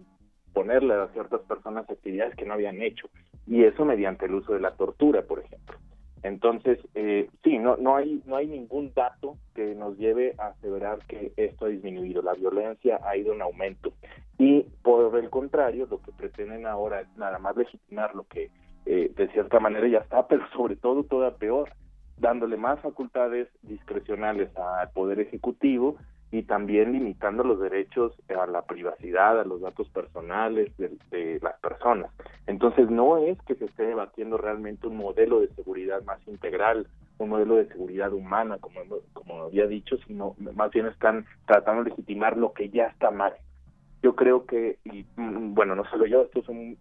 [0.53, 3.09] ponerle a ciertas personas actividades que no habían hecho,
[3.45, 5.77] y eso mediante el uso de la tortura, por ejemplo.
[6.23, 10.99] Entonces, eh, sí, no, no, hay, no hay ningún dato que nos lleve a aseverar
[11.07, 12.21] que esto ha disminuido.
[12.21, 13.93] La violencia ha ido en aumento.
[14.37, 18.49] Y por el contrario, lo que pretenden ahora es nada más legitimar lo que
[18.85, 21.69] eh, de cierta manera ya está, pero sobre todo toda peor,
[22.17, 25.97] dándole más facultades discrecionales al Poder Ejecutivo
[26.31, 32.11] y también limitando los derechos a la privacidad, a los datos personales de, las personas.
[32.47, 36.87] Entonces no es que se esté debatiendo realmente un modelo de seguridad más integral,
[37.17, 38.81] un modelo de seguridad humana, como,
[39.13, 43.33] como había dicho, sino más bien están tratando de legitimar lo que ya está mal.
[44.03, 46.77] Yo creo que, y mm, bueno, no solo yo, esto es un,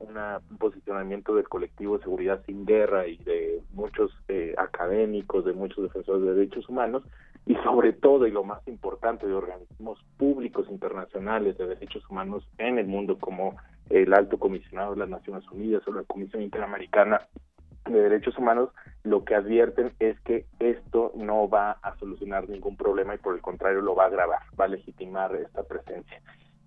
[0.59, 6.23] posicionamiento del colectivo de Seguridad Sin Guerra y de muchos eh, académicos, de muchos defensores
[6.23, 7.03] de derechos humanos,
[7.47, 12.79] y sobre todo, y lo más importante, de organismos públicos internacionales de derechos humanos en
[12.79, 13.57] el mundo, como
[13.89, 17.21] el Alto Comisionado de las Naciones Unidas o la Comisión Interamericana
[17.85, 18.71] de Derechos Humanos,
[19.05, 23.41] lo que advierten es que esto no va a solucionar ningún problema y por el
[23.41, 26.21] contrario lo va a agravar, va a legitimar esta presencia.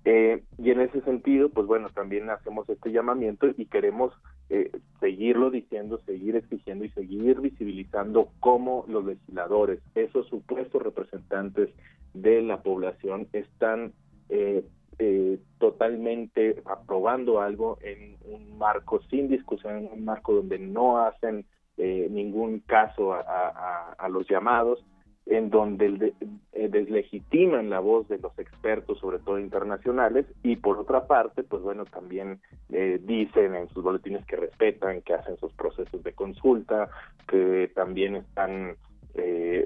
[0.06, 4.14] Eh, y en ese sentido, pues bueno, también hacemos este llamamiento y queremos
[4.50, 11.70] eh, seguirlo diciendo, seguir exigiendo y seguir visibilizando cómo los legisladores, esos supuestos representantes
[12.14, 13.94] de la población, están
[14.30, 14.64] eh,
[15.02, 21.46] eh, totalmente aprobando algo en un marco sin discusión, en un marco donde no hacen
[21.78, 24.84] eh, ningún caso a, los llamados,
[25.26, 26.14] en donde
[26.54, 31.62] eh, deslegitiman la voz de los expertos, sobre todo internacionales, y por otra parte, pues
[31.62, 32.40] bueno, también
[32.72, 36.90] eh, dicen en sus boletines que respetan, que hacen sus procesos de consulta,
[37.28, 38.76] que también están
[39.16, 39.64] eh,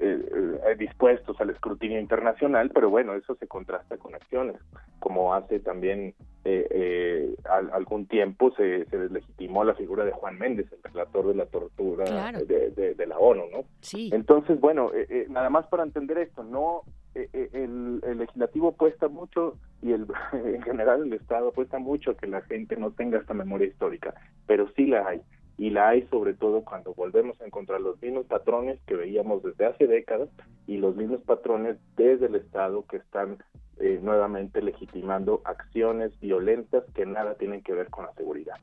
[0.66, 4.56] eh, dispuestos al escrutinio internacional, pero bueno, eso se contrasta con acciones,
[4.98, 6.14] como hace también
[6.44, 11.28] eh, eh, al- algún tiempo se, se deslegitimó la figura de Juan Méndez, el relator
[11.28, 12.44] de la tortura Claro.
[12.44, 13.64] de, de- de la ONU, ¿no?
[13.80, 14.10] Sí.
[14.12, 16.82] Entonces, bueno, eh, eh, nada más para entender esto, no
[17.14, 22.26] el, el legislativo apuesta mucho y el en general el Estado apuesta mucho a que
[22.26, 24.14] la gente no tenga esta memoria histórica,
[24.46, 25.20] pero sí la hay
[25.56, 29.66] y la hay sobre todo cuando volvemos a encontrar los mismos patrones que veíamos desde
[29.66, 30.28] hace décadas
[30.66, 33.38] y los mismos patrones desde el Estado que están
[33.78, 38.56] eh, nuevamente legitimando acciones violentas que nada tienen que ver con la seguridad.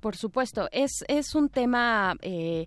[0.00, 2.66] Por supuesto, es, es un tema eh,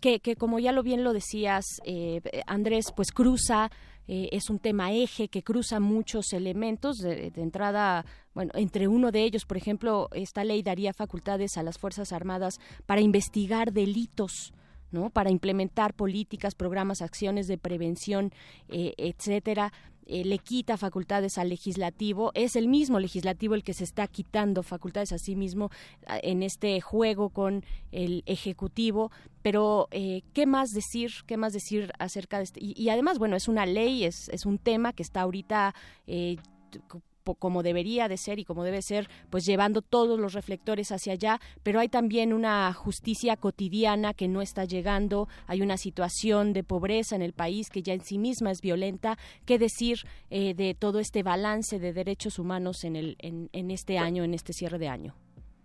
[0.00, 3.70] que, que, como ya lo bien lo decías, eh, Andrés, pues cruza,
[4.08, 6.96] eh, es un tema eje que cruza muchos elementos.
[6.96, 11.62] De, de entrada, bueno, entre uno de ellos, por ejemplo, esta ley daría facultades a
[11.62, 14.52] las Fuerzas Armadas para investigar delitos.
[14.92, 15.08] ¿no?
[15.08, 18.32] para implementar políticas, programas, acciones de prevención,
[18.68, 19.72] eh, etcétera,
[20.10, 22.32] eh, le quita facultades al legislativo.
[22.34, 25.70] Es el mismo legislativo el que se está quitando facultades a sí mismo
[26.22, 29.12] en este juego con el ejecutivo.
[29.42, 33.46] Pero eh, qué más decir, qué más decir acerca de este y, además, bueno, es
[33.46, 35.76] una ley, es, es un tema que está ahorita
[36.08, 36.38] eh,
[37.38, 41.40] como debería de ser y como debe ser, pues llevando todos los reflectores hacia allá,
[41.62, 47.16] pero hay también una justicia cotidiana que no está llegando, hay una situación de pobreza
[47.16, 49.18] en el país que ya en sí misma es violenta.
[49.44, 49.98] ¿Qué decir
[50.30, 54.34] eh, de todo este balance de derechos humanos en, el, en, en este año, en
[54.34, 55.14] este cierre de año?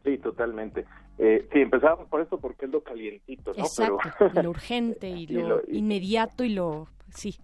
[0.03, 0.86] Sí, totalmente.
[1.18, 3.64] Eh, sí, empezamos por esto porque es lo calientito, ¿no?
[3.64, 6.88] Exacto, Pero- lo urgente y Y lo, lo- y- inmediato y lo...
[7.10, 7.36] Sí.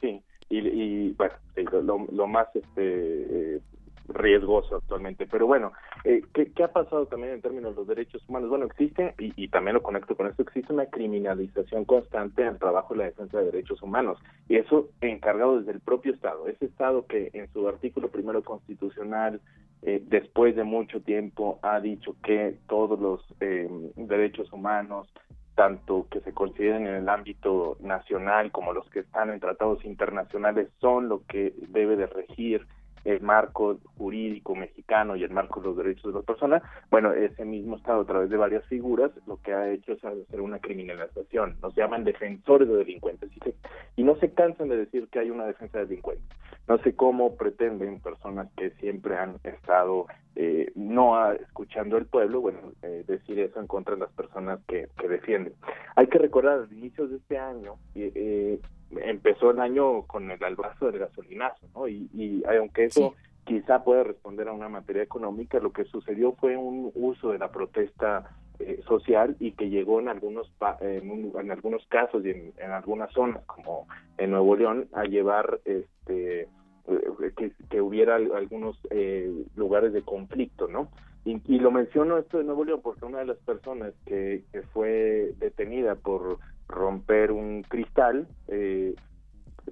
[0.00, 1.34] Sí, y, y, bueno,
[1.82, 3.60] lo, lo- más este eh,
[4.08, 5.26] riesgoso actualmente.
[5.26, 5.72] Pero bueno,
[6.04, 8.48] eh, ¿qué, ha pasado también en términos de los derechos humanos?
[8.48, 12.94] Bueno, existe, y, y también lo conecto con esto, existe una criminalización constante al trabajo
[12.94, 14.18] de la defensa de derechos humanos.
[14.48, 16.46] Y eso encargado desde el propio Estado.
[16.46, 19.40] Ese Estado que en su artículo primero constitucional,
[19.82, 25.08] eh, después de mucho tiempo, ha dicho que todos los eh, derechos humanos
[25.56, 30.68] tanto que se consideren en el ámbito nacional como los que están en tratados internacionales
[30.80, 32.66] son lo que debe de regir
[33.06, 37.44] el marco jurídico mexicano y el marco de los derechos de las personas, bueno, ese
[37.44, 41.56] mismo Estado a través de varias figuras lo que ha hecho es hacer una criminalización,
[41.62, 43.54] nos llaman defensores de delincuentes y, se-
[43.96, 46.26] y no se cansan de decir que hay una defensa de delincuentes.
[46.68, 52.40] No sé cómo pretenden personas que siempre han estado eh, no a- escuchando al pueblo,
[52.40, 55.54] bueno, eh, decir eso en contra de las personas que, que defienden.
[55.94, 58.60] Hay que recordar, a inicios de este año, eh, eh,
[58.90, 61.88] empezó el año con el albazo del gasolinazo, ¿no?
[61.88, 63.14] Y, y aunque eso
[63.44, 67.50] quizá pueda responder a una materia económica, lo que sucedió fue un uso de la
[67.50, 72.30] protesta eh, social y que llegó en algunos pa- en, un- en algunos casos y
[72.30, 73.86] en, en algunas zonas como
[74.18, 80.02] en Nuevo León a llevar este eh, que, que hubiera al- algunos eh, lugares de
[80.02, 80.88] conflicto, ¿no?
[81.26, 84.62] Y, y lo menciono esto de Nuevo León porque una de las personas que, que
[84.62, 86.38] fue detenida por
[86.68, 88.94] romper un cristal eh,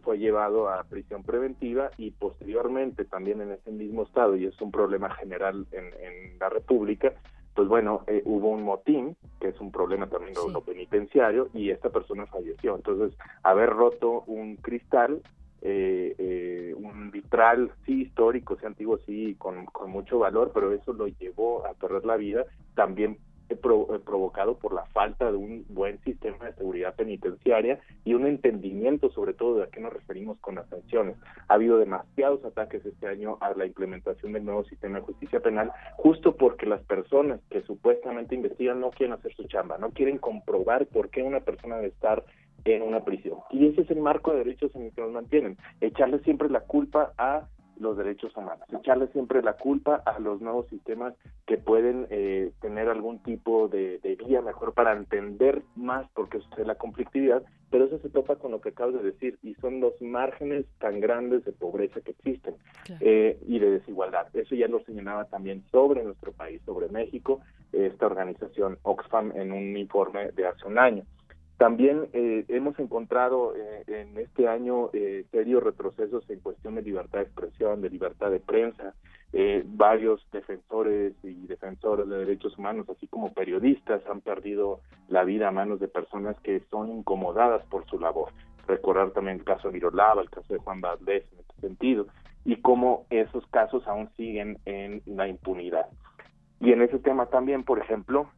[0.03, 4.73] fue llevado a prisión preventiva y posteriormente también en ese mismo estado, y es un
[4.73, 7.13] problema general en, en la República,
[7.55, 11.71] pues bueno, eh, hubo un motín, que es un problema también de lo penitenciario, y
[11.71, 12.75] esta persona falleció.
[12.75, 15.23] Entonces, haber roto un cristal,
[15.65, 21.09] eh, eh, un vitral, sí histórico, sí antiguo, sí con, mucho valor, pero eso lo
[21.09, 23.17] llevó a perder la vida, también
[23.63, 29.11] pro- provocado por la falta de un buen sistema de seguridad penitenciaria y un entendimiento
[29.11, 31.17] sobre todo de a qué nos referimos con las sanciones.
[31.49, 35.73] Ha habido demasiados ataques este año a la implementación del nuevo sistema de justicia penal
[35.97, 40.87] justo porque las personas que supuestamente investigan no quieren hacer su chamba, no quieren comprobar
[40.87, 42.25] por qué una persona debe estar
[42.65, 43.39] en una prisión.
[43.51, 46.61] Y ese es el marco de derechos en el que nos mantienen, echarle siempre la
[46.61, 51.15] culpa a los derechos humanos, echarle siempre la culpa a los nuevos sistemas
[51.47, 56.67] que pueden eh, tener algún tipo de, de vía mejor para entender más porque sucede
[56.67, 60.01] la conflictividad, pero eso se topa con lo que acabas de decir y son los
[60.01, 62.55] márgenes tan grandes de pobreza que existen
[63.01, 64.29] eh, y de desigualdad.
[64.35, 67.41] Eso ya lo señalaba también sobre nuestro país, sobre México,
[67.73, 71.03] esta organización Oxfam en un informe de hace un año.
[71.65, 77.21] También eh, hemos encontrado eh, en este año eh, serios retrocesos en cuestión de libertad
[77.21, 78.93] de expresión, de libertad de prensa.
[79.65, 85.53] varios defensores y defensores de derechos humanos, así como periodistas, han perdido la vida a
[85.53, 88.29] manos de personas que son incomodadas por su labor.
[88.69, 92.09] Recordar también el caso de Virolava, el caso de Juan Valdés en este sentido,
[92.45, 95.87] y cómo esos casos aún siguen en la impunidad.
[96.61, 98.29] Y en ese tema también, por ejemplo,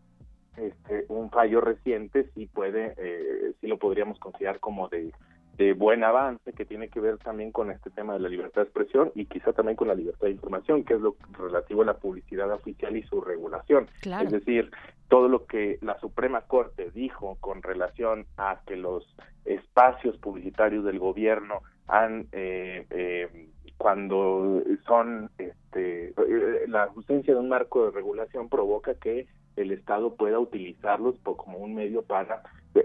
[0.57, 5.13] este, un fallo reciente sí puede, eh, sí lo podríamos considerar como de,
[5.57, 8.69] de buen avance que tiene que ver también con este tema de la libertad de
[8.69, 11.97] expresión y quizá también con la libertad de información, que es lo relativo a la
[11.97, 13.89] publicidad oficial y su regulación.
[14.03, 14.71] Es decir,
[15.09, 19.07] todo lo que la Suprema Corte dijo con relación a que los
[19.45, 26.15] espacios publicitarios del gobierno han eh, eh, cuando son este,
[26.67, 29.27] la ausencia de un marco de regulación provoca que
[29.57, 32.43] el Estado pueda utilizarlos como un medio para,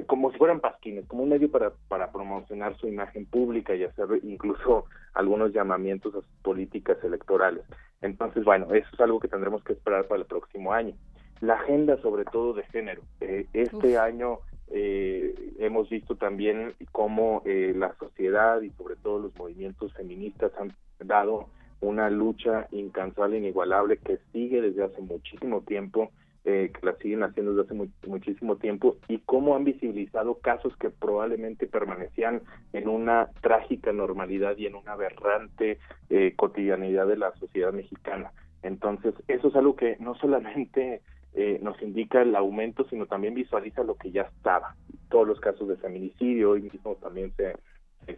[0.08, 4.08] como si fueran pasquines, como un medio para, para promocionar su imagen pública y hacer
[4.24, 7.64] incluso algunos llamamientos a sus políticas electorales.
[8.02, 10.96] Entonces, bueno, eso es algo que tendremos que esperar para el próximo año.
[11.42, 13.02] La agenda, sobre todo de género.
[13.20, 14.40] Eh, este año
[14.70, 20.74] eh, hemos visto también cómo eh, la sociedad y sobre todo los movimientos feministas han
[21.00, 21.48] dado
[21.82, 26.12] una lucha incansable, inigualable, que sigue desde hace muchísimo tiempo
[26.44, 30.90] eh, que la siguen haciendo desde hace muchísimo tiempo y cómo han visibilizado casos que
[30.90, 32.42] probablemente permanecían
[32.74, 35.78] en una trágica normalidad y en una aberrante
[36.10, 38.32] eh, cotidianidad de la sociedad mexicana.
[38.64, 41.02] Entonces, eso es algo que no solamente
[41.34, 44.76] eh, nos indica el aumento, sino también visualiza lo que ya estaba.
[45.10, 47.56] Todos los casos de feminicidio, hoy mismo también se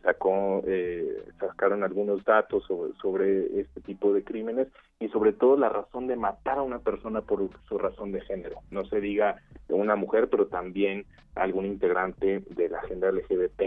[0.02, 4.68] sacó, eh, sacaron algunos datos sobre, sobre, este tipo de crímenes
[5.00, 8.62] y sobre todo la razón de matar a una persona por su razón de género.
[8.72, 11.06] No se diga una mujer, pero también
[11.36, 13.64] algún integrante de la agenda LGBT.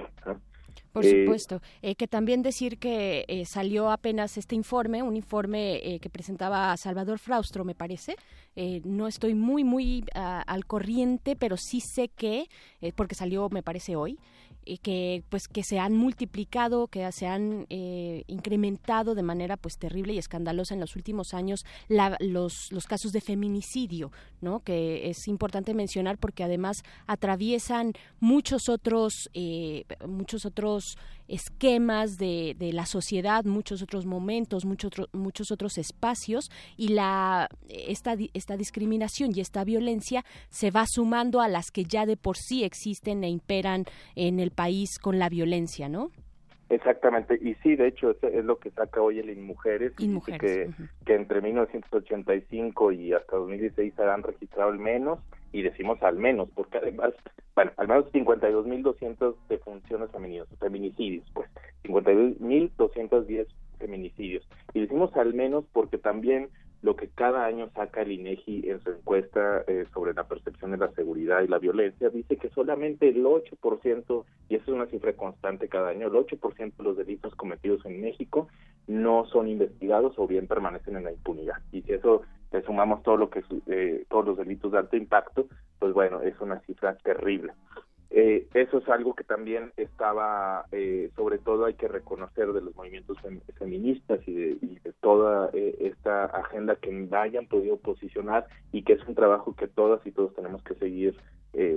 [0.97, 1.61] Por eh, supuesto.
[1.83, 7.19] Eh, que también decir que eh, salió apenas este informe, un informe que presentaba Salvador
[7.19, 8.17] Fraustro, me parece.
[8.85, 12.47] no estoy muy, muy ah, al corriente, pero sí sé que,
[12.95, 14.19] porque salió, me parece, hoy,
[14.83, 20.13] que pues que se han multiplicado, que se han eh, incrementado de manera pues terrible
[20.13, 24.11] y escandalosa en los últimos años los, los casos de feminicidio,
[24.41, 24.61] ¿no?
[24.61, 30.99] Que es importante mencionar porque además atraviesan muchos otros eh, muchos otros
[31.29, 38.17] esquemas de, de, la sociedad, muchos otros momentos, muchos, muchos otros espacios y la, esta,
[38.35, 42.65] esta discriminación y esta violencia se va sumando a las que ya de por sí
[42.65, 43.85] existen e imperan
[44.15, 46.11] en el país con la violencia, ¿no?
[46.69, 50.71] Exactamente, y sí, de hecho, es lo que saca hoy el InMujeres, Mujeres, que,
[51.05, 55.21] que entre 1985 y hasta 2016 se han registrado al menos,
[55.53, 57.15] y decimos al menos, porque además,
[57.55, 61.49] bueno, al menos 52.200 defunciones femeninas, feminicidios, pues,
[61.85, 63.47] 52.210
[63.79, 64.47] feminicidios.
[64.75, 66.49] Y decimos al menos porque también
[66.83, 70.77] lo que cada año saca el INEGI en su encuesta eh, sobre la percepción de
[70.77, 75.13] la seguridad y la violencia dice que solamente el 8%, y eso es una cifra
[75.15, 78.49] constante cada año, el 8% de los delitos cometidos en México
[78.87, 81.57] no son investigados o bien permanecen en la impunidad.
[81.73, 82.23] Y si eso
[82.53, 85.49] le sumamos todo lo que eh, todos los delitos de alto impacto,
[85.79, 87.53] pues bueno, es una cifra terrible.
[88.11, 92.75] Eh, eso es algo que también estaba, eh, sobre todo hay que reconocer de los
[92.77, 93.19] movimientos
[93.59, 99.15] feministas y de, toda eh, esta agenda que hayan podido posicionar y que es un
[99.15, 101.17] trabajo que todas y todos tenemos que seguir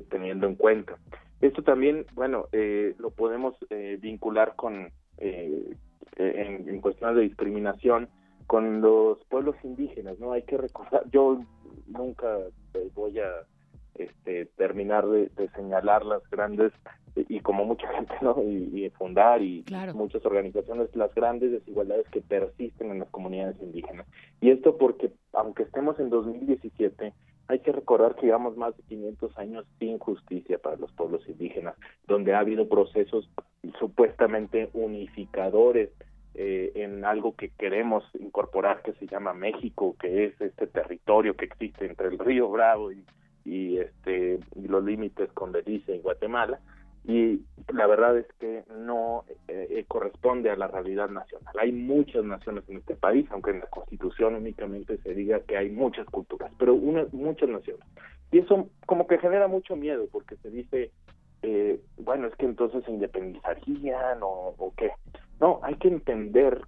[0.09, 0.97] teniendo en cuenta.
[1.39, 3.55] Esto también, bueno, lo podemos
[4.01, 5.77] vincular con, en,
[6.17, 8.09] en cuestiones de discriminación,
[8.45, 10.33] con los pueblos indígenas, ¿no?
[10.33, 11.39] Hay que recordar, yo
[11.87, 12.39] nunca
[12.93, 13.45] voy a
[13.95, 16.71] este, terminar de, señalar las grandes
[17.15, 22.91] y como mucha gente no y, fundar y muchas organizaciones las grandes desigualdades que persisten
[22.91, 24.05] en las comunidades indígenas.
[24.41, 27.13] Y esto porque aunque estemos en 2017
[27.47, 31.75] hay que recordar que llevamos más de 500 años sin justicia para los pueblos indígenas
[32.07, 33.27] donde ha habido procesos
[33.79, 35.89] supuestamente unificadores
[36.35, 41.45] eh, en algo que queremos incorporar que se llama México, que es este territorio que
[41.45, 43.03] existe entre el río Bravo y,
[43.45, 46.59] y este y los límites con Belice y Guatemala
[47.05, 47.41] y
[47.73, 51.55] la verdad es que no eh, eh, corresponde a la realidad nacional.
[51.59, 55.69] Hay muchas naciones en este país, aunque en la Constitución únicamente se diga que hay
[55.69, 57.83] muchas culturas, pero una, muchas naciones.
[58.31, 60.91] Y eso como que genera mucho miedo porque se dice,
[61.41, 64.91] eh, bueno, es que entonces se independizarían o, o qué.
[65.39, 66.61] No, hay que entender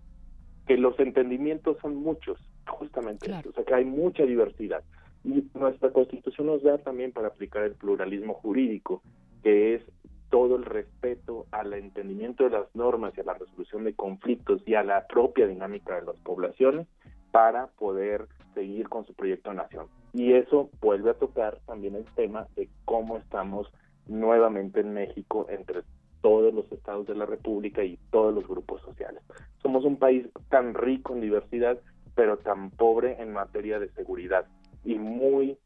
[0.65, 4.83] que los entendimientos son muchos, justamente, o sea que hay mucha diversidad.
[5.23, 9.01] Y nuestra Constitución nos da también para aplicar el pluralismo jurídico,
[9.43, 9.83] que es
[10.29, 14.75] todo el respeto al entendimiento de las normas y a la resolución de conflictos y
[14.75, 16.87] a la propia dinámica de las poblaciones
[17.31, 19.87] para poder seguir con su proyecto de nación.
[20.13, 23.71] Y eso vuelve a tocar también el tema de cómo estamos
[24.07, 25.83] nuevamente en México entre
[26.21, 29.21] todos los estados de la República y todos los grupos sociales.
[29.61, 31.79] Somos un país tan rico en diversidad,
[32.15, 34.45] pero tan pobre en materia de seguridad
[34.85, 35.57] y muy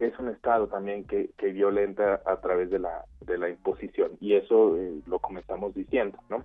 [0.00, 4.34] es un estado también que, que violenta a través de la de la imposición y
[4.34, 6.44] eso eh, lo comenzamos diciendo, ¿no?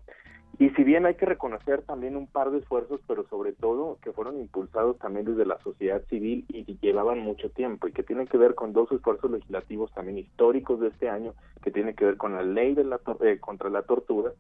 [0.60, 4.12] Y si bien hay que reconocer también un par de esfuerzos, pero sobre todo que
[4.12, 8.28] fueron impulsados también desde la sociedad civil y que llevaban mucho tiempo y que tienen
[8.28, 11.34] que ver con dos esfuerzos legislativos también históricos de este año,
[11.64, 14.34] que tienen que ver con la ley de la eh, contra la tortura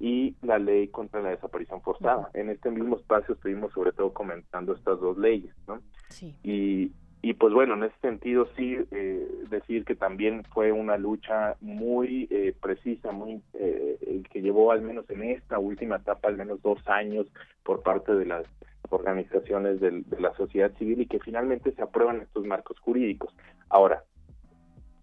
[0.00, 2.28] y la ley contra la desaparición forzada.
[2.34, 5.80] En este mismo espacio estuvimos sobre todo comentando estas dos leyes, ¿no?
[6.08, 6.34] Sí.
[6.42, 11.56] Y, y pues bueno, en ese sentido sí eh, decir que también fue una lucha
[11.60, 16.62] muy eh, precisa, muy eh, que llevó al menos en esta última etapa al menos
[16.62, 17.26] dos años
[17.64, 18.46] por parte de las
[18.90, 23.34] organizaciones de la sociedad civil y que finalmente se aprueban estos marcos jurídicos.
[23.68, 24.04] Ahora,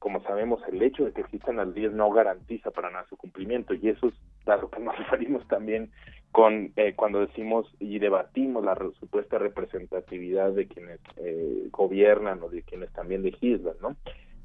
[0.06, 3.74] como sabemos, el hecho de que existan las leyes no garantiza para nada su cumplimiento
[3.74, 4.14] y eso es
[4.48, 5.90] a lo que nos referimos también
[6.32, 12.62] con eh, cuando decimos y debatimos la supuesta representatividad de quienes eh, gobiernan o de
[12.62, 13.96] quienes también legislan, ¿no?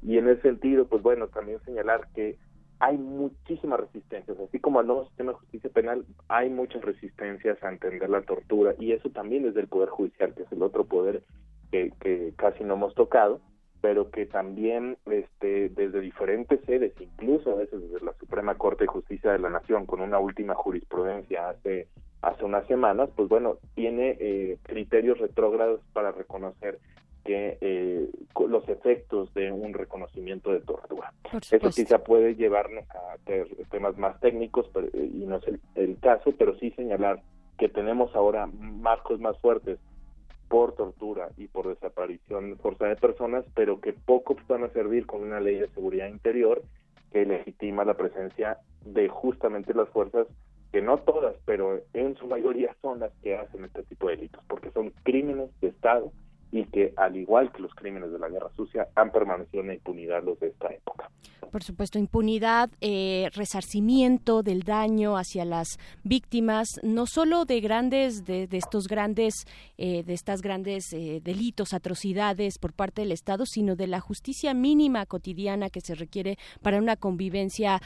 [0.01, 2.37] Y en ese sentido, pues bueno, también señalar que
[2.79, 7.69] hay muchísimas resistencias, así como al nuevo sistema de justicia penal, hay muchas resistencias a
[7.69, 11.21] entender la tortura y eso también es del Poder Judicial, que es el otro poder
[11.69, 13.39] que casi no hemos tocado,
[13.81, 18.87] pero que también este, desde diferentes sedes, incluso a veces desde la Suprema Corte de
[18.87, 21.87] Justicia de la Nación, con una última jurisprudencia hace,
[22.21, 26.77] hace unas semanas, pues bueno, tiene eh, criterios retrógrados para reconocer
[27.25, 28.09] que eh,
[28.47, 31.13] los efectos de un reconocimiento de tortura.
[31.33, 33.17] Eso quizá puede llevarnos a
[33.69, 37.21] temas más técnicos eh, y no es el, el caso, pero sí señalar
[37.57, 39.79] que tenemos ahora marcos más fuertes
[40.51, 45.23] por tortura y por desaparición forzada de personas, pero que poco van a servir con
[45.23, 46.61] una ley de seguridad interior
[47.13, 50.27] que legitima la presencia de justamente las fuerzas
[50.73, 54.43] que no todas, pero en su mayoría son las que hacen este tipo de delitos,
[54.49, 56.11] porque son crímenes de Estado
[56.51, 59.73] y que, al igual que los crímenes de la guerra sucia, han permanecido en la
[59.75, 61.09] impunidad los de esta época.
[61.51, 68.47] Por supuesto, impunidad, eh, resarcimiento del daño hacia las víctimas, no solo de grandes, de,
[68.51, 69.45] estos grandes,
[69.77, 74.53] eh, de estas grandes eh, delitos, atrocidades por parte del Estado, sino de la justicia
[74.53, 77.81] mínima cotidiana que se requiere para una convivencia,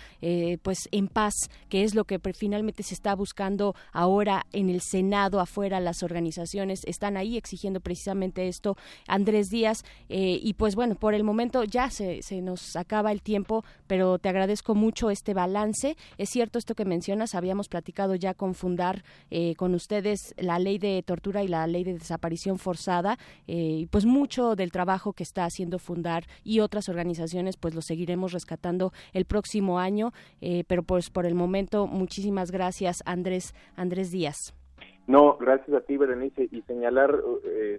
[0.61, 1.33] pues, en paz,
[1.69, 6.83] que es lo que finalmente se está buscando ahora en el Senado, afuera, las organizaciones
[6.85, 8.77] están ahí exigiendo precisamente esto,
[9.07, 13.63] Andrés Díaz, y pues bueno, por el momento ya se, se nos acaba el tiempo
[13.87, 15.95] pero te agradezco mucho este balance.
[16.17, 20.77] Es cierto esto que mencionas, habíamos platicado ya con Fundar eh, con ustedes la ley
[20.77, 23.17] de tortura y la ley de desaparición forzada,
[23.47, 27.81] eh, y pues mucho del trabajo que está haciendo Fundar y otras organizaciones, pues lo
[27.81, 34.11] seguiremos rescatando el próximo año, eh, pero pues por el momento, muchísimas gracias, Andrés, Andrés
[34.11, 34.53] Díaz.
[35.07, 37.15] No, gracias a ti, Berenice, y señalar,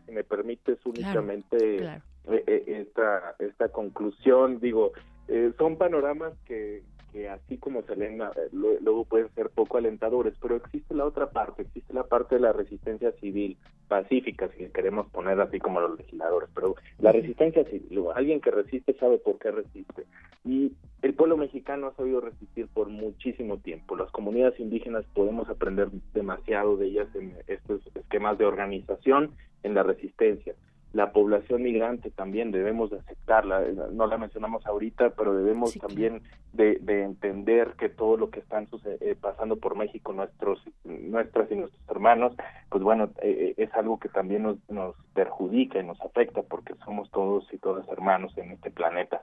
[0.05, 4.93] si me permites, únicamente esta, esta conclusión, digo,
[5.29, 6.83] eh, son panoramas que,
[7.13, 11.31] que así como se leen, eh, luego pueden ser poco alentadores, pero existe la otra
[11.31, 13.57] parte, existe la parte de la resistencia civil
[13.89, 18.95] pacífica, si queremos poner así como los legisladores, pero la resistencia civil, alguien que resiste
[18.95, 20.05] sabe por qué resiste.
[20.45, 20.73] Y
[21.03, 23.97] el pueblo mexicano ha sabido resistir por muchísimo tiempo.
[23.97, 29.83] Las comunidades indígenas podemos aprender demasiado de ellas en estos esquemas de organización, en la
[29.83, 30.55] resistencia
[30.93, 36.23] la población migrante también debemos de aceptarla, no la mencionamos ahorita, pero debemos también
[36.53, 41.89] de, entender que todo lo que están eh, pasando por México, nuestros, nuestras y nuestros
[41.89, 42.35] hermanos,
[42.71, 46.75] pues bueno, eh, eh, es algo que también nos, nos perjudica y nos afecta porque
[46.85, 49.21] somos todos y todas hermanos en este planeta.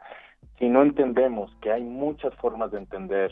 [0.59, 3.31] Si no entendemos que hay muchas formas de entender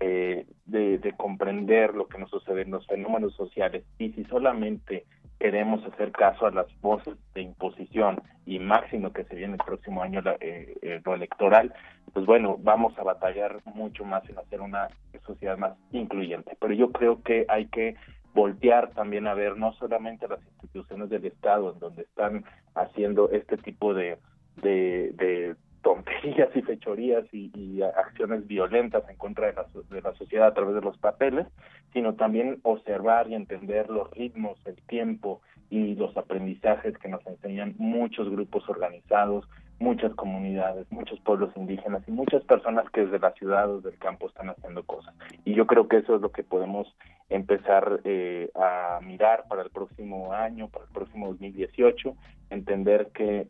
[0.00, 5.06] de, de, comprender lo que nos sucede en los fenómenos sociales y si solamente
[5.38, 10.02] queremos hacer caso a las voces de imposición y máximo que se viene el próximo
[10.02, 11.72] año eh, eh, lo electoral,
[12.12, 14.88] pues bueno, vamos a batallar mucho más en hacer una
[15.24, 16.56] sociedad más incluyente.
[16.58, 17.96] Pero yo creo que hay que
[18.34, 22.44] voltear también a ver no solamente las instituciones del Estado en donde están
[22.74, 24.18] haciendo este tipo de,
[24.62, 30.14] de, de tonterías y fechorías y, y, acciones violentas en contra de la, de la
[30.14, 31.46] sociedad a través de los papeles,
[31.92, 35.40] sino también observar y entender los ritmos, el tiempo
[35.70, 39.48] y los aprendizajes que nos enseñan muchos grupos organizados,
[39.78, 44.28] muchas comunidades, muchos pueblos indígenas y muchas personas que desde la ciudad o del campo
[44.28, 45.14] están haciendo cosas.
[45.44, 46.92] Y yo creo que eso es lo que podemos
[47.28, 52.16] empezar eh, a mirar para el próximo año, para el próximo 2018,
[52.50, 53.46] entender que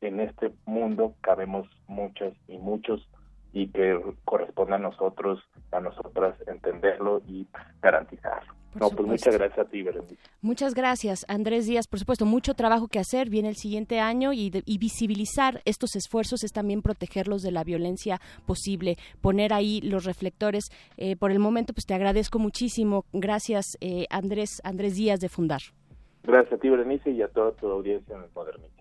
[0.00, 3.06] en este mundo cabemos muchas y muchos
[3.52, 5.40] y que corresponde a nosotros,
[5.72, 7.46] a nosotras entenderlo y
[7.80, 8.54] garantizarlo.
[8.74, 10.16] no, pues muchas gracias a ti, Berenice.
[10.42, 11.88] Muchas gracias, Andrés Díaz.
[11.88, 13.30] Por supuesto, mucho trabajo que hacer.
[13.30, 17.64] Viene el siguiente año y, de, y, visibilizar estos esfuerzos es también protegerlos de la
[17.64, 20.70] violencia posible, poner ahí los reflectores.
[20.98, 23.06] Eh, por el momento, pues te agradezco muchísimo.
[23.12, 25.60] Gracias, eh, Andrés, Andrés Díaz de Fundar.
[26.22, 28.77] Gracias a ti, Berenice, y a toda tu audiencia en el Modernismo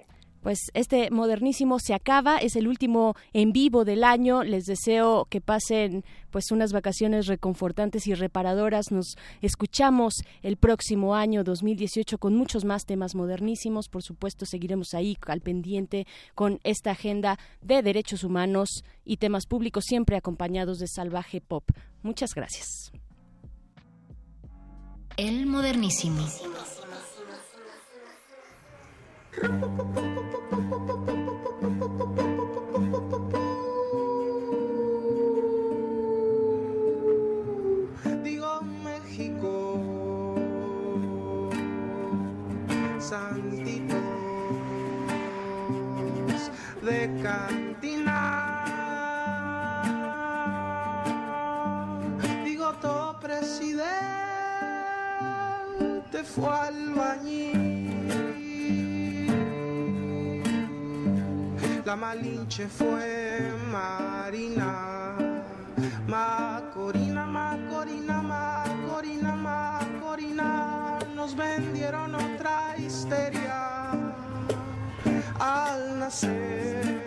[0.47, 4.45] pues este modernísimo se acaba, es el último en vivo del año.
[4.45, 8.89] Les deseo que pasen pues unas vacaciones reconfortantes y reparadoras.
[8.89, 10.13] Nos escuchamos
[10.43, 13.89] el próximo año 2018 con muchos más temas modernísimos.
[13.89, 19.83] Por supuesto, seguiremos ahí al pendiente con esta agenda de derechos humanos y temas públicos
[19.85, 21.65] siempre acompañados de salvaje pop.
[22.03, 22.93] Muchas gracias.
[25.17, 26.25] El modernísimo.
[38.23, 39.53] Digo México,
[42.97, 44.01] santitos
[46.81, 48.63] de cantina.
[52.43, 54.07] Digo todo presidente
[56.23, 57.96] fue albañil.
[61.87, 65.15] La Malinche fue Marina,
[66.05, 70.99] Macorina, Macorina, Macorina, Macorina.
[71.15, 73.91] Nos vendieron otra histeria
[75.39, 77.06] al nacer.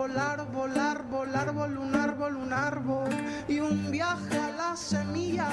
[0.00, 3.10] Volar, volar, volar, volar, vol un árbol, un árbol
[3.46, 5.48] y un viaje a la semilla.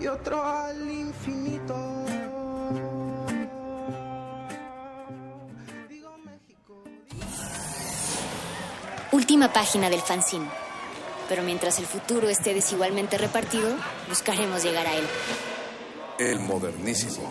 [0.00, 1.76] Y otro al infinito.
[9.12, 10.48] Última página del fanzine.
[11.28, 13.76] Pero mientras el futuro esté desigualmente repartido,
[14.08, 15.06] buscaremos llegar a él.
[16.18, 17.30] El modernísimo.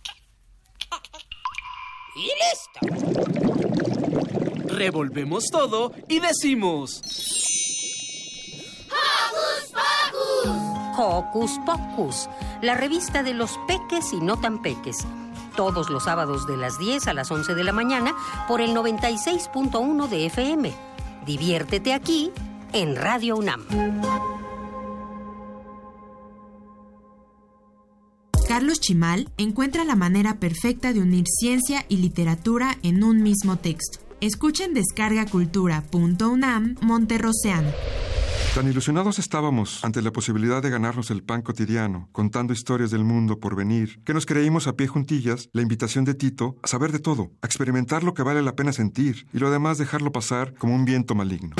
[2.15, 2.79] Y listo.
[4.67, 7.01] Revolvemos todo y decimos.
[8.89, 10.71] ¡Hocus Pocus!
[10.97, 12.29] Hocus Pocus,
[12.61, 15.05] la revista de los peques y no tan peques.
[15.55, 18.13] Todos los sábados de las 10 a las 11 de la mañana
[18.47, 20.73] por el 96.1 de FM.
[21.25, 22.31] Diviértete aquí
[22.73, 23.65] en Radio UNAM.
[28.51, 33.99] Carlos Chimal encuentra la manera perfecta de unir ciencia y literatura en un mismo texto.
[34.19, 37.71] Escuchen descargacultura.unam Monterroceano.
[38.53, 43.39] Tan ilusionados estábamos ante la posibilidad de ganarnos el pan cotidiano, contando historias del mundo
[43.39, 46.99] por venir, que nos creímos a pie juntillas la invitación de Tito a saber de
[46.99, 50.75] todo, a experimentar lo que vale la pena sentir y lo demás dejarlo pasar como
[50.75, 51.55] un viento maligno.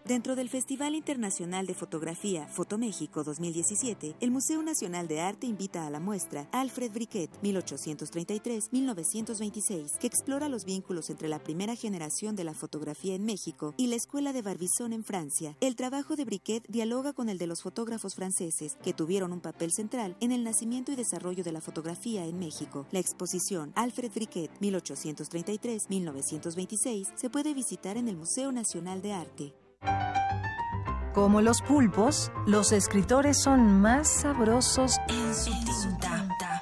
[0.08, 5.90] Dentro del Festival Internacional de Fotografía Fotoméxico 2017, el Museo Nacional de Arte invita a
[5.90, 12.54] la muestra Alfred Briquet 1833-1926, que explora los vínculos entre la primera generación de la
[12.54, 15.58] fotografía en México y la Escuela de Barbizon en Francia.
[15.60, 19.74] El trabajo de Briquet dialoga con el de los fotógrafos franceses, que tuvieron un papel
[19.74, 22.88] central en el nacimiento y desarrollo de la fotografía en México.
[22.92, 29.67] La exposición Alfred Briquet 1833-1926 se puede visitar en el Museo Nacional de Arte.
[31.18, 36.62] Como los pulpos, los escritores son más sabrosos en su tinta.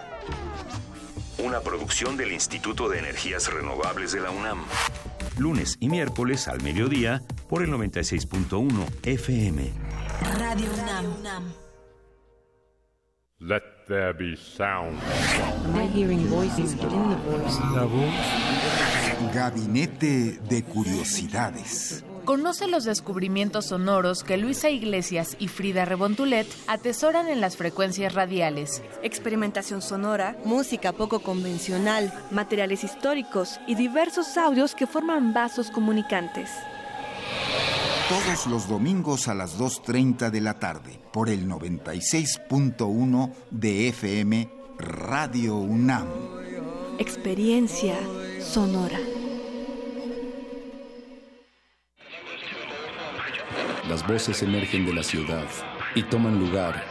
[1.40, 4.64] Una producción del Instituto de Energías Renovables de la UNAM.
[5.38, 8.72] Lunes y miércoles al mediodía por el 96.1
[9.04, 9.74] FM.
[10.40, 10.70] Radio
[11.20, 11.54] UNAM.
[13.40, 14.98] Let there be sound.
[15.66, 17.60] Am I hearing voices within the voice?
[17.76, 19.34] La voz.
[19.34, 22.06] Gabinete de Curiosidades.
[22.26, 28.82] Conoce los descubrimientos sonoros que Luisa Iglesias y Frida Rebontulet atesoran en las frecuencias radiales.
[29.04, 36.50] Experimentación sonora, música poco convencional, materiales históricos y diversos audios que forman vasos comunicantes.
[38.10, 44.50] Todos los domingos a las 2.30 de la tarde por el 96.1 de FM
[44.80, 46.08] Radio UNAM.
[46.98, 47.96] Experiencia
[48.42, 49.00] sonora.
[53.90, 55.48] Las voces emergen de la ciudad
[55.94, 56.84] y toman lugar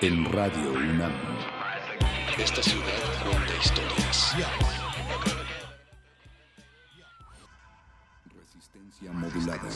[0.00, 1.12] en Radio UNAM.
[2.36, 2.84] Esta ciudad
[3.22, 4.34] cuenta historias.
[8.34, 9.68] Resistencia modulada.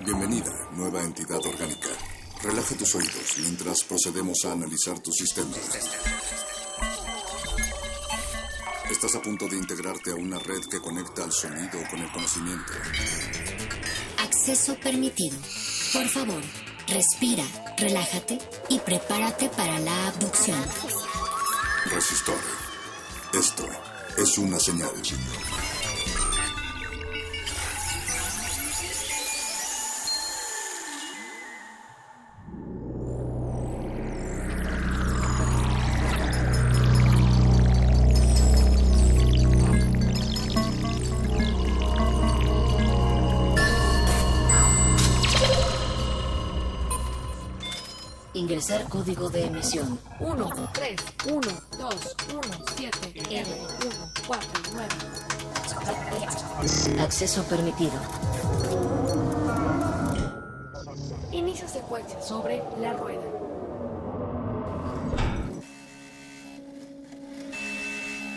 [0.00, 1.88] Bienvenida, nueva entidad orgánica.
[2.42, 5.50] Relaja tus oídos mientras procedemos a analizar tu sistema.
[8.90, 12.72] Estás a punto de integrarte a una red que conecta al sonido con el conocimiento.
[14.18, 15.36] Acceso permitido.
[15.92, 16.42] Por favor,
[16.88, 17.44] respira,
[17.78, 18.38] relájate
[18.68, 20.62] y prepárate para la abducción.
[21.86, 22.38] Resistor.
[23.32, 23.68] Esto
[24.18, 24.92] es una señal.
[48.56, 50.00] Ingresar código de emisión.
[50.18, 50.96] 1, 3,
[51.26, 51.40] 1,
[51.78, 52.40] 2, 1,
[52.74, 53.46] 7, R,
[53.84, 53.94] 1,
[54.26, 54.88] 4, 9.
[57.02, 57.92] Acceso permitido.
[61.32, 63.26] Inicia secuencia sobre la rueda.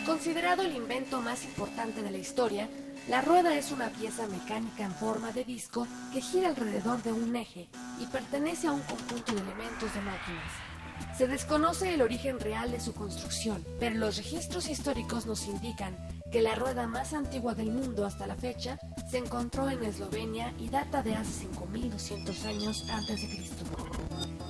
[0.06, 2.68] Considerado el invento más importante de la historia,
[3.10, 7.36] la rueda es una pieza mecánica en forma de disco que gira alrededor de un
[7.36, 7.68] eje
[7.99, 11.18] y pertenece a un conjunto de elementos de máquinas.
[11.18, 15.98] Se desconoce el origen real de su construcción, pero los registros históricos nos indican
[16.31, 18.77] que la rueda más antigua del mundo hasta la fecha
[19.10, 23.65] se encontró en Eslovenia y data de hace 5200 años antes de Cristo,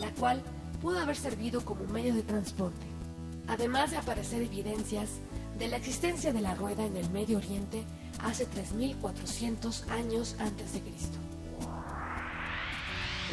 [0.01, 0.43] la cual
[0.81, 2.85] pudo haber servido como medio de transporte.
[3.47, 5.09] Además de aparecer evidencias
[5.57, 7.85] de la existencia de la rueda en el Medio Oriente
[8.23, 11.17] hace 3400 años antes de Cristo.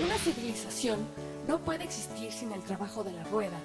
[0.05, 0.99] Una civilización
[1.49, 3.59] no puede existir sin el trabajo de la rueda,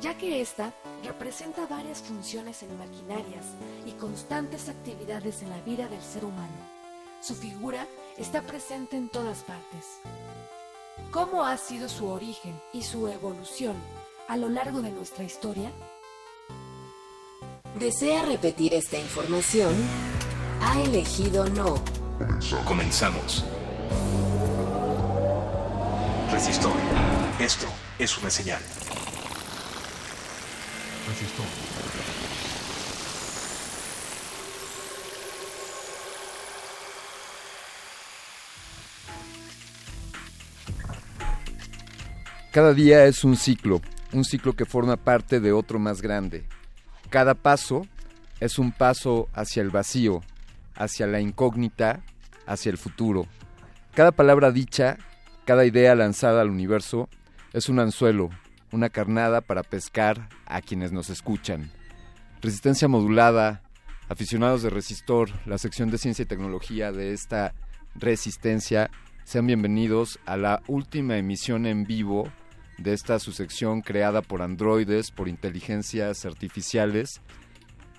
[0.00, 0.72] ya que ésta
[1.04, 3.46] representa varias funciones en maquinarias
[3.86, 6.52] y constantes actividades en la vida del ser humano.
[7.20, 7.86] Su figura
[8.18, 10.00] está presente en todas partes.
[11.10, 13.76] ¿Cómo ha sido su origen y su evolución
[14.28, 15.70] a lo largo de nuestra historia?
[17.78, 19.72] ¿Desea repetir esta información?
[20.64, 21.82] Ha elegido no.
[22.64, 23.44] Comenzamos.
[26.30, 26.72] Resistor.
[27.38, 27.66] Esto
[27.98, 28.60] es una señal.
[31.08, 31.46] Resistor.
[42.52, 43.80] Cada día es un ciclo,
[44.12, 46.44] un ciclo que forma parte de otro más grande.
[47.08, 47.86] Cada paso
[48.40, 50.22] es un paso hacia el vacío,
[50.74, 52.02] hacia la incógnita,
[52.46, 53.26] hacia el futuro.
[53.94, 54.98] Cada palabra dicha,
[55.44, 57.08] cada idea lanzada al universo
[57.52, 58.30] es un anzuelo,
[58.70, 61.70] una carnada para pescar a quienes nos escuchan.
[62.40, 63.62] Resistencia modulada,
[64.08, 67.54] aficionados de Resistor, la sección de ciencia y tecnología de esta
[67.94, 68.90] resistencia,
[69.24, 72.30] sean bienvenidos a la última emisión en vivo
[72.78, 77.20] de esta su sección creada por androides, por inteligencias artificiales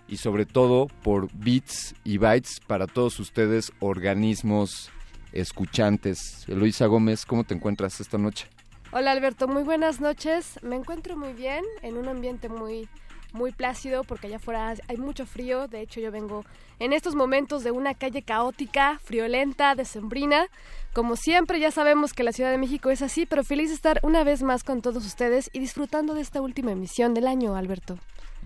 [0.08, 4.92] y sobre todo por bits y bytes para todos ustedes, organismos
[5.32, 6.46] escuchantes.
[6.48, 8.48] Eloisa Gómez, ¿cómo te encuentras esta noche?
[8.92, 10.60] Hola Alberto, muy buenas noches.
[10.62, 12.88] Me encuentro muy bien, en un ambiente muy
[13.34, 15.68] muy plácido porque allá afuera hay mucho frío.
[15.68, 16.46] De hecho, yo vengo
[16.80, 20.48] en estos momentos de una calle caótica, friolenta, decembrina.
[20.94, 24.00] Como siempre, ya sabemos que la Ciudad de México es así, pero feliz de estar
[24.04, 27.98] una vez más con todos ustedes y disfrutando de esta última emisión del año, Alberto.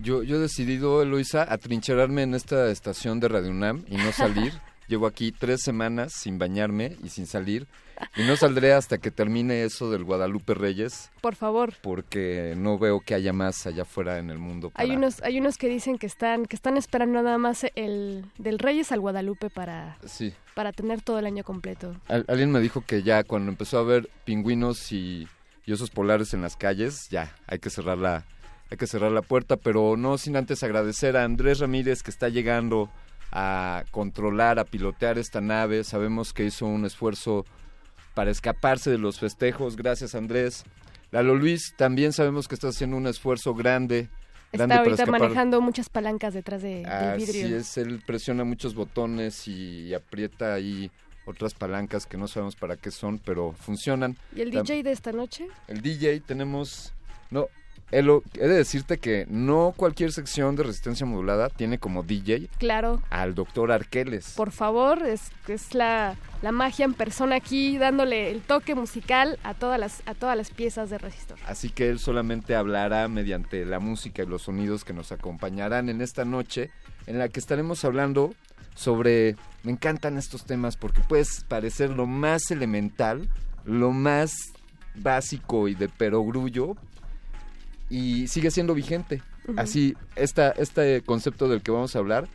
[0.02, 4.52] Yo, yo he decidido, Eloisa, atrincherarme en esta estación de Radio UNAM y no salir.
[4.88, 7.66] Llevo aquí tres semanas sin bañarme y sin salir.
[8.16, 11.10] Y no saldré hasta que termine eso del Guadalupe Reyes.
[11.20, 11.74] Por favor.
[11.82, 14.72] Porque no veo que haya más allá afuera en el mundo.
[14.74, 18.58] Hay unos, hay unos que dicen que están, que están esperando nada más el del
[18.58, 20.32] Reyes al Guadalupe para, sí.
[20.54, 21.94] para tener todo el año completo.
[22.08, 25.28] alguien me dijo que ya cuando empezó a ver pingüinos y,
[25.66, 28.24] y osos polares en las calles, ya hay que cerrar la,
[28.70, 32.28] hay que cerrar la puerta, pero no sin antes agradecer a Andrés Ramírez que está
[32.28, 32.90] llegando
[33.32, 35.84] a controlar, a pilotear esta nave.
[35.84, 37.44] Sabemos que hizo un esfuerzo
[38.14, 39.76] para escaparse de los festejos.
[39.76, 40.64] Gracias, Andrés.
[41.10, 44.08] Lalo Luis, también sabemos que está haciendo un esfuerzo grande.
[44.52, 47.46] grande está ahorita manejando muchas palancas detrás de, del vidrio.
[47.46, 50.90] Así es, él presiona muchos botones y aprieta ahí
[51.24, 54.16] otras palancas que no sabemos para qué son, pero funcionan.
[54.34, 55.46] ¿Y el DJ de esta noche?
[55.66, 56.92] El DJ tenemos...
[57.30, 57.48] No,
[57.90, 63.02] he de decirte que no cualquier sección de resistencia modulada tiene como DJ claro.
[63.08, 64.34] al doctor Arqueles.
[64.36, 69.54] Por favor, es, es la, la, magia en persona aquí, dándole el toque musical a
[69.54, 71.38] todas, las, a todas las piezas de resistor.
[71.46, 76.02] Así que él solamente hablará mediante la música y los sonidos que nos acompañarán en
[76.02, 76.70] esta noche,
[77.06, 78.34] en la que estaremos hablando
[78.74, 79.36] sobre...
[79.64, 83.28] Me encantan estos temas porque puedes parecer lo más elemental,
[83.64, 84.32] lo más
[84.94, 86.76] básico y de perogrullo,
[87.90, 89.22] y sigue siendo vigente.
[89.56, 92.28] Así, esta, este concepto del que vamos a hablar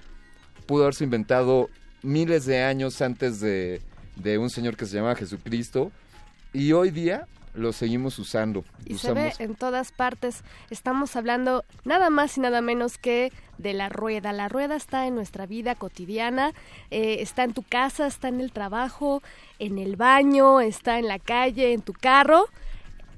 [0.65, 1.69] pudo haberse inventado
[2.01, 3.81] miles de años antes de,
[4.15, 5.91] de un señor que se llama Jesucristo
[6.53, 8.63] y hoy día lo seguimos usando.
[8.85, 10.43] Y se ve en todas partes.
[10.69, 14.33] Estamos hablando nada más y nada menos que de la rueda.
[14.33, 16.53] La rueda está en nuestra vida cotidiana,
[16.89, 19.21] eh, está en tu casa, está en el trabajo,
[19.59, 22.47] en el baño, está en la calle, en tu carro.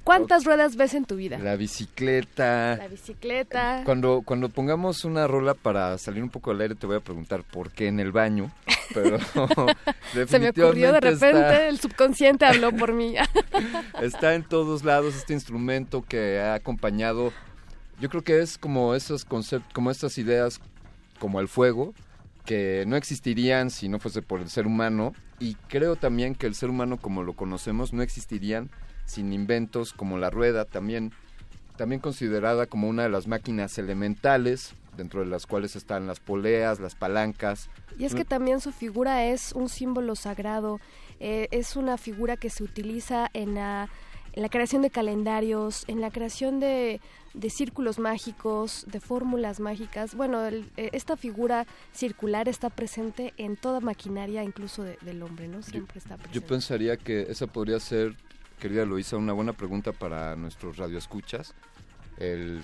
[0.05, 1.39] ¿Cuántas ruedas ves en tu vida?
[1.39, 2.77] La bicicleta.
[2.77, 3.81] La bicicleta.
[3.85, 7.43] Cuando, cuando pongamos una rola para salir un poco al aire te voy a preguntar
[7.43, 8.51] por qué en el baño,
[8.93, 9.17] pero
[10.27, 13.15] Se me ocurrió de repente, el subconsciente habló por mí.
[14.01, 17.33] está en todos lados este instrumento que ha acompañado,
[17.99, 20.61] yo creo que es como esos conceptos, como estas ideas,
[21.17, 21.95] como el fuego,
[22.45, 26.53] que no existirían si no fuese por el ser humano y creo también que el
[26.53, 28.69] ser humano como lo conocemos no existirían
[29.05, 31.11] sin inventos como la rueda, también,
[31.77, 36.79] también considerada como una de las máquinas elementales, dentro de las cuales están las poleas,
[36.79, 37.69] las palancas.
[37.97, 40.79] Y es que también su figura es un símbolo sagrado,
[41.19, 43.89] eh, es una figura que se utiliza en la,
[44.33, 46.99] en la creación de calendarios, en la creación de,
[47.33, 50.15] de círculos mágicos, de fórmulas mágicas.
[50.15, 55.61] Bueno, eh, esta figura circular está presente en toda maquinaria, incluso del hombre, ¿no?
[55.61, 56.37] Siempre está presente.
[56.37, 58.15] Yo pensaría que esa podría ser
[58.59, 61.53] querida Luisa, una buena pregunta para nuestros radioescuchas.
[62.17, 62.61] El,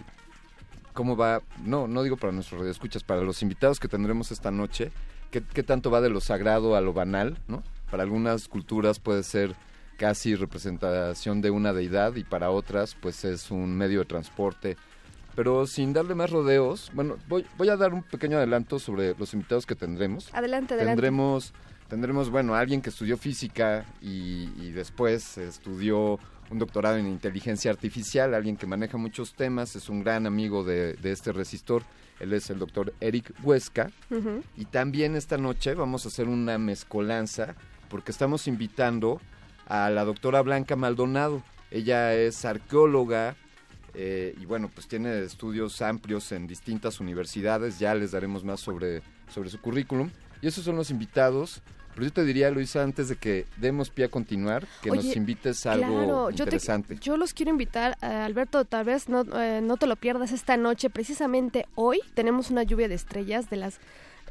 [0.94, 1.42] ¿Cómo va?
[1.64, 4.92] No, no digo para nuestros radioescuchas, para los invitados que tendremos esta noche.
[5.30, 7.38] ¿Qué, ¿Qué tanto va de lo sagrado a lo banal?
[7.48, 7.64] ¿no?
[7.90, 9.56] Para algunas culturas puede ser
[9.98, 14.78] casi representación de una deidad y para otras pues es un medio de transporte.
[15.36, 19.34] Pero sin darle más rodeos, bueno, voy, voy a dar un pequeño adelanto sobre los
[19.34, 20.34] invitados que tendremos.
[20.34, 20.96] Adelante, adelante.
[21.02, 21.54] Tendremos
[21.92, 26.18] tendremos, bueno, alguien que estudió física y, después estudió
[26.50, 30.98] un doctorado en inteligencia artificial, alguien que maneja muchos temas, es un gran amigo de,
[31.04, 31.84] este resistor.
[32.22, 33.92] Él es el doctor Eric Huesca.
[34.56, 37.56] Y también esta noche vamos a hacer una mezcolanza
[37.90, 39.20] porque estamos invitando
[39.68, 41.44] a la doctora Blanca Maldonado.
[41.72, 43.36] Ella es arqueóloga
[43.96, 47.80] eh, y bueno, pues tiene estudios amplios en distintas universidades.
[47.80, 50.10] Ya les daremos más sobre, sobre su currículum.
[50.42, 51.62] Y esos son los invitados.
[51.94, 55.66] Pero yo te diría, Luisa, antes de que demos pie a continuar, que nos invites
[55.66, 56.98] a algo interesante.
[57.02, 60.58] Yo, los quiero invitar, eh, Alberto, tal vez no, eh, no te lo pierdas esta
[60.58, 60.90] noche.
[60.90, 63.80] Precisamente hoy tenemos una lluvia de estrellas de las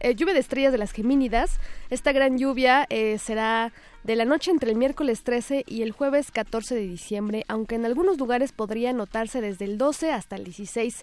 [0.00, 1.60] eh, lluvia de estrellas de las Gemínidas.
[1.90, 3.72] Esta gran lluvia eh, será
[4.02, 7.84] de la noche entre el miércoles 13 y el jueves 14 de diciembre, aunque en
[7.84, 11.02] algunos lugares podría notarse desde el 12 hasta el 16.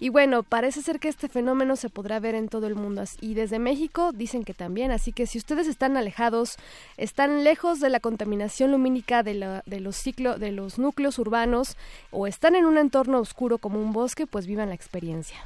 [0.00, 2.88] Y bueno, parece ser que este fenómeno se podrá ver en todo el mundo
[3.20, 6.56] y desde México dicen que también, así que si ustedes están alejados,
[6.96, 11.76] están lejos de la contaminación lumínica de, de los ciclos de los núcleos urbanos
[12.10, 15.38] o están en un entorno oscuro como un bosque, pues vivan la experiencia.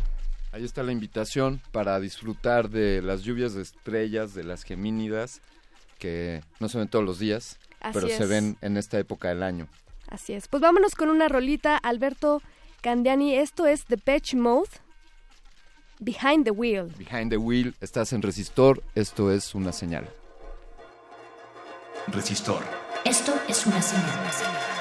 [0.53, 5.41] Ahí está la invitación para disfrutar de las lluvias de estrellas, de las gemínidas
[5.99, 7.59] que no se ven todos los días,
[7.93, 9.69] pero se ven en esta época del año.
[10.09, 10.49] Así es.
[10.49, 12.43] Pues vámonos con una rolita, Alberto
[12.83, 13.35] Candiani.
[13.35, 14.69] Esto es The Patch Mode.
[16.01, 16.93] Behind the Wheel.
[16.99, 20.09] Behind the Wheel, estás en Resistor, esto es una señal.
[22.09, 22.62] Resistor.
[23.05, 24.72] Esto es una señal.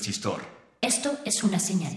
[0.00, 0.40] Resistor.
[0.80, 1.92] Esto es una señal.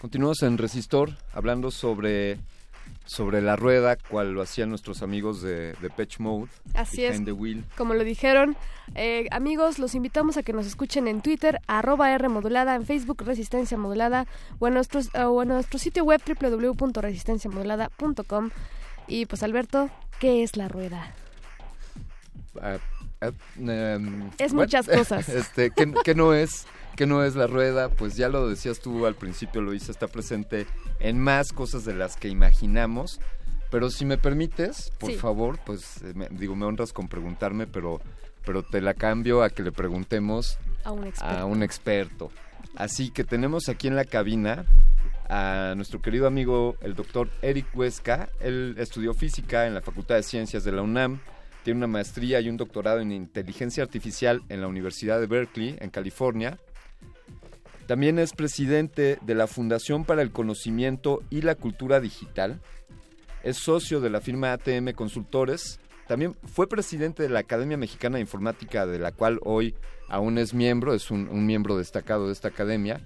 [0.00, 2.40] Continuamos en Resistor hablando sobre,
[3.06, 6.50] sobre la rueda, cual lo hacían nuestros amigos de, de Patch Mode.
[6.74, 7.24] Así es.
[7.24, 7.64] The Wheel.
[7.76, 8.56] Como lo dijeron,
[8.96, 13.22] eh, amigos, los invitamos a que nos escuchen en Twitter, arroba R modulada, en Facebook
[13.24, 14.26] Resistencia Modulada,
[14.58, 18.50] o en, nuestros, o en nuestro sitio web www.resistenciamodulada.com.
[19.06, 21.14] Y pues Alberto, ¿qué es la rueda?
[23.58, 25.28] Em, Es muchas cosas.
[25.28, 26.66] Este, ¿qué, qué no es?
[26.96, 27.88] ¿Qué no es la rueda?
[27.88, 30.66] Pues ya lo decías tú al principio, Luisa, está presente
[30.98, 33.20] en más cosas de las que imaginamos.
[33.70, 35.16] Pero si me permites, por Sí.
[35.16, 38.00] favor, pues eh, me- digo, me honras con preguntarme, pero,
[38.44, 41.38] pero te la cambio a que le preguntemos A un experto.
[41.38, 42.30] a un experto.
[42.76, 44.64] Así que tenemos aquí en la cabina
[45.28, 48.28] a nuestro querido amigo el doctor Eric Huesca.
[48.40, 51.20] Él estudió física en la Facultad de Ciencias de la UNAM,
[51.62, 55.90] tiene una maestría y un doctorado en inteligencia artificial en la Universidad de Berkeley, en
[55.90, 56.58] California.
[57.86, 62.60] También es presidente de la Fundación para el Conocimiento y la Cultura Digital.
[63.42, 65.80] Es socio de la firma ATM Consultores.
[66.06, 69.74] También fue presidente de la Academia Mexicana de Informática, de la cual hoy
[70.08, 73.00] aún es miembro, es un, un miembro destacado de esta academia.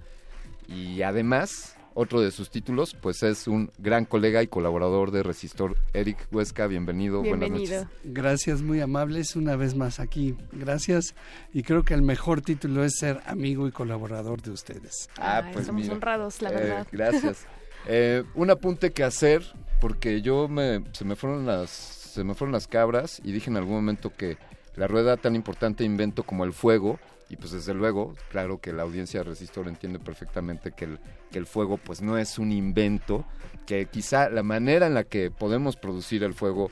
[0.67, 5.77] Y además, otro de sus títulos, pues es un gran colega y colaborador de Resistor.
[5.93, 7.23] Eric Huesca, bienvenido.
[7.23, 7.85] Buenas noches.
[8.03, 10.35] Gracias, muy amables, una vez más aquí.
[10.51, 11.15] Gracias.
[11.53, 15.09] Y creo que el mejor título es ser amigo y colaborador de ustedes.
[15.17, 15.93] Ah, Ay, pues estamos mira.
[15.95, 16.87] honrados, la Eh, verdad.
[16.91, 17.45] gracias.
[17.87, 19.43] Eh, un apunte que hacer,
[19.79, 23.57] porque yo me, se me fueron las, se me fueron las cabras y dije en
[23.57, 24.37] algún momento que
[24.75, 26.99] la rueda tan importante invento como el fuego,
[27.29, 30.99] y pues desde luego, claro que la audiencia de Resistor entiende perfectamente que el,
[31.31, 33.25] que el fuego pues no es un invento,
[33.65, 36.69] que quizá la manera en la que podemos producir el fuego,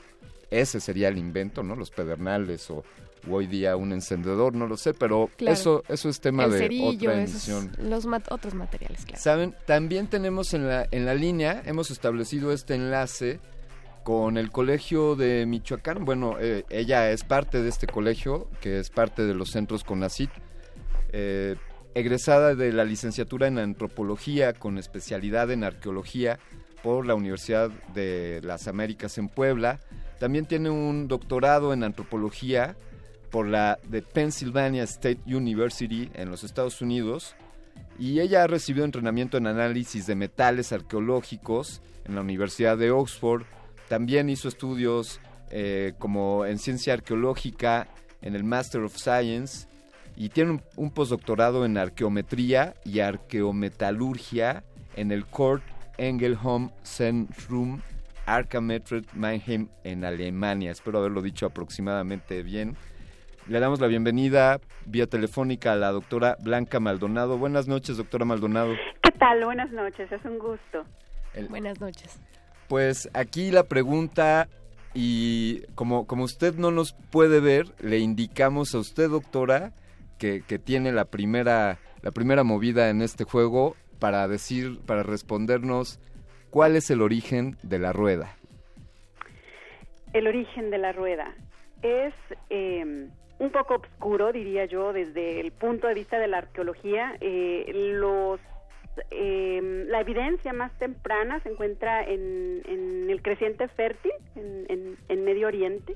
[0.50, 1.74] ese sería el invento, ¿no?
[1.74, 2.84] Los pedernales o
[3.28, 5.54] hoy día un encendedor, no lo sé, pero Claro.
[5.54, 7.72] eso, eso es tema El de cerillo, otra esos- emisión.
[7.88, 9.20] los mat- otros materiales, claro.
[9.20, 13.40] Saben, también tenemos en la, en la línea, hemos establecido este enlace
[14.04, 16.04] con el colegio de Michoacán.
[16.04, 20.30] Bueno, eh, ella es parte de este colegio, que es parte de los centros CONACIT,
[21.12, 21.56] eh,
[21.94, 26.38] egresada de la licenciatura en antropología con especialidad en arqueología
[26.82, 29.80] por la Universidad de las Américas en Puebla.
[30.20, 32.76] También tiene un doctorado en antropología
[33.30, 37.34] por la de Pennsylvania State University en los Estados Unidos
[37.98, 43.42] y ella ha recibido entrenamiento en análisis de metales arqueológicos en la Universidad de Oxford.
[43.88, 45.20] También hizo estudios
[45.50, 47.88] eh, como en ciencia arqueológica
[48.22, 49.68] en el Master of Science
[50.16, 54.64] y tiene un, un postdoctorado en arqueometría y arqueometalurgia
[54.96, 55.62] en el Kurt
[55.98, 57.80] Engelholm Zentrum
[58.26, 60.70] Archametret Mannheim en Alemania.
[60.70, 62.76] Espero haberlo dicho aproximadamente bien.
[63.46, 67.36] Le damos la bienvenida vía telefónica a la doctora Blanca Maldonado.
[67.36, 68.74] Buenas noches, doctora Maldonado.
[69.02, 69.44] ¿Qué tal?
[69.44, 70.84] Buenas noches, es un gusto.
[71.50, 72.18] Buenas noches.
[72.68, 74.48] Pues aquí la pregunta,
[74.94, 79.72] y como, como usted no nos puede ver, le indicamos a usted, doctora,
[80.18, 86.00] que, que tiene la primera, la primera movida en este juego para decir, para respondernos
[86.50, 88.36] cuál es el origen de la rueda.
[90.12, 91.34] El origen de la rueda
[91.82, 92.14] es
[92.48, 97.16] eh, un poco oscuro, diría yo, desde el punto de vista de la arqueología.
[97.20, 98.40] Eh, los,
[99.10, 105.24] eh, la evidencia más temprana se encuentra en, en el creciente fértil, en, en- en
[105.24, 105.94] Medio Oriente.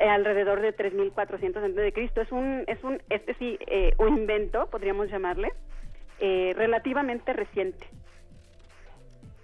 [0.00, 2.20] eh, alrededor de 3.400 antes de Cristo.
[2.20, 5.52] Es un, es un, este sí, eh, un invento, podríamos llamarle,
[6.20, 7.86] eh, relativamente reciente.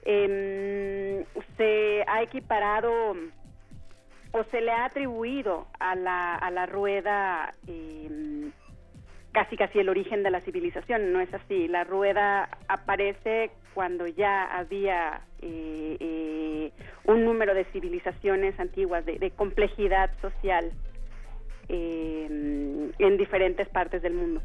[0.05, 1.25] Em,
[1.57, 2.91] se ha equiparado
[4.33, 8.51] o se le ha atribuido a la, a la rueda em,
[9.33, 11.13] casi casi el origen de la civilización.
[11.13, 11.69] No es así.
[11.69, 16.73] La rueda aparece cuando ya había eh, eh,
[17.05, 20.73] un número de civilizaciones antiguas, de, complejidad social
[21.69, 24.43] em, en diferentes partes del mundo.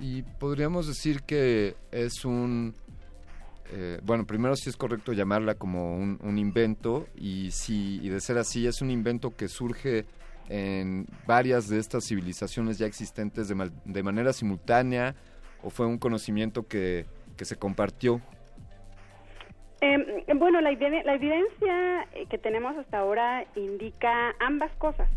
[0.00, 2.74] Y podríamos decir que es un...
[3.70, 8.20] eh, bueno, primero sí es correcto llamarla como un, un invento y si y de
[8.20, 10.06] ser así es un invento que surge
[10.52, 15.14] en varias de estas civilizaciones ya existentes de, de manera simultánea
[15.62, 17.06] o fue un conocimiento que,
[17.38, 18.20] que se compartió.
[19.80, 19.96] Eh,
[20.34, 25.08] bueno, la, la evidencia que tenemos hasta ahora indica ambas cosas.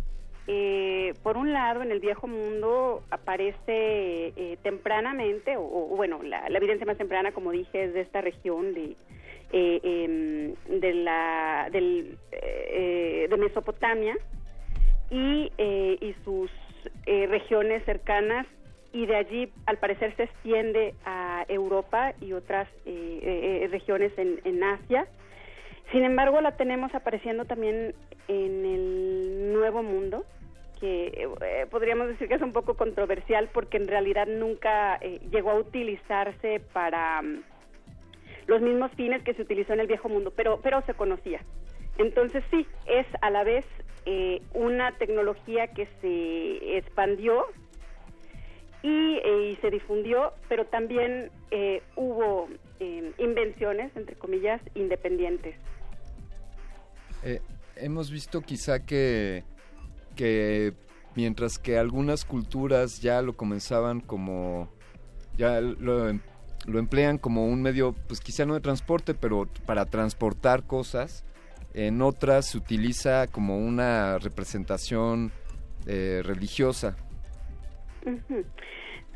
[0.47, 6.57] Eh, por un lado, en el viejo mundo aparece eh, tempranamente, o, bueno, la, la
[6.59, 8.95] evidencia más temprana, como dije, es de esta región de,
[9.51, 14.15] eh, em, de, la, del, eh, de Mesopotamia
[15.09, 16.51] y, eh, y sus
[17.05, 18.47] eh, regiones cercanas
[18.91, 24.39] y de allí al parecer se extiende a Europa y otras eh, eh, regiones en,
[24.45, 25.05] en Asia.
[25.91, 27.93] sin embargo, la tenemos apareciendo también
[28.27, 30.25] en el Nuevo Mundo,
[30.79, 35.51] que eh, podríamos decir que es un poco controversial porque en realidad nunca eh, llegó
[35.51, 37.43] a utilizarse para mm,
[38.47, 41.41] los mismos fines que se utilizó en el Viejo Mundo, pero, pero se conocía.
[41.97, 43.65] Entonces sí, es a la vez
[44.05, 47.45] eh, una tecnología que se expandió
[48.83, 51.31] y, y se difundió, pero también
[51.95, 52.49] hubo
[53.17, 55.55] invenciones, entre comillas, independientes.
[57.23, 57.41] Eh,
[57.77, 59.43] hemos visto quizá que,
[60.15, 60.73] que
[61.15, 64.69] mientras que algunas culturas ya lo comenzaban como,
[65.35, 66.13] ya lo,
[66.67, 71.23] lo emplean como un medio, pues quizá no de transporte, pero para transportar cosas,
[71.75, 75.31] en otras se utiliza como una representación
[75.85, 76.95] eh, religiosa.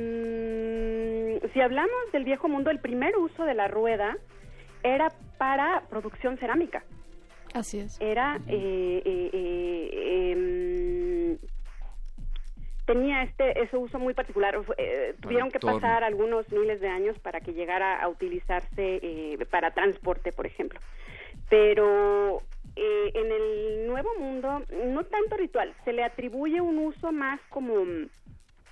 [1.54, 4.16] si hablamos del viejo mundo, el primer uso de la rueda
[4.84, 6.84] era para producción cerámica.
[7.54, 8.00] Así es.
[8.00, 11.38] Era, eh, eh, eh, em,
[12.90, 14.58] tenía este ese uso muy particular.
[15.22, 20.48] tuvieron que pasar algunos miles de años para que llegara a utilizarse para transporte, por
[20.48, 20.80] ejemplo.
[21.50, 22.42] Pero
[22.76, 27.76] en el Nuevo Mundo, no tanto ritual, se le atribuye un uso más como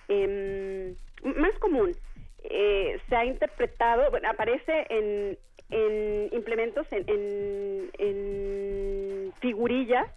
[0.08, 1.92] em, más común.
[2.42, 5.38] se ha interpretado, bueno, aparece en
[5.70, 10.08] en implementos, en, en, figurillas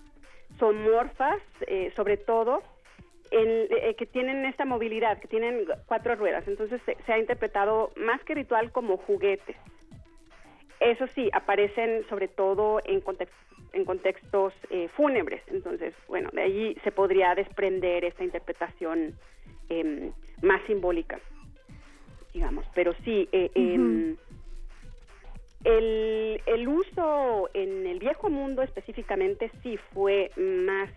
[0.58, 2.62] somorfas, eh, sobre todo,
[3.32, 6.46] eh, que tienen esta movilidad, que tienen cuatro ruedas.
[6.48, 9.56] Entonces se, ha interpretado más que ritual como juguetes.
[10.80, 13.02] Eso sí, aparecen sobre todo en,
[13.72, 15.42] en contextos eh, fúnebres.
[15.46, 19.14] Entonces, bueno, de allí se podría desprender esta interpretación
[19.68, 21.20] em, más simbólica,
[22.34, 22.66] digamos.
[22.74, 24.18] Pero sí, eh, el,
[26.46, 30.90] el, uso en el viejo mundo específicamente sí fue más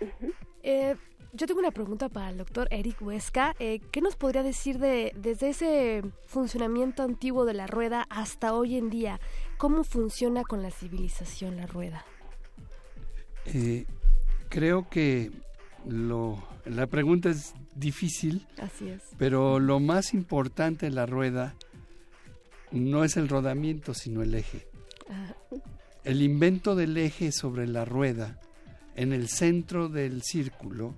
[0.00, 0.32] eh.
[0.62, 0.96] Eh,
[1.32, 3.54] yo tengo una pregunta para el doctor Eric Huesca.
[3.58, 8.76] Eh, ¿Qué nos podría decir de desde ese funcionamiento antiguo de la rueda hasta hoy
[8.76, 9.20] en día?
[9.58, 12.04] ¿Cómo funciona con la civilización la rueda?
[14.48, 15.30] creo que
[15.86, 18.46] lo, la pregunta es difícil.
[18.58, 19.02] Así es.
[19.18, 21.54] Pero lo más importante de la rueda
[22.70, 24.66] no es el rodamiento, sino el eje.
[26.04, 28.40] El invento del eje sobre la rueda
[28.94, 30.94] en el centro del círculo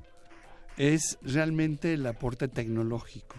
[0.76, 3.36] es realmente el aporte tecnológico.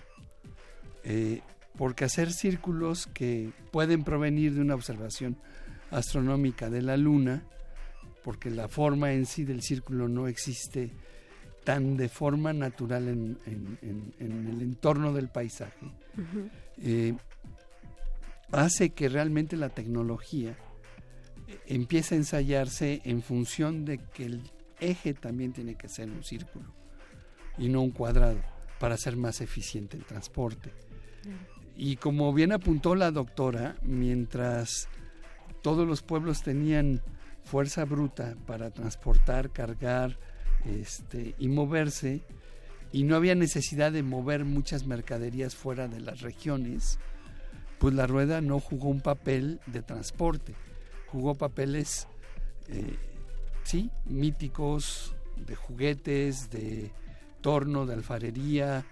[1.04, 1.42] Eh,
[1.78, 5.38] porque hacer círculos que pueden provenir de una observación
[5.92, 7.44] astronómica de la Luna,
[8.24, 10.92] porque la forma en sí del círculo no existe
[11.64, 13.38] tan de forma natural en,
[14.20, 15.92] el entorno del paisaje,
[16.82, 17.14] eh,
[18.52, 20.58] hace que realmente la tecnología
[21.66, 24.42] empiece a ensayarse en función de que el
[24.80, 26.74] eje también tiene que ser un círculo
[27.58, 28.40] y no un cuadrado
[28.80, 30.72] para ser más eficiente el transporte.
[31.76, 34.88] Y como bien apuntó la doctora, mientras
[35.62, 37.02] todos los pueblos tenían
[37.44, 40.18] fuerza bruta para transportar, cargar,
[40.66, 42.24] este, y moverse
[42.92, 47.00] y no había necesidad de mover muchas mercaderías fuera de las regiones,
[47.80, 50.56] pues la rueda no jugó un papel de transporte,
[51.08, 52.08] jugó papeles,
[52.68, 52.96] eh,
[53.64, 56.92] sí, míticos, de juguetes, de
[57.42, 58.86] torno, de alfarería,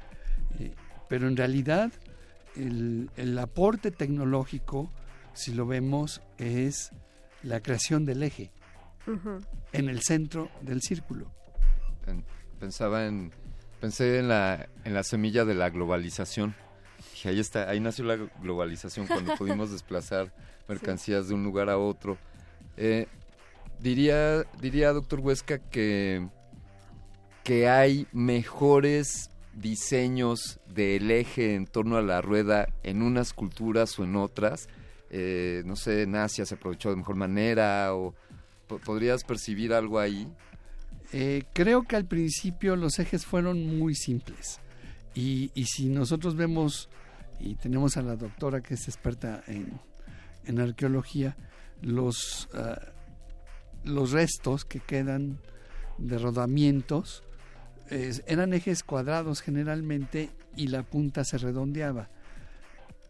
[0.60, 0.74] eh,
[1.10, 1.92] pero en realidad
[2.56, 4.90] el, el, aporte tecnológico,
[5.34, 6.92] si lo vemos, es
[7.44, 8.52] la creación del eje
[9.72, 11.32] en el centro del círculo.
[12.60, 13.32] Pensaba en
[13.80, 16.56] pensé en la en la semilla de la globalización.
[17.24, 20.32] Y ahí está ahí nació la globalización cuando pudimos desplazar
[20.68, 22.18] mercancías de un lugar a otro.
[22.77, 23.08] Eh,
[23.80, 26.27] diría diría doctor Huesca que
[27.44, 34.03] que hay mejores diseños del eje en torno a la rueda en unas culturas o
[34.03, 34.68] en otras.
[35.11, 38.14] Eh, no sé en Asia se aprovechó de mejor manera o
[38.84, 40.27] podrías percibir algo ahí.
[41.14, 44.60] Eh, creo que al principio los ejes fueron muy simples.
[45.14, 46.90] Y, si nosotros vemos,
[47.40, 49.80] y tenemos a la doctora que es experta en,
[50.59, 51.35] arqueología,
[51.82, 52.80] los, ah,
[53.83, 55.40] los restos que quedan
[55.98, 57.24] de rodamientos
[57.88, 62.09] eran ejes cuadrados generalmente y la punta se redondeaba.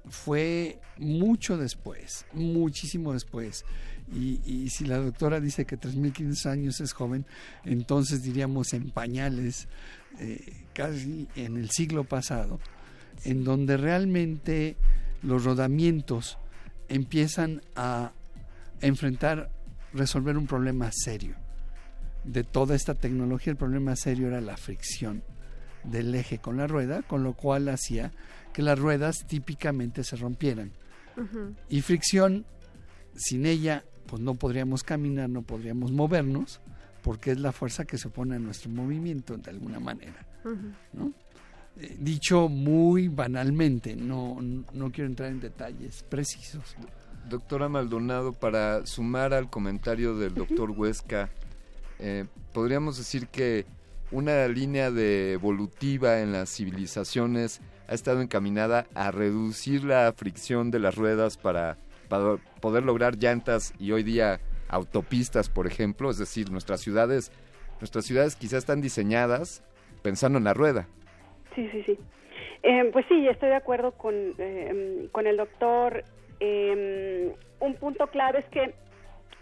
[0.09, 3.65] Fue mucho después, muchísimo después,
[4.13, 7.25] y, si la doctora dice que 3.500 años es joven,
[7.63, 9.67] entonces diríamos en pañales,
[10.19, 12.59] eh, casi en el siglo pasado,
[13.23, 14.77] en donde realmente
[15.23, 16.37] los rodamientos
[16.89, 18.11] empiezan a
[18.81, 19.49] enfrentar,
[19.93, 21.35] resolver un problema serio.
[22.23, 25.23] De toda esta tecnología el problema serio era la fricción
[25.83, 28.11] del eje con la rueda, con lo cual hacía
[28.53, 30.71] que las ruedas típicamente se rompieran.
[31.69, 32.45] Y fricción,
[33.15, 36.59] sin ella, pues no podríamos caminar, no podríamos movernos,
[37.01, 40.25] porque es la fuerza que se opone a nuestro movimiento de alguna manera.
[40.45, 41.11] Eh,
[41.75, 46.75] dicho muy banalmente, no, no quiero entrar en detalles precisos.
[47.29, 51.29] Doctora Maldonado, para sumar al comentario del doctor Huesca,
[51.99, 53.65] eh, podríamos decir que
[54.11, 60.79] una línea de evolutiva en las civilizaciones ha estado encaminada a reducir la fricción de
[60.79, 61.77] las ruedas para,
[62.09, 64.39] para poder lograr llantas y hoy día
[64.69, 67.31] autopistas, por ejemplo, es decir, nuestras ciudades,
[67.79, 69.63] nuestras ciudades quizás están diseñadas
[70.01, 70.87] pensando en la rueda.
[71.55, 71.97] Sí, sí, sí.
[72.63, 76.03] Eh, pues sí, estoy de acuerdo con, eh, con el doctor.
[76.39, 78.73] Eh, un punto clave es que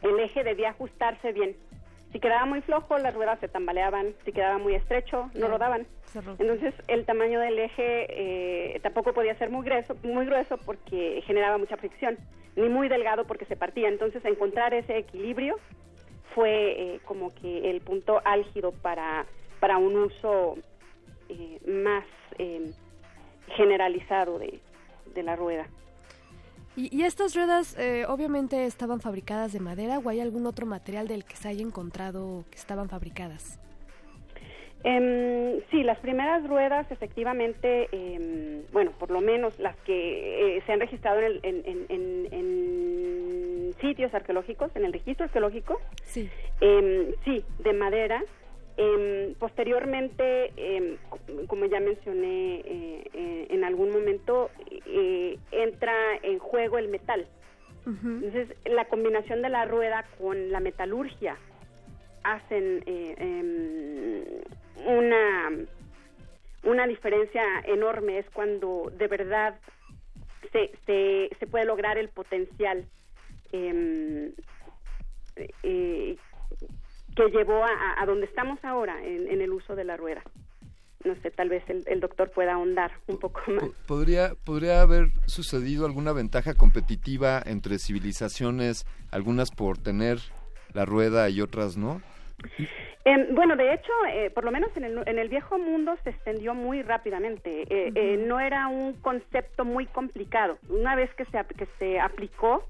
[0.04, 1.56] el eje debía ajustarse bien.
[2.12, 4.14] Si quedaba muy flojo, las ruedas se tambaleaban.
[4.24, 5.88] Si quedaba muy estrecho, no rodaban.
[6.38, 11.76] Entonces, el tamaño del eje tampoco podía ser muy grueso, muy grueso porque generaba mucha
[11.76, 12.20] fricción,
[12.56, 13.88] ni muy delgado porque se partía.
[13.88, 15.56] Entonces, encontrar ese equilibrio
[16.36, 19.26] fue como que el punto álgido para,
[19.60, 20.58] para un uso
[21.34, 22.06] eh, más
[22.38, 22.72] eh,
[23.56, 24.60] generalizado de,
[25.24, 25.68] la rueda.
[26.76, 31.24] ¿Y, estas ruedas eh, obviamente estaban fabricadas de madera o hay algún otro material del
[31.24, 33.60] que se haya encontrado que estaban fabricadas?
[34.84, 40.80] Em, sí, las primeras ruedas efectivamente, em, bueno, por lo menos las que se han
[40.80, 41.34] registrado en,
[43.80, 46.30] sitios arqueológicos, en el registro arqueológico, sí,
[47.26, 48.24] sí de madera,
[48.76, 50.98] Em, posteriormente, em,
[51.48, 54.50] como ya mencioné eh, eh, en algún momento,
[54.88, 55.94] eh, entra
[56.24, 57.28] en juego el metal.
[57.86, 61.36] Entonces, la combinación de la rueda con la metalurgia
[62.24, 64.24] hacen em,
[64.86, 65.52] una,
[66.64, 68.20] una diferencia enorme.
[68.20, 69.60] Es cuando de verdad
[70.54, 72.86] se, se, se puede lograr el potencial
[77.16, 80.22] que llevó a, a donde estamos ahora en, el uso de la rueda.
[81.04, 83.64] No sé, tal vez el, doctor pueda ahondar un poco más.
[83.88, 90.20] ¿Podría, ¿Podría haber sucedido alguna ventaja competitiva entre civilizaciones, algunas por tener
[90.74, 92.02] la rueda y otras no?
[93.06, 96.12] Em, bueno, de hecho, eh, por lo menos en el, en el, viejo mundo se
[96.12, 97.64] extendió muy rápidamente.
[97.64, 100.58] Eh, eh, no era un concepto muy complicado.
[100.70, 102.64] Una vez que se, que se aplicó,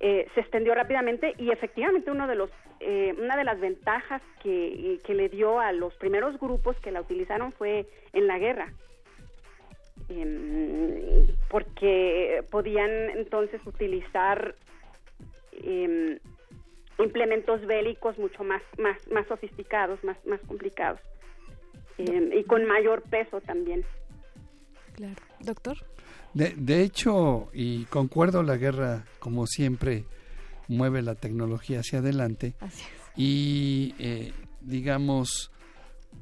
[0.00, 5.00] eh, se extendió rápidamente y efectivamente uno de los, eh, una de las ventajas que,
[5.08, 8.72] le dio a los primeros grupos que la utilizaron fue en la guerra,
[10.08, 14.54] em, porque podían entonces utilizar
[15.64, 16.18] em,
[17.00, 21.00] implementos bélicos mucho más, más, más sofisticados, más, más complicados
[21.96, 23.84] em, y con mayor peso también.
[24.94, 25.16] Claro.
[25.40, 25.76] Doctor.
[26.34, 30.04] De, hecho, y concuerdo, la guerra, como siempre,
[30.68, 32.54] mueve la tecnología hacia adelante.
[33.16, 35.50] Y, eh, digamos,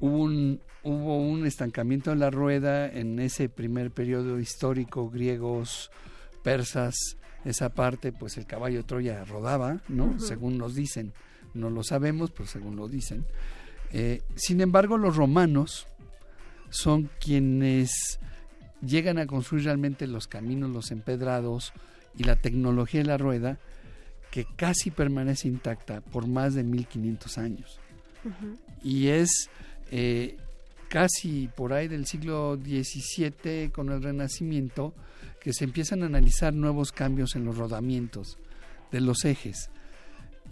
[0.01, 5.91] hubo un, hubo un estancamiento en la rueda en ese primer periodo histórico, griegos,
[6.43, 6.95] persas,
[7.45, 10.19] esa parte, pues el caballo Troya rodaba, ¿no?
[10.19, 11.13] Según nos dicen.
[11.55, 13.25] No lo sabemos, pero según lo dicen.
[13.93, 15.87] Eh, sin embargo, los romanos
[16.71, 18.19] son quienes
[18.83, 21.73] llegan a construir realmente los caminos, los empedrados
[22.17, 23.59] y la tecnología de la rueda
[24.31, 27.79] que casi permanece intacta por más de 1500 años.
[28.83, 29.49] Y es
[29.91, 30.37] eh,
[30.89, 34.95] casi por ahí del siglo XVII con el Renacimiento
[35.41, 38.37] que se empiezan a analizar nuevos cambios en los rodamientos
[38.91, 39.71] de los ejes.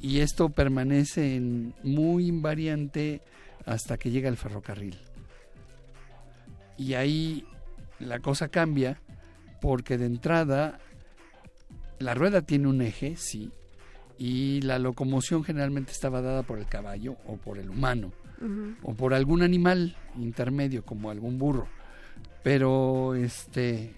[0.00, 3.22] Y esto permanece en muy invariante
[3.66, 4.96] hasta que llega el ferrocarril.
[6.76, 7.44] Y ahí
[8.00, 9.00] la cosa cambia
[9.60, 10.78] porque de entrada
[11.98, 13.50] la rueda tiene un eje, sí,
[14.18, 18.12] y la locomoción generalmente estaba dada por el caballo o por el humano
[18.82, 21.66] o por algún animal intermedio como algún burro.
[22.42, 23.94] Pero este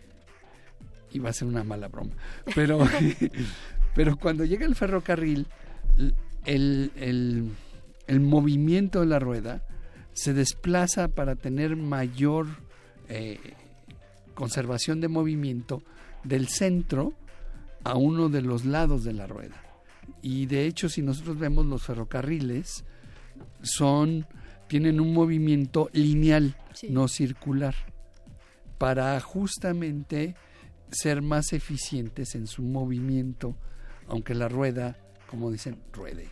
[1.11, 2.13] iba a ser una mala broma.
[2.55, 2.79] Pero
[3.95, 5.49] pero cuando llega el ferrocarril
[6.45, 7.51] el, el,
[8.07, 9.63] el movimiento de la rueda
[10.13, 12.47] se desplaza para tener mayor
[13.09, 13.39] eh,
[14.37, 15.83] conservación de movimiento
[16.23, 17.15] del centro
[17.83, 19.61] a uno de los lados de la rueda.
[20.23, 22.85] Y de hecho, si nosotros vemos los ferrocarriles,
[23.63, 24.27] son
[24.69, 26.57] tienen un movimiento lineal,
[26.89, 27.75] no circular.
[28.79, 30.35] para justamente
[30.91, 33.57] ser más eficientes en su movimiento,
[34.07, 36.29] aunque la rueda, como dicen, ruede.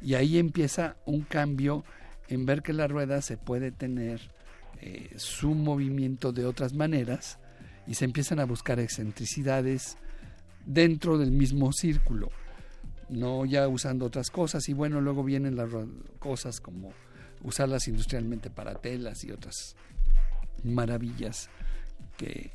[0.00, 1.84] Y ahí empieza un cambio
[2.28, 4.20] en ver que la rueda se puede tener
[4.80, 7.38] eh, su movimiento de otras maneras
[7.86, 9.98] y se empiezan a buscar excentricidades
[10.64, 12.30] dentro del mismo círculo,
[13.08, 15.68] no ya usando otras cosas y bueno, luego vienen las
[16.18, 16.92] cosas como
[17.42, 19.76] usarlas industrialmente para telas y otras
[20.62, 21.50] maravillas
[22.16, 22.50] que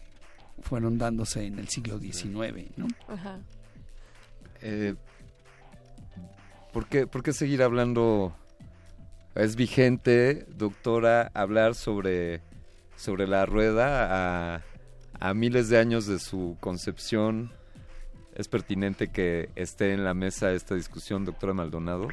[0.61, 2.87] fueron dándose en el siglo XIX, ¿no?
[3.07, 3.39] Ajá.
[4.61, 4.95] Eh,
[6.71, 8.35] ¿por, qué, ¿Por qué seguir hablando?
[9.35, 12.39] Es vigente, doctora, hablar sobre,
[12.95, 14.61] sobre la rueda a,
[15.19, 17.51] a miles de años de su concepción.
[18.33, 22.07] ¿Es pertinente que esté en la mesa esta discusión, doctora Maldonado?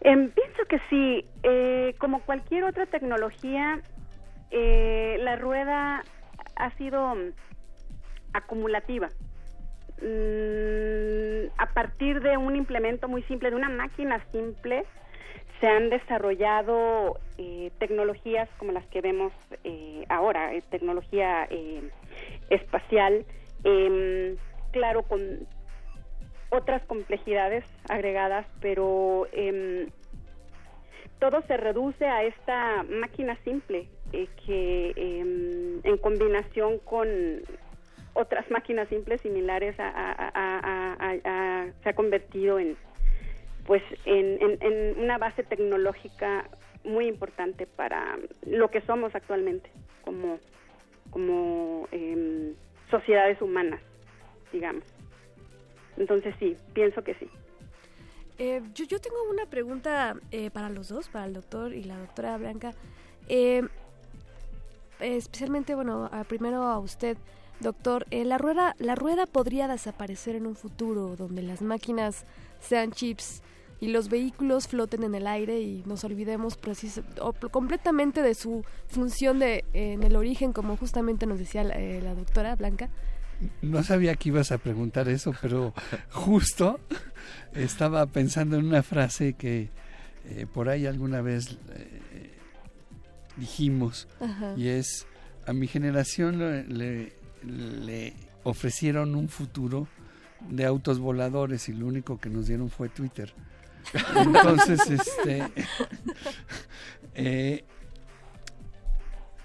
[0.00, 1.24] Em, pienso que sí.
[1.44, 3.80] Eh, como cualquier otra tecnología,
[4.50, 6.02] eh, la rueda
[6.56, 7.14] ha sido
[8.32, 9.08] acumulativa.
[10.00, 14.84] Mm, a partir de un implemento muy simple, de una máquina simple,
[15.62, 19.32] se han desarrollado eh, tecnologías como las que vemos
[19.62, 21.48] eh, ahora, eh, tecnología
[22.50, 23.24] espacial,
[23.62, 24.36] em,
[24.72, 25.46] claro, con
[26.50, 29.86] otras complejidades agregadas, pero em,
[31.20, 37.08] todo se reduce a esta máquina simple que em, en combinación con
[38.14, 39.82] otras máquinas simples similares se
[41.88, 42.76] ha convertido en
[43.66, 46.48] pues en, una base tecnológica
[46.84, 49.70] muy importante para lo que somos actualmente
[50.04, 50.38] como
[51.10, 52.54] como em,
[52.90, 53.80] sociedades humanas
[54.52, 54.84] digamos.
[55.96, 57.28] Entonces sí pienso que sí.
[58.38, 61.98] Eh, yo, yo tengo una pregunta eh, para los dos para el doctor y la
[61.98, 62.72] doctora Blanca.
[63.28, 63.62] Eh,
[65.00, 67.16] especialmente bueno primero a usted
[67.62, 72.24] Doctor, eh, la, rueda, ¿la rueda podría desaparecer en un futuro donde las máquinas
[72.60, 73.40] sean chips
[73.82, 76.56] y los vehículos floten en el aire y nos olvidemos
[77.50, 82.54] completamente de su función de, en el origen, como justamente nos decía la, eh, doctora
[82.54, 82.90] Blanca?
[83.60, 85.74] No sabía que ibas a preguntar eso, pero
[86.10, 86.78] justo
[87.54, 89.70] estaba pensando en una frase que
[90.26, 91.58] eh, por ahí alguna vez
[93.36, 94.06] dijimos
[94.56, 95.08] y es
[95.44, 99.88] a mi generación le, le ofrecieron un futuro
[100.50, 103.34] de autos voladores y lo único que nos dieron fue Twitter.
[104.16, 105.44] Entonces, este,
[107.14, 107.64] eh,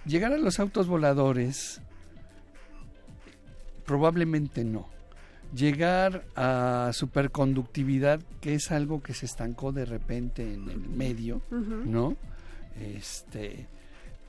[0.06, 1.82] llegar a los autos voladores,
[3.86, 4.88] probablemente no.
[5.54, 12.18] Llegar a superconductividad, que es algo que se estancó de repente en el medio, ¿no?
[12.80, 13.68] Este,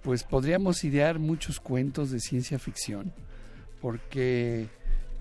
[0.02, 3.12] pues podríamos idear muchos cuentos de ciencia ficción
[3.80, 4.68] porque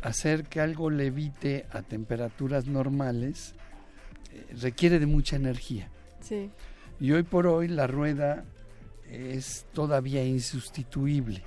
[0.01, 3.53] hacer que algo levite a temperaturas normales
[4.61, 5.90] requiere de mucha energía.
[6.22, 6.49] Sí.
[6.99, 8.45] Y hoy por hoy la rueda
[9.09, 11.43] es todavía insustituible.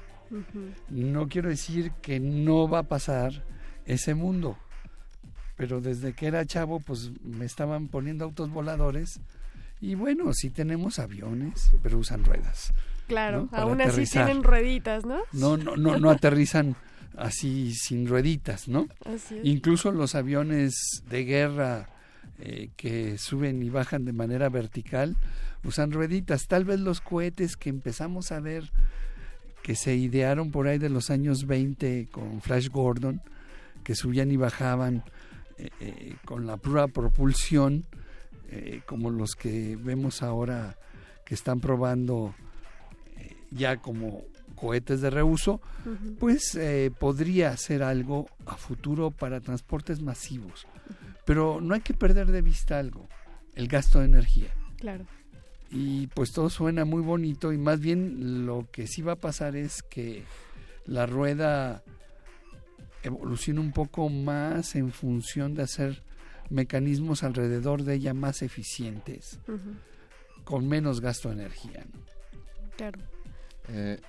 [0.89, 3.45] No quiero decir que no va a pasar
[3.85, 4.57] ese mundo,
[5.57, 9.21] pero desde que era chavo pues me estaban poniendo autos voladores
[9.81, 12.73] y bueno, sí tenemos aviones, pero usan ruedas.
[13.09, 15.19] Claro, aún así tienen rueditas, ¿no?
[15.33, 16.77] No, no, no, no aterrizan
[17.17, 18.87] así sin rueditas, ¿no?
[19.43, 21.89] Incluso los aviones de guerra
[22.41, 25.17] eh, que suben y bajan de manera vertical
[25.65, 26.47] usan rueditas.
[26.47, 28.71] Tal vez los cohetes que empezamos a ver
[29.63, 33.21] que se idearon por ahí de los años 20 con Flash Gordon,
[33.85, 35.05] que subían y bajaban
[35.59, 37.85] eh, eh, con la pura propulsión,
[38.85, 40.77] como los que vemos ahora
[41.25, 42.35] que están probando
[43.53, 44.25] ya como
[44.61, 45.61] cohetes de reuso,
[46.19, 50.67] pues eh, podría ser algo a futuro para transportes masivos.
[51.31, 53.09] Pero no hay que perder de vista algo,
[53.55, 54.53] el gasto de energía.
[54.79, 55.07] Claro.
[55.71, 59.55] Y pues todo suena muy bonito y más bien lo que sí va a pasar
[59.55, 60.25] es que
[60.87, 61.85] la rueda
[63.05, 66.03] evolucione un poco más en función de hacer
[66.49, 69.39] mecanismos alrededor de ella más eficientes,
[70.43, 71.87] con menos gasto de energía.
[72.77, 72.99] Claro.
[73.69, 74.01] Eh,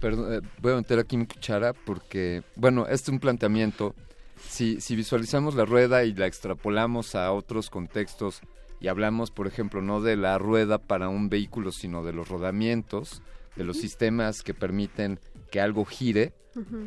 [0.00, 3.94] Perdón, eh, voy a meter aquí mi cuchara porque, bueno, este es un planteamiento.
[4.48, 8.40] Si, si visualizamos la rueda y la extrapolamos a otros contextos
[8.80, 13.22] y hablamos, por ejemplo, no de la rueda para un vehículo, sino de los rodamientos,
[13.56, 15.20] de los sistemas que permiten
[15.50, 16.32] que algo gire,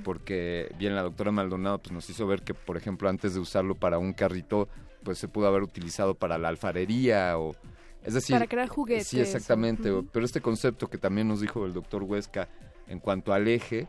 [0.03, 3.75] porque bien la doctora Maldonado pues, nos hizo ver que, por ejemplo, antes de usarlo
[3.75, 4.67] para un carrito,
[5.03, 7.55] pues se pudo haber utilizado para la alfarería o...
[8.03, 9.07] Es decir, para crear juguetes.
[9.07, 9.89] Sí, exactamente.
[10.11, 12.49] Pero este concepto que también nos dijo el doctor Huesca
[12.87, 13.87] en cuanto al eje,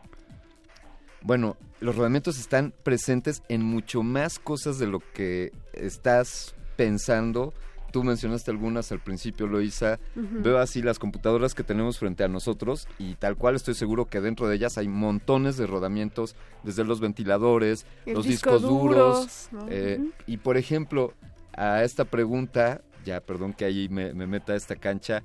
[1.25, 7.51] bueno, los rodamientos están presentes en mucho más cosas de lo que estás pensando.
[7.91, 9.99] Tú mencionaste algunas al principio, Loisa.
[10.15, 14.21] Veo así las computadoras que tenemos frente a nosotros y tal cual estoy seguro que
[14.21, 19.49] dentro de ellas hay montones de rodamientos, desde los ventiladores, El los disco discos duros.
[19.51, 19.67] duros, ¿no?
[19.71, 20.01] eh.
[20.27, 21.13] Y por ejemplo,
[21.57, 25.23] a esta pregunta, ya perdón que ahí me, me meta a esta cancha,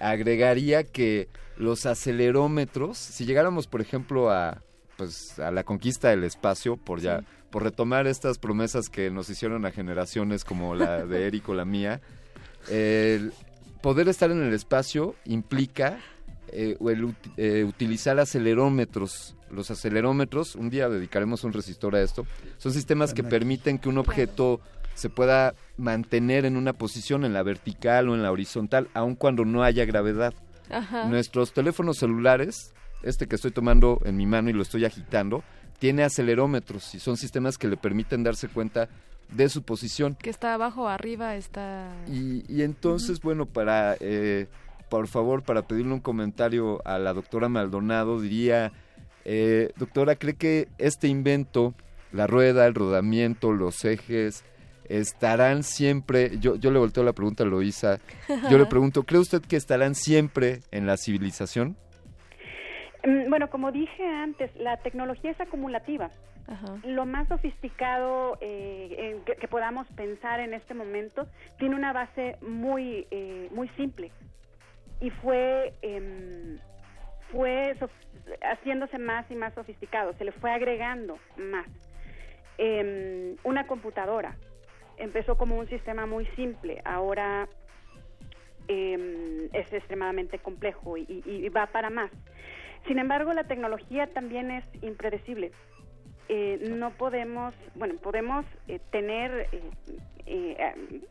[0.00, 4.62] agregaría que los acelerómetros, si llegáramos por ejemplo a
[4.98, 9.64] pues a la conquista del espacio por ya por retomar estas promesas que nos hicieron
[9.64, 12.02] a generaciones como la de Eric o la mía,
[12.68, 13.32] el
[13.80, 15.98] poder estar en el espacio implica
[16.48, 19.34] eh, el eh, utilizar acelerómetros.
[19.50, 22.26] Los acelerómetros, un día dedicaremos un resistor a esto,
[22.58, 24.60] son sistemas que permiten que un objeto
[24.94, 29.46] se pueda mantener en una posición en la vertical o en la horizontal, aun cuando
[29.46, 30.34] no haya gravedad.
[30.68, 31.06] Ajá.
[31.06, 35.42] Nuestros teléfonos celulares, este que estoy tomando en mi mano y lo estoy agitando,
[35.78, 38.88] tiene acelerómetros y son sistemas que le permiten darse cuenta
[39.30, 40.14] de su posición.
[40.14, 41.92] Que está abajo arriba, está...
[42.08, 44.48] Y, y entonces, bueno, para, eh,
[44.88, 48.72] por favor, para pedirle un comentario a la doctora Maldonado, diría,
[49.24, 51.74] eh, doctora, ¿cree que este invento,
[52.12, 54.44] la rueda, el rodamiento, los ejes,
[54.88, 58.00] estarán siempre, yo, yo le volteo la pregunta a Loisa,
[58.50, 61.76] yo le pregunto, ¿cree usted que estarán siempre en la civilización?
[63.08, 66.10] Mm, Bueno, como dije antes, la tecnología es acumulativa.
[66.84, 71.26] Lo más sofisticado eh, en que, que podamos pensar en este momento
[71.58, 74.10] tiene una base muy eh, muy simple
[75.00, 76.58] y fue em,
[77.32, 77.74] fue
[78.42, 80.12] haciéndose más y más sofisticado.
[80.14, 81.66] Se le fue agregando más.
[82.58, 84.34] Em, una computadora
[84.98, 86.80] empezó como un sistema muy simple.
[86.84, 87.48] Ahora
[88.68, 92.10] em, es extremadamente complejo y, y- y va para más.
[92.88, 95.52] Sin embargo, la tecnología también es impredecible.
[96.30, 99.60] Eh, no podemos, bueno, podemos eh, tener eh,
[100.24, 101.02] eh,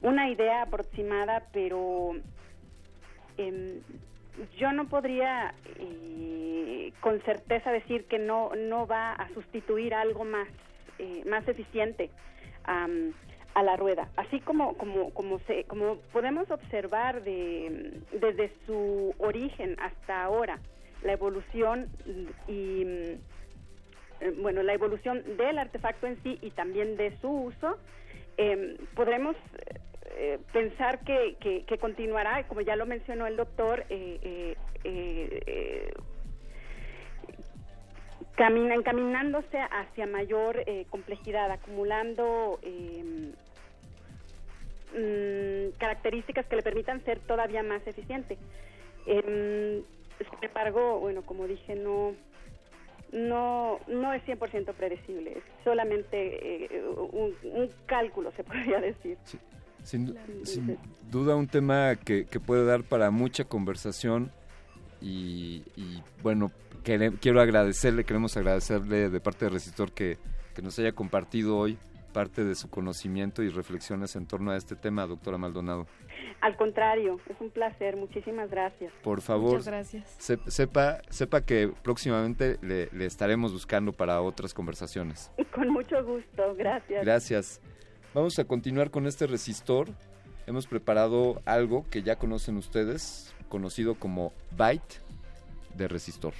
[0.00, 2.14] una idea aproximada, pero
[3.36, 3.80] em,
[4.58, 5.54] yo no podría
[7.00, 10.48] con certeza decir que no no va a sustituir algo más
[11.26, 12.10] más eficiente
[12.64, 19.76] a la rueda así como como como se como podemos observar de desde su origen
[19.80, 20.58] hasta ahora
[21.04, 21.88] la evolución
[22.48, 23.20] y mm,
[24.20, 27.78] eh, bueno la evolución del artefacto en sí y también de su uso
[28.36, 29.36] em, podremos
[30.16, 35.42] eh, pensar que, que, que continuará, como ya lo mencionó el doctor, eh, eh, eh,
[35.46, 35.94] eh,
[38.36, 43.32] camina, encaminándose hacia mayor eh, complejidad, acumulando eh,
[44.94, 48.36] mm, características que le permitan ser todavía más eficiente.
[50.30, 52.12] Sin embargo, bueno, como dije, no
[53.12, 59.18] no no es 100% predecible, es solamente eh, un, un cálculo, se podría decir.
[59.82, 60.78] Sin, du- sin
[61.10, 64.30] duda un tema que, que puede dar para mucha conversación
[65.00, 66.50] y, y, bueno,
[66.84, 70.16] quere- quiero agradecerle, queremos agradecerle de parte de Resistor que,
[70.54, 71.76] que nos haya compartido hoy
[72.12, 75.86] parte de su conocimiento y reflexiones en torno a este tema, doctora Maldonado.
[76.40, 78.92] Al contrario, es un placer, muchísimas gracias.
[79.02, 80.14] Por favor, Muchas gracias.
[80.18, 85.30] se- sepa, sepa que próximamente le, le estaremos buscando para otras conversaciones.
[85.54, 87.04] Con mucho gusto, gracias.
[87.04, 87.60] Gracias.
[88.14, 89.88] Vamos a continuar con este resistor.
[90.46, 95.00] Hemos preparado algo que ya conocen ustedes, conocido como Byte
[95.74, 96.34] de resistor.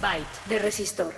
[0.00, 1.12] Byte de resistor.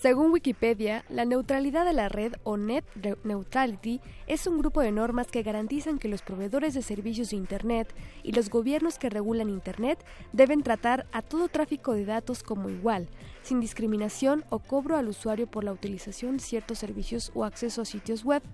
[0.00, 2.84] Según Wikipedia, la neutralidad de la red o Net
[3.24, 7.92] Neutrality es un grupo de normas que garantizan que los proveedores de servicios de Internet
[8.22, 9.98] y los gobiernos que regulan Internet
[10.32, 13.08] deben tratar a todo tráfico de datos como igual,
[13.42, 17.84] sin discriminación o cobro al usuario por la utilización de ciertos servicios o acceso a
[17.84, 18.44] sitios web.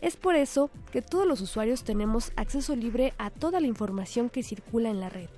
[0.00, 4.42] Es por eso que todos los usuarios tenemos acceso libre a toda la información que
[4.42, 5.28] circula en la red.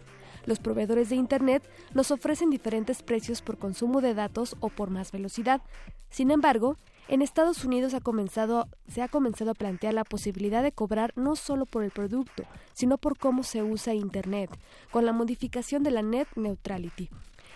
[0.46, 1.62] Los proveedores de Internet
[1.94, 5.62] nos ofrecen diferentes precios por consumo de datos o por más velocidad.
[6.10, 6.76] Sin embargo,
[7.08, 11.36] en Estados Unidos ha comenzado- se ha comenzado a plantear la posibilidad de cobrar no
[11.36, 14.50] solo por el producto, sino por cómo se usa Internet,
[14.90, 17.10] con la modificación de la Net Neutrality.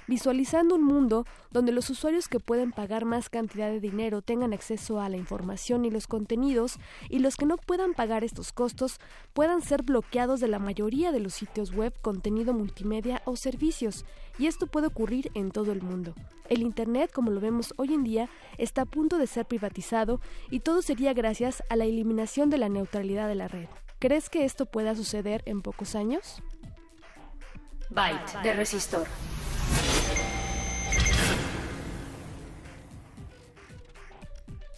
[0.06, 5.00] Visualizando un mundo donde los usuarios que pueden pagar más cantidad de dinero tengan acceso
[5.00, 8.98] a la información y los contenidos y los que no puedan pagar estos costos
[9.32, 14.04] puedan ser bloqueados de la mayoría de los sitios web, contenido multimedia o servicios.
[14.38, 16.14] Y esto puede ocurrir en todo el mundo.
[16.48, 20.60] El Internet, como lo vemos hoy en día, está a punto de ser privatizado y
[20.60, 23.68] todo sería gracias a la eliminación de la neutralidad de la red.
[23.98, 26.42] ¿Crees que esto pueda suceder en pocos años?
[27.90, 29.06] Byte de resistor.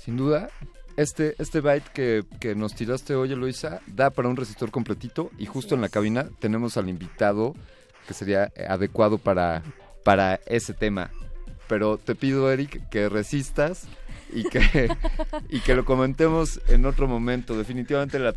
[0.06, 0.50] Sin duda,
[0.96, 5.46] este, este byte que, que, nos tiraste hoy, Eloisa, da para un resistor completito y
[5.46, 7.56] justo en la cabina tenemos al invitado
[8.06, 9.64] que sería adecuado para,
[10.04, 11.10] para ese tema.
[11.66, 13.88] Pero te pido, Eric, que resistas
[14.32, 14.88] y que,
[15.48, 17.58] y que lo comentemos en otro momento.
[17.58, 18.32] Definitivamente la,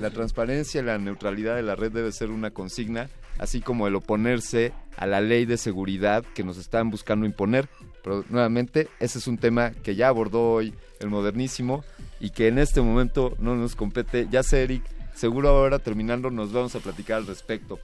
[0.00, 3.96] la transparencia y la neutralidad de la red debe ser una consigna, así como el
[3.96, 7.68] oponerse a la ley de seguridad que nos están buscando imponer.
[8.06, 11.84] Pero nuevamente, ese es un tema que ya abordó hoy el modernísimo
[12.20, 14.28] y que en este momento no nos compete.
[14.30, 17.80] Ya sé, Eric, seguro ahora terminando nos vamos a platicar al respecto.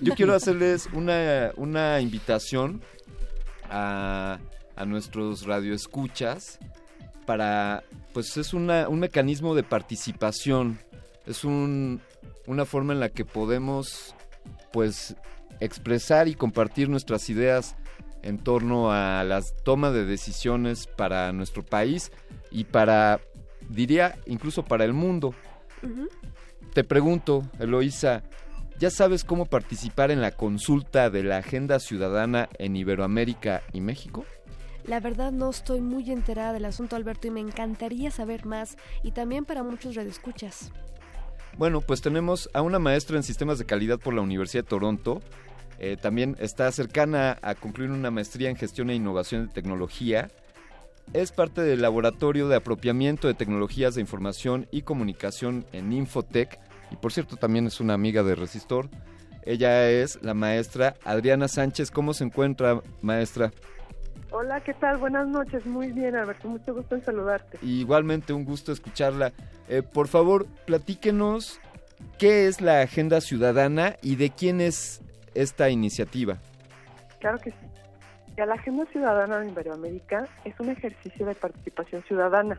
[0.00, 2.80] Yo quiero hacerles una, una invitación
[3.68, 4.38] a,
[4.76, 6.58] a nuestros radioescuchas
[7.26, 10.78] para, pues es una, un mecanismo de participación,
[11.26, 12.00] es un,
[12.46, 14.14] una forma en la que podemos,
[14.72, 15.16] pues,
[15.60, 17.76] expresar y compartir nuestras ideas
[18.22, 22.12] en torno a la toma de decisiones para nuestro país
[22.50, 23.20] y para,
[23.68, 25.34] diría, incluso para el mundo.
[26.72, 28.22] Te pregunto, Eloísa,
[28.78, 34.24] ¿ya sabes cómo participar en la consulta de la Agenda Ciudadana en Iberoamérica y México?
[34.84, 39.12] La verdad no estoy muy enterada del asunto, Alberto, y me encantaría saber más, y
[39.12, 40.72] también para muchos redescuchas.
[41.58, 45.20] Bueno, pues tenemos a una maestra en sistemas de calidad por la Universidad de Toronto.
[45.80, 50.28] Eh, también está cercana a concluir una maestría en gestión e innovación de tecnología.
[51.14, 56.60] Es parte del laboratorio de apropiamiento de tecnologías de información y comunicación en Infotech.
[56.90, 58.90] Y por cierto, también es una amiga de Resistor.
[59.42, 61.90] Ella es la maestra Adriana Sánchez.
[61.90, 63.50] ¿Cómo se encuentra, maestra?
[64.32, 64.98] Hola, ¿qué tal?
[64.98, 65.64] Buenas noches.
[65.64, 66.46] Muy bien, Alberto.
[66.46, 67.58] Mucho gusto en saludarte.
[67.62, 69.32] Igualmente, un gusto escucharla.
[69.68, 71.58] Eh, por favor, platíquenos
[72.18, 75.00] qué es la Agenda Ciudadana y de quién es
[75.34, 76.38] esta iniciativa.
[77.20, 77.56] Claro que sí.
[78.36, 82.58] La Agenda Ciudadana de Iberoamérica es un ejercicio de participación ciudadana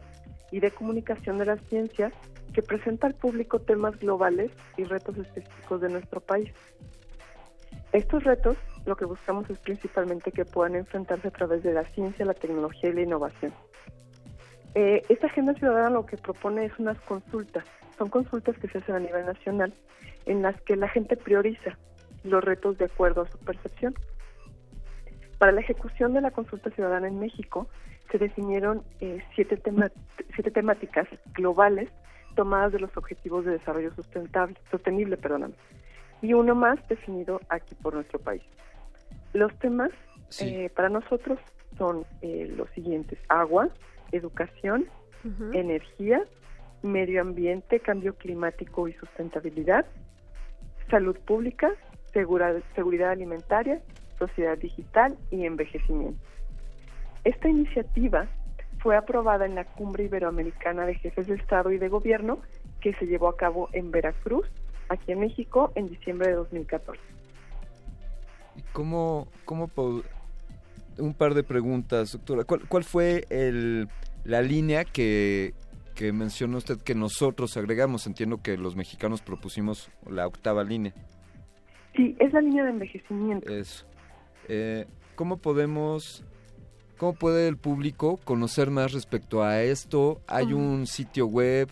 [0.51, 2.13] y de comunicación de las ciencias
[2.53, 6.51] que presenta al público temas globales y retos específicos de nuestro país.
[7.93, 12.25] Estos retos lo que buscamos es principalmente que puedan enfrentarse a través de la ciencia,
[12.25, 13.53] la tecnología y la innovación.
[14.75, 17.65] Eh, esta agenda ciudadana lo que propone es unas consultas,
[17.97, 19.73] son consultas que se hacen a nivel nacional
[20.25, 21.77] en las que la gente prioriza
[22.23, 23.95] los retos de acuerdo a su percepción.
[25.37, 27.67] Para la ejecución de la consulta ciudadana en México
[28.11, 29.61] se definieron eh, siete,
[30.35, 31.89] siete temáticas globales
[32.35, 35.53] tomadas de los Objetivos de Desarrollo Sustentable, Sostenible, perdóname,
[36.21, 38.43] y uno más definido aquí por nuestro país.
[39.33, 39.91] Los temas
[40.39, 41.39] eh, para nosotros
[41.77, 43.69] son eh, los siguientes, agua,
[44.11, 44.87] educación,
[45.53, 46.23] energía,
[46.81, 49.85] medio ambiente, cambio climático y sustentabilidad,
[50.89, 51.71] salud pública,
[52.13, 53.81] seguridad alimentaria,
[54.19, 56.19] sociedad digital y envejecimiento.
[57.23, 58.27] Esta iniciativa
[58.79, 62.39] fue aprobada en la Cumbre Iberoamericana de Jefes de Estado y de Gobierno
[62.81, 64.47] que se llevó a cabo en Veracruz,
[64.89, 66.99] aquí en México, en diciembre de 2014.
[68.73, 69.69] ¿Cómo, cómo
[70.97, 72.43] un par de preguntas, doctora?
[72.43, 73.87] ¿Cuál, fue el,
[74.23, 75.53] la línea que,
[75.95, 78.07] que mencionó usted que nosotros agregamos?
[78.07, 80.93] Entiendo que los mexicanos propusimos la octava línea.
[81.95, 83.51] Sí, es la línea de envejecimiento.
[83.51, 83.85] Eso.
[84.47, 86.23] Eh, ¿Cómo podemos,
[86.97, 90.21] cómo puede el público conocer más respecto a esto?
[90.27, 91.69] ¿Hay un sitio web?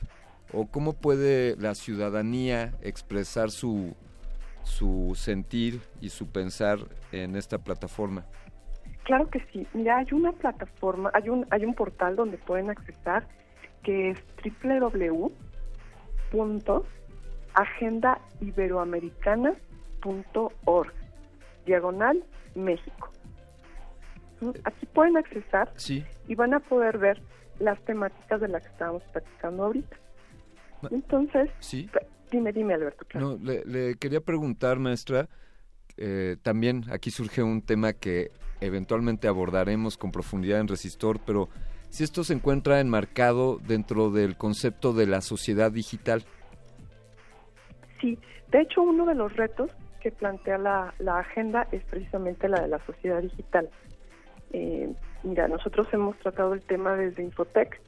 [0.53, 3.95] ¿O cómo puede la ciudadanía expresar su,
[4.63, 6.79] su sentir y su pensar
[7.11, 8.25] en esta plataforma?
[9.03, 9.65] Claro que sí.
[9.73, 13.27] Mira, hay una plataforma, hay un, hay un portal donde pueden accesar
[13.83, 14.19] que es
[20.03, 20.93] www.agendaiberoamericana.org,
[21.65, 22.23] diagonal
[22.55, 23.11] México.
[24.63, 25.71] Aquí pueden accesar
[26.27, 27.21] y van a poder ver
[27.59, 29.97] las temáticas de las que estábamos platicando ahorita.
[30.91, 31.89] Entonces, ¿Sí?
[32.31, 33.05] Dime, dime, Alberto.
[33.15, 35.27] No, le, quería preguntar, maestra,
[35.97, 41.49] eh, también aquí surge un tema que eventualmente abordaremos con profundidad en Resistor, pero
[41.89, 46.23] si esto se encuentra enmarcado dentro del concepto de la sociedad digital.
[47.99, 48.17] Sí,
[48.51, 52.67] de hecho uno de los retos que plantea la, la agenda es precisamente la de
[52.67, 53.69] la sociedad digital.
[54.51, 54.91] Eh,
[55.23, 57.79] mira, nosotros hemos tratado el tema desde Infotec,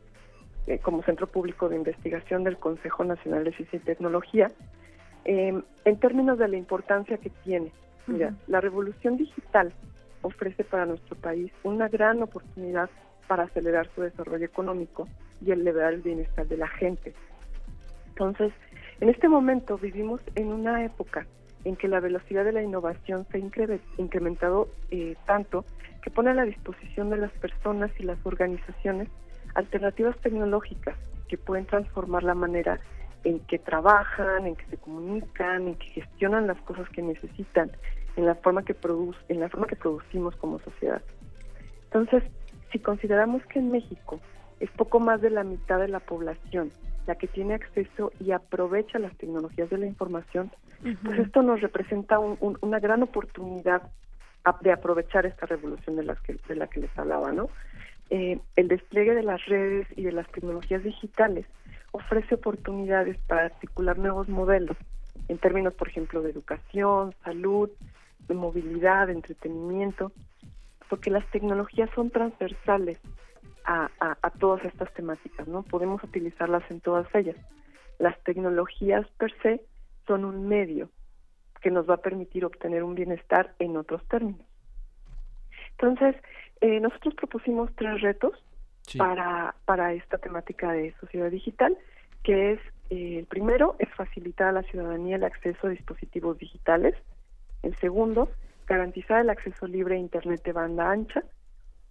[0.67, 4.51] eh, como Centro Público de Investigación del Consejo Nacional de Ciencia y Tecnología,
[5.25, 7.71] eh, en términos de la importancia que tiene.
[8.07, 9.73] Mira, la revolución digital
[10.21, 12.89] ofrece para nuestro país una gran oportunidad
[13.27, 15.07] para acelerar su desarrollo económico
[15.39, 17.13] y elevar el bienestar de la gente.
[18.09, 18.51] Entonces,
[18.99, 21.25] en este momento vivimos en una época
[21.63, 25.65] en que la velocidad de la innovación se ha incrementado eh, tanto
[26.01, 29.07] que pone a la disposición de las personas y las organizaciones
[29.53, 30.95] alternativas tecnológicas
[31.27, 32.79] que pueden transformar la manera
[33.23, 37.71] en que trabajan, en que se comunican, en que gestionan las cosas que necesitan,
[38.15, 41.01] en la forma que produce, en la forma que producimos como sociedad.
[41.85, 42.23] Entonces,
[42.71, 44.19] si consideramos que en México
[44.59, 46.71] es poco más de la mitad de la población
[47.07, 50.51] la que tiene acceso y aprovecha las tecnologías de la información,
[51.03, 53.83] pues esto nos representa una gran oportunidad
[54.61, 57.49] de aprovechar esta revolución de, las que, de la que les hablaba, ¿no?
[58.09, 61.45] Eh, el despliegue de las redes y de las tecnologías digitales
[61.91, 64.75] ofrece oportunidades para articular nuevos modelos
[65.27, 67.69] en términos, por ejemplo, de educación, salud,
[68.27, 70.11] de movilidad, de entretenimiento,
[70.89, 72.99] porque las tecnologías son transversales
[73.65, 75.63] a, a, todas estas temáticas, ¿no?
[75.63, 77.35] Podemos utilizarlas en todas ellas.
[77.99, 79.61] Las tecnologías per se
[80.07, 80.89] son un medio
[81.61, 84.45] que nos va a permitir obtener un bienestar en otros términos.
[85.71, 86.15] Entonces,
[86.61, 88.33] eh, nosotros propusimos tres retos
[88.97, 91.77] para, para esta temática de sociedad digital,
[92.23, 92.59] que es,
[92.89, 96.95] eh, el primero es facilitar a la ciudadanía el acceso a dispositivos digitales,
[97.63, 98.29] el segundo,
[98.67, 101.23] garantizar el acceso libre a Internet de banda ancha,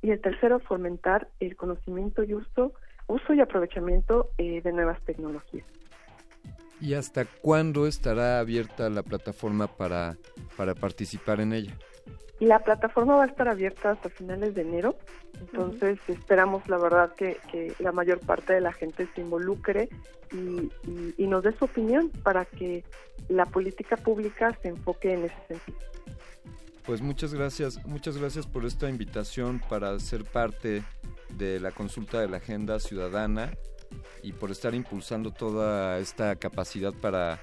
[0.02, 2.72] y el tercero, fomentar el conocimiento y uso,
[3.06, 5.66] uso y aprovechamiento eh, de nuevas tecnologías.
[6.80, 10.16] ¿Y hasta cuándo estará abierta la plataforma para,
[10.56, 11.76] para participar en ella?
[12.38, 14.96] La plataforma va a estar abierta hasta finales de enero,
[15.38, 17.36] entonces esperamos la verdad que,
[17.78, 19.90] la mayor parte de la gente se involucre
[20.32, 20.70] y,
[21.18, 22.82] y, nos dé su opinión para que
[23.28, 25.78] la política pública se enfoque en ese sentido.
[26.84, 30.82] Pues muchas gracias, muchas gracias por esta invitación para ser parte
[31.30, 33.52] de la consulta de la agenda ciudadana
[34.22, 37.40] y por estar impulsando toda esta capacidad para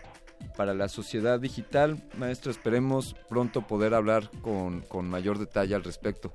[0.56, 2.04] para la sociedad digital.
[2.18, 6.32] Maestro, esperemos pronto poder hablar con, mayor detalle al respecto.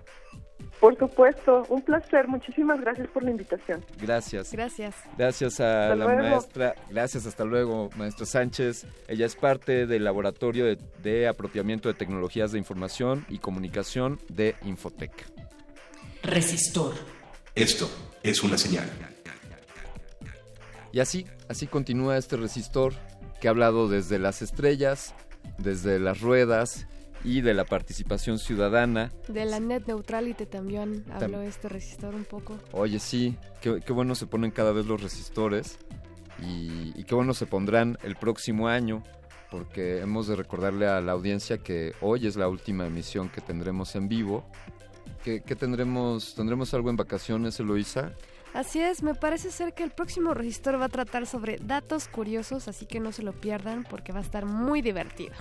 [0.81, 2.27] Por supuesto, un placer.
[2.29, 3.85] Muchísimas gracias por la invitación.
[4.01, 4.53] Gracias.
[4.53, 4.95] Gracias.
[5.17, 6.75] Gracias a la maestra.
[6.91, 8.87] Gracias, hasta luego, maestro Sánchez.
[9.09, 14.57] Ella es parte del Laboratorio de, de Apropiamiento de Tecnologías de Información y Comunicación de
[14.63, 15.13] Infotec.
[16.23, 16.95] Resistor.
[17.55, 17.89] Esto
[18.23, 18.89] es una señal.
[20.93, 22.93] Y así, así continúa este resistor
[23.41, 25.15] que ha hablado desde las estrellas,
[25.59, 26.87] desde las ruedas
[27.25, 29.13] y de la participación ciudadana.
[29.29, 32.59] De la net neutrality también habló este resistor un poco.
[32.73, 35.79] Oye, sí, qué, bueno se ponen cada vez los resistores
[36.41, 39.03] y, qué bueno se pondrán el próximo año
[39.51, 43.95] porque hemos de recordarle a la audiencia que hoy es la última emisión que tendremos
[43.97, 44.45] en vivo.
[45.23, 46.35] ¿Qué, tendremos?
[46.35, 48.13] ¿Tendremos algo en vacaciones, Eloisa?
[48.55, 52.69] Así es, me parece ser que el próximo registro va a tratar sobre datos curiosos,
[52.69, 55.33] así que no se lo pierdan porque va a estar muy divertido.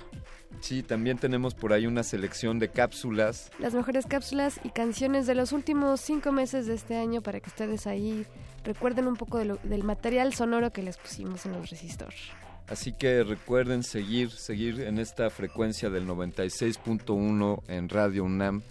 [0.60, 3.50] Sí, también tenemos por ahí una selección de cápsulas.
[3.58, 7.50] Las mejores cápsulas y canciones de los últimos cinco meses de este año para que
[7.50, 8.26] ustedes ahí
[8.64, 12.20] recuerden un poco del material sonoro que les pusimos en los resistores.
[12.68, 18.62] Así que recuerden seguir, seguir en esta frecuencia del 96.1 en Radio UNAM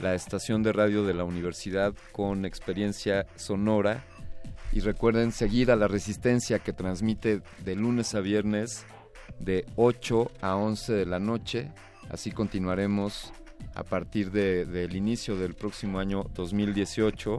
[0.00, 4.04] la estación de radio de la universidad con experiencia sonora.
[4.72, 8.86] Y recuerden seguir a la Resistencia que transmite de lunes a viernes
[9.38, 11.72] de 8 a 11 de la noche.
[12.08, 13.32] Así continuaremos
[13.74, 17.38] a partir del inicio del próximo año 2018,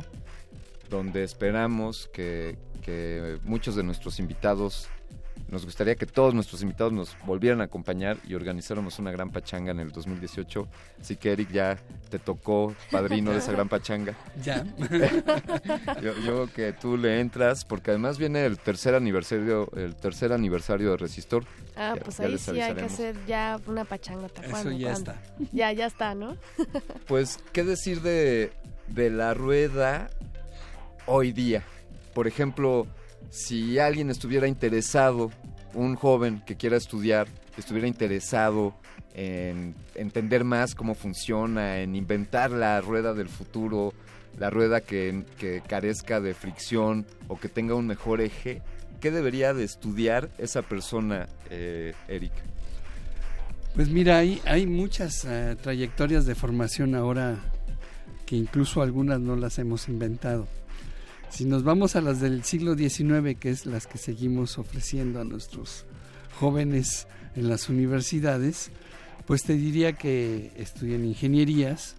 [0.89, 4.89] donde esperamos que, que muchos de nuestros invitados
[5.49, 9.71] nos gustaría que todos nuestros invitados nos volvieran a acompañar y organizáramos una gran pachanga
[9.71, 10.67] en el 2018.
[10.99, 11.77] Así que Eric, ya
[12.09, 14.15] te tocó padrino de esa gran pachanga.
[14.43, 14.65] Ya.
[16.01, 20.91] yo, yo que tú le entras, porque además viene el tercer aniversario, el tercer aniversario
[20.91, 21.45] de Resistor.
[21.75, 24.27] Ah, pues ahí sí hay que hacer ya una pachanga.
[24.43, 25.21] Eso ya está.
[25.51, 26.37] Ya, ya está, ¿no?
[27.07, 28.51] pues, ¿qué decir de,
[28.87, 30.09] de la rueda
[31.05, 31.63] hoy día?
[32.13, 32.87] Por ejemplo,
[33.31, 35.31] si alguien estuviera interesado,
[35.73, 37.27] un joven que quiera estudiar,
[37.57, 38.75] estuviera interesado
[39.13, 43.93] en entender más cómo funciona, en inventar la rueda del futuro,
[44.37, 45.23] la rueda que,
[45.67, 48.61] carezca de fricción o que tenga un mejor eje,
[48.99, 52.33] ¿qué debería de estudiar esa persona, eh, Eric?
[53.75, 57.39] Pues mira, hay, muchas eh, trayectorias de formación ahora
[58.25, 60.47] que incluso algunas no las hemos inventado.
[61.31, 65.23] Si nos vamos a las del siglo XIX, que es las que seguimos ofreciendo a
[65.23, 65.85] nuestros
[66.37, 68.69] jóvenes en las universidades,
[69.25, 71.95] pues te diría que estudien ingenierías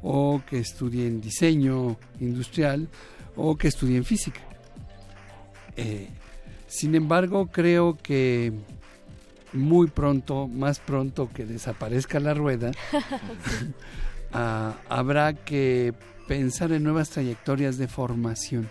[0.00, 2.88] o que estudien diseño industrial
[3.34, 4.40] o que estudien física.
[5.76, 6.08] Eh,
[6.68, 8.52] sin embargo, creo que
[9.52, 12.70] muy pronto, más pronto que desaparezca la rueda,
[14.32, 15.94] ah, habrá que
[16.28, 18.68] pensar en nuevas trayectorias de formación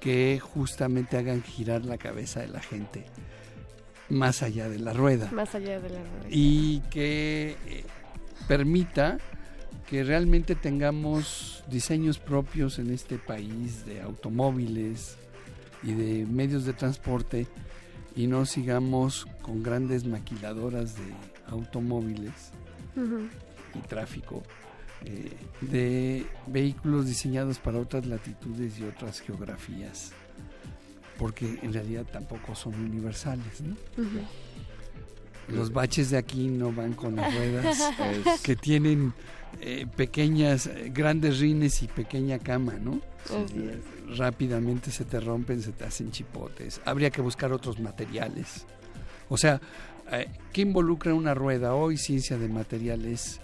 [0.00, 3.04] que justamente hagan girar la cabeza de la gente
[4.08, 5.30] más allá de la rueda.
[5.32, 6.26] Más allá de la rueda.
[6.30, 7.84] Y que eh,
[8.46, 9.18] permita
[9.90, 15.16] que realmente tengamos diseños propios en este país de automóviles
[15.82, 17.48] y de medios de transporte
[18.14, 21.12] y no sigamos con grandes maquiladoras de
[21.48, 22.52] automóviles
[23.74, 24.42] y tráfico
[25.04, 30.12] eh, de vehículos diseñados para otras latitudes y otras geografías,
[31.18, 33.62] porque en realidad tampoco son universales.
[35.46, 37.78] Los baches de aquí no van con las ruedas
[38.42, 39.14] que tienen
[39.60, 43.00] eh, pequeñas, eh, grandes rines y pequeña cama, ¿no?
[44.16, 46.80] Rápidamente se te rompen, se te hacen chipotes.
[46.84, 48.66] Habría que buscar otros materiales.
[49.28, 49.60] O sea,
[50.52, 51.74] ¿qué involucra una rueda?
[51.74, 53.40] Hoy ciencia de materiales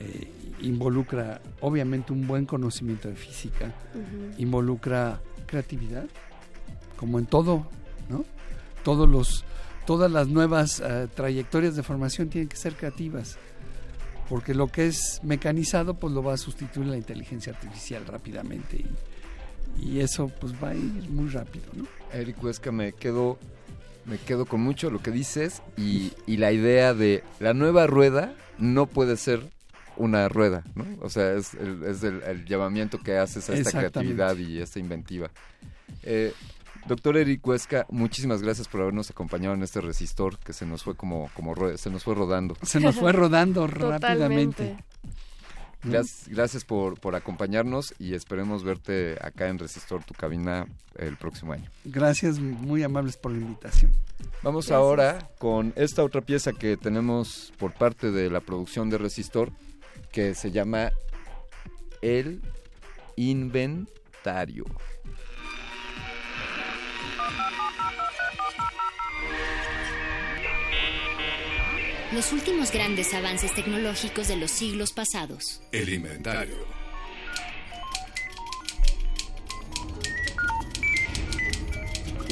[0.00, 0.30] eh,
[0.60, 3.72] involucra obviamente un buen conocimiento de física,
[4.38, 6.06] involucra creatividad,
[6.96, 7.66] como en todo,
[8.08, 8.24] ¿no?
[8.82, 9.44] Todos los,
[9.86, 13.38] todas las nuevas eh, trayectorias de formación tienen que ser creativas,
[14.28, 19.86] porque lo que es mecanizado pues lo va a sustituir la inteligencia artificial rápidamente y,
[19.90, 21.86] y eso pues va a ir muy rápido, ¿no?
[22.12, 23.38] Eric Huesca, me quedo,
[24.06, 28.34] me quedo con mucho lo que dices y, y la idea de la nueva rueda
[28.58, 29.50] no puede ser
[29.96, 30.86] una rueda, ¿no?
[31.00, 35.30] O sea, es el, es el, llamamiento que haces a esta creatividad y esta inventiva.
[36.02, 36.32] Eh,
[36.86, 40.94] doctor Eric Huesca, muchísimas gracias por habernos acompañado en este resistor que se nos fue
[40.94, 42.56] como, como se nos fue rodando.
[42.62, 44.76] Se nos fue rodando rápidamente.
[45.84, 50.66] Gracias, gracias por, por, acompañarnos y esperemos verte acá en Resistor, tu cabina,
[50.96, 51.70] el próximo año.
[51.84, 53.92] Gracias, muy amables por la invitación.
[54.42, 59.52] Vamos ahora con esta otra pieza que tenemos por parte de la producción de Resistor,
[60.14, 60.92] que se llama
[62.00, 62.40] El
[63.16, 64.64] Inventario.
[72.12, 75.60] Los últimos grandes avances tecnológicos de los siglos pasados.
[75.72, 76.64] El inventario.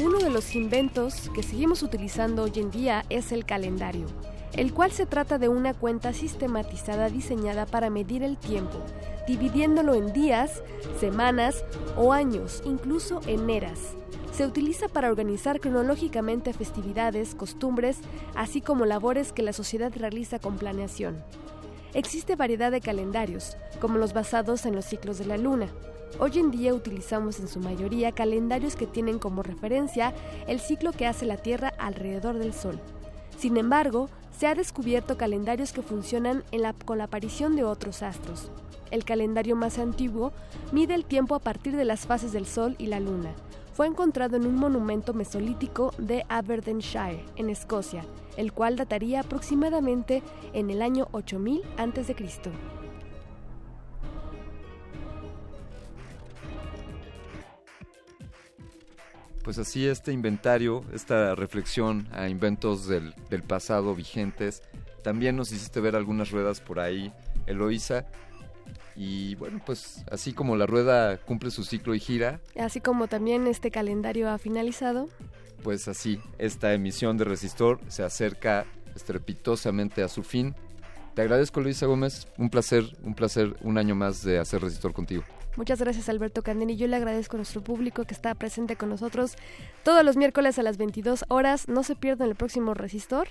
[0.00, 4.21] Uno de los inventos que seguimos utilizando hoy en día es el calendario
[4.54, 8.78] el cual se trata de una cuenta sistematizada diseñada para medir el tiempo,
[9.26, 10.62] dividiéndolo en días,
[11.00, 11.64] semanas
[11.96, 13.94] o años, incluso en eras.
[14.32, 17.98] Se utiliza para organizar cronológicamente festividades, costumbres,
[18.34, 21.22] así como labores que la sociedad realiza con planeación.
[21.94, 25.68] Existe variedad de calendarios, como los basados en los ciclos de la luna.
[26.18, 30.14] Hoy en día utilizamos en su mayoría calendarios que tienen como referencia
[30.46, 32.80] el ciclo que hace la Tierra alrededor del Sol.
[33.36, 36.42] Sin embargo, se ha descubierto calendarios que funcionan
[36.84, 38.50] con la aparición de otros astros.
[38.90, 40.32] El calendario más antiguo
[40.72, 43.32] mide el tiempo a partir de las fases del Sol y la Luna.
[43.72, 48.04] Fue encontrado en un monumento mesolítico de Aberdeenshire, en Escocia,
[48.36, 52.14] el cual dataría aproximadamente en el año 8000 a.C.
[59.42, 63.12] Pues así este inventario, esta reflexión a inventos del,
[63.46, 64.62] pasado vigentes.
[65.02, 67.12] También nos hiciste ver algunas ruedas por ahí,
[67.46, 68.06] Eloísa.
[68.94, 72.40] Y bueno, pues así como la rueda cumple su ciclo y gira.
[72.56, 75.08] Así como también este calendario ha finalizado.
[75.64, 78.64] Pues así, esta emisión de Resistor se acerca
[78.94, 80.54] estrepitosamente a su fin.
[81.14, 82.28] Te agradezco, Luisa Gómez.
[82.38, 85.24] Un placer, un placer un año más de hacer Resistor contigo.
[85.56, 86.76] Muchas gracias Alberto Candeni.
[86.76, 89.36] Yo le agradezco a nuestro público que está presente con nosotros
[89.82, 91.68] todos los miércoles a las 22 horas.
[91.68, 93.28] No se pierdan el próximo resistor.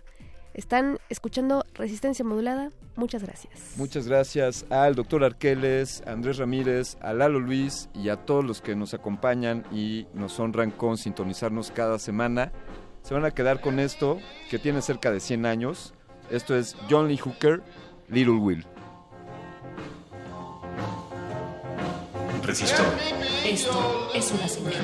[0.54, 2.72] Están escuchando Resistencia Modulada.
[2.96, 3.54] Muchas gracias.
[3.78, 8.62] Muchas gracias al doctor Arqueles, a Andrés Ramírez, a Lalo Luis y a todos los
[8.62, 12.52] que nos acompañan y nos honran con sintonizarnos cada semana.
[13.02, 14.20] Se van a quedar con esto
[14.50, 15.94] que tiene cerca de 100 años.
[16.30, 17.64] Esto es John Lee Hooker,
[18.10, 18.66] Little Will.
[22.50, 24.82] Esto es una señal.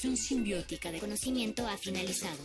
[0.00, 2.38] Inoculación simbiótica de conocimiento ha finalizado.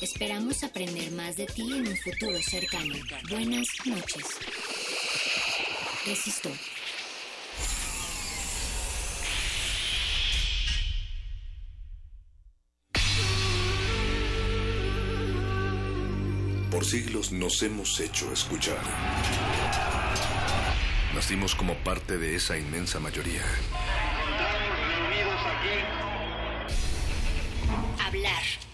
[0.00, 2.94] Esperamos aprender más de ti en un futuro cercano.
[3.28, 4.24] Buenas noches.
[6.06, 6.50] Resisto.
[16.70, 18.82] Por siglos nos hemos hecho escuchar.
[21.14, 23.42] Nacimos como parte de esa inmensa mayoría.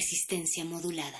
[0.00, 1.18] Resistencia modulada.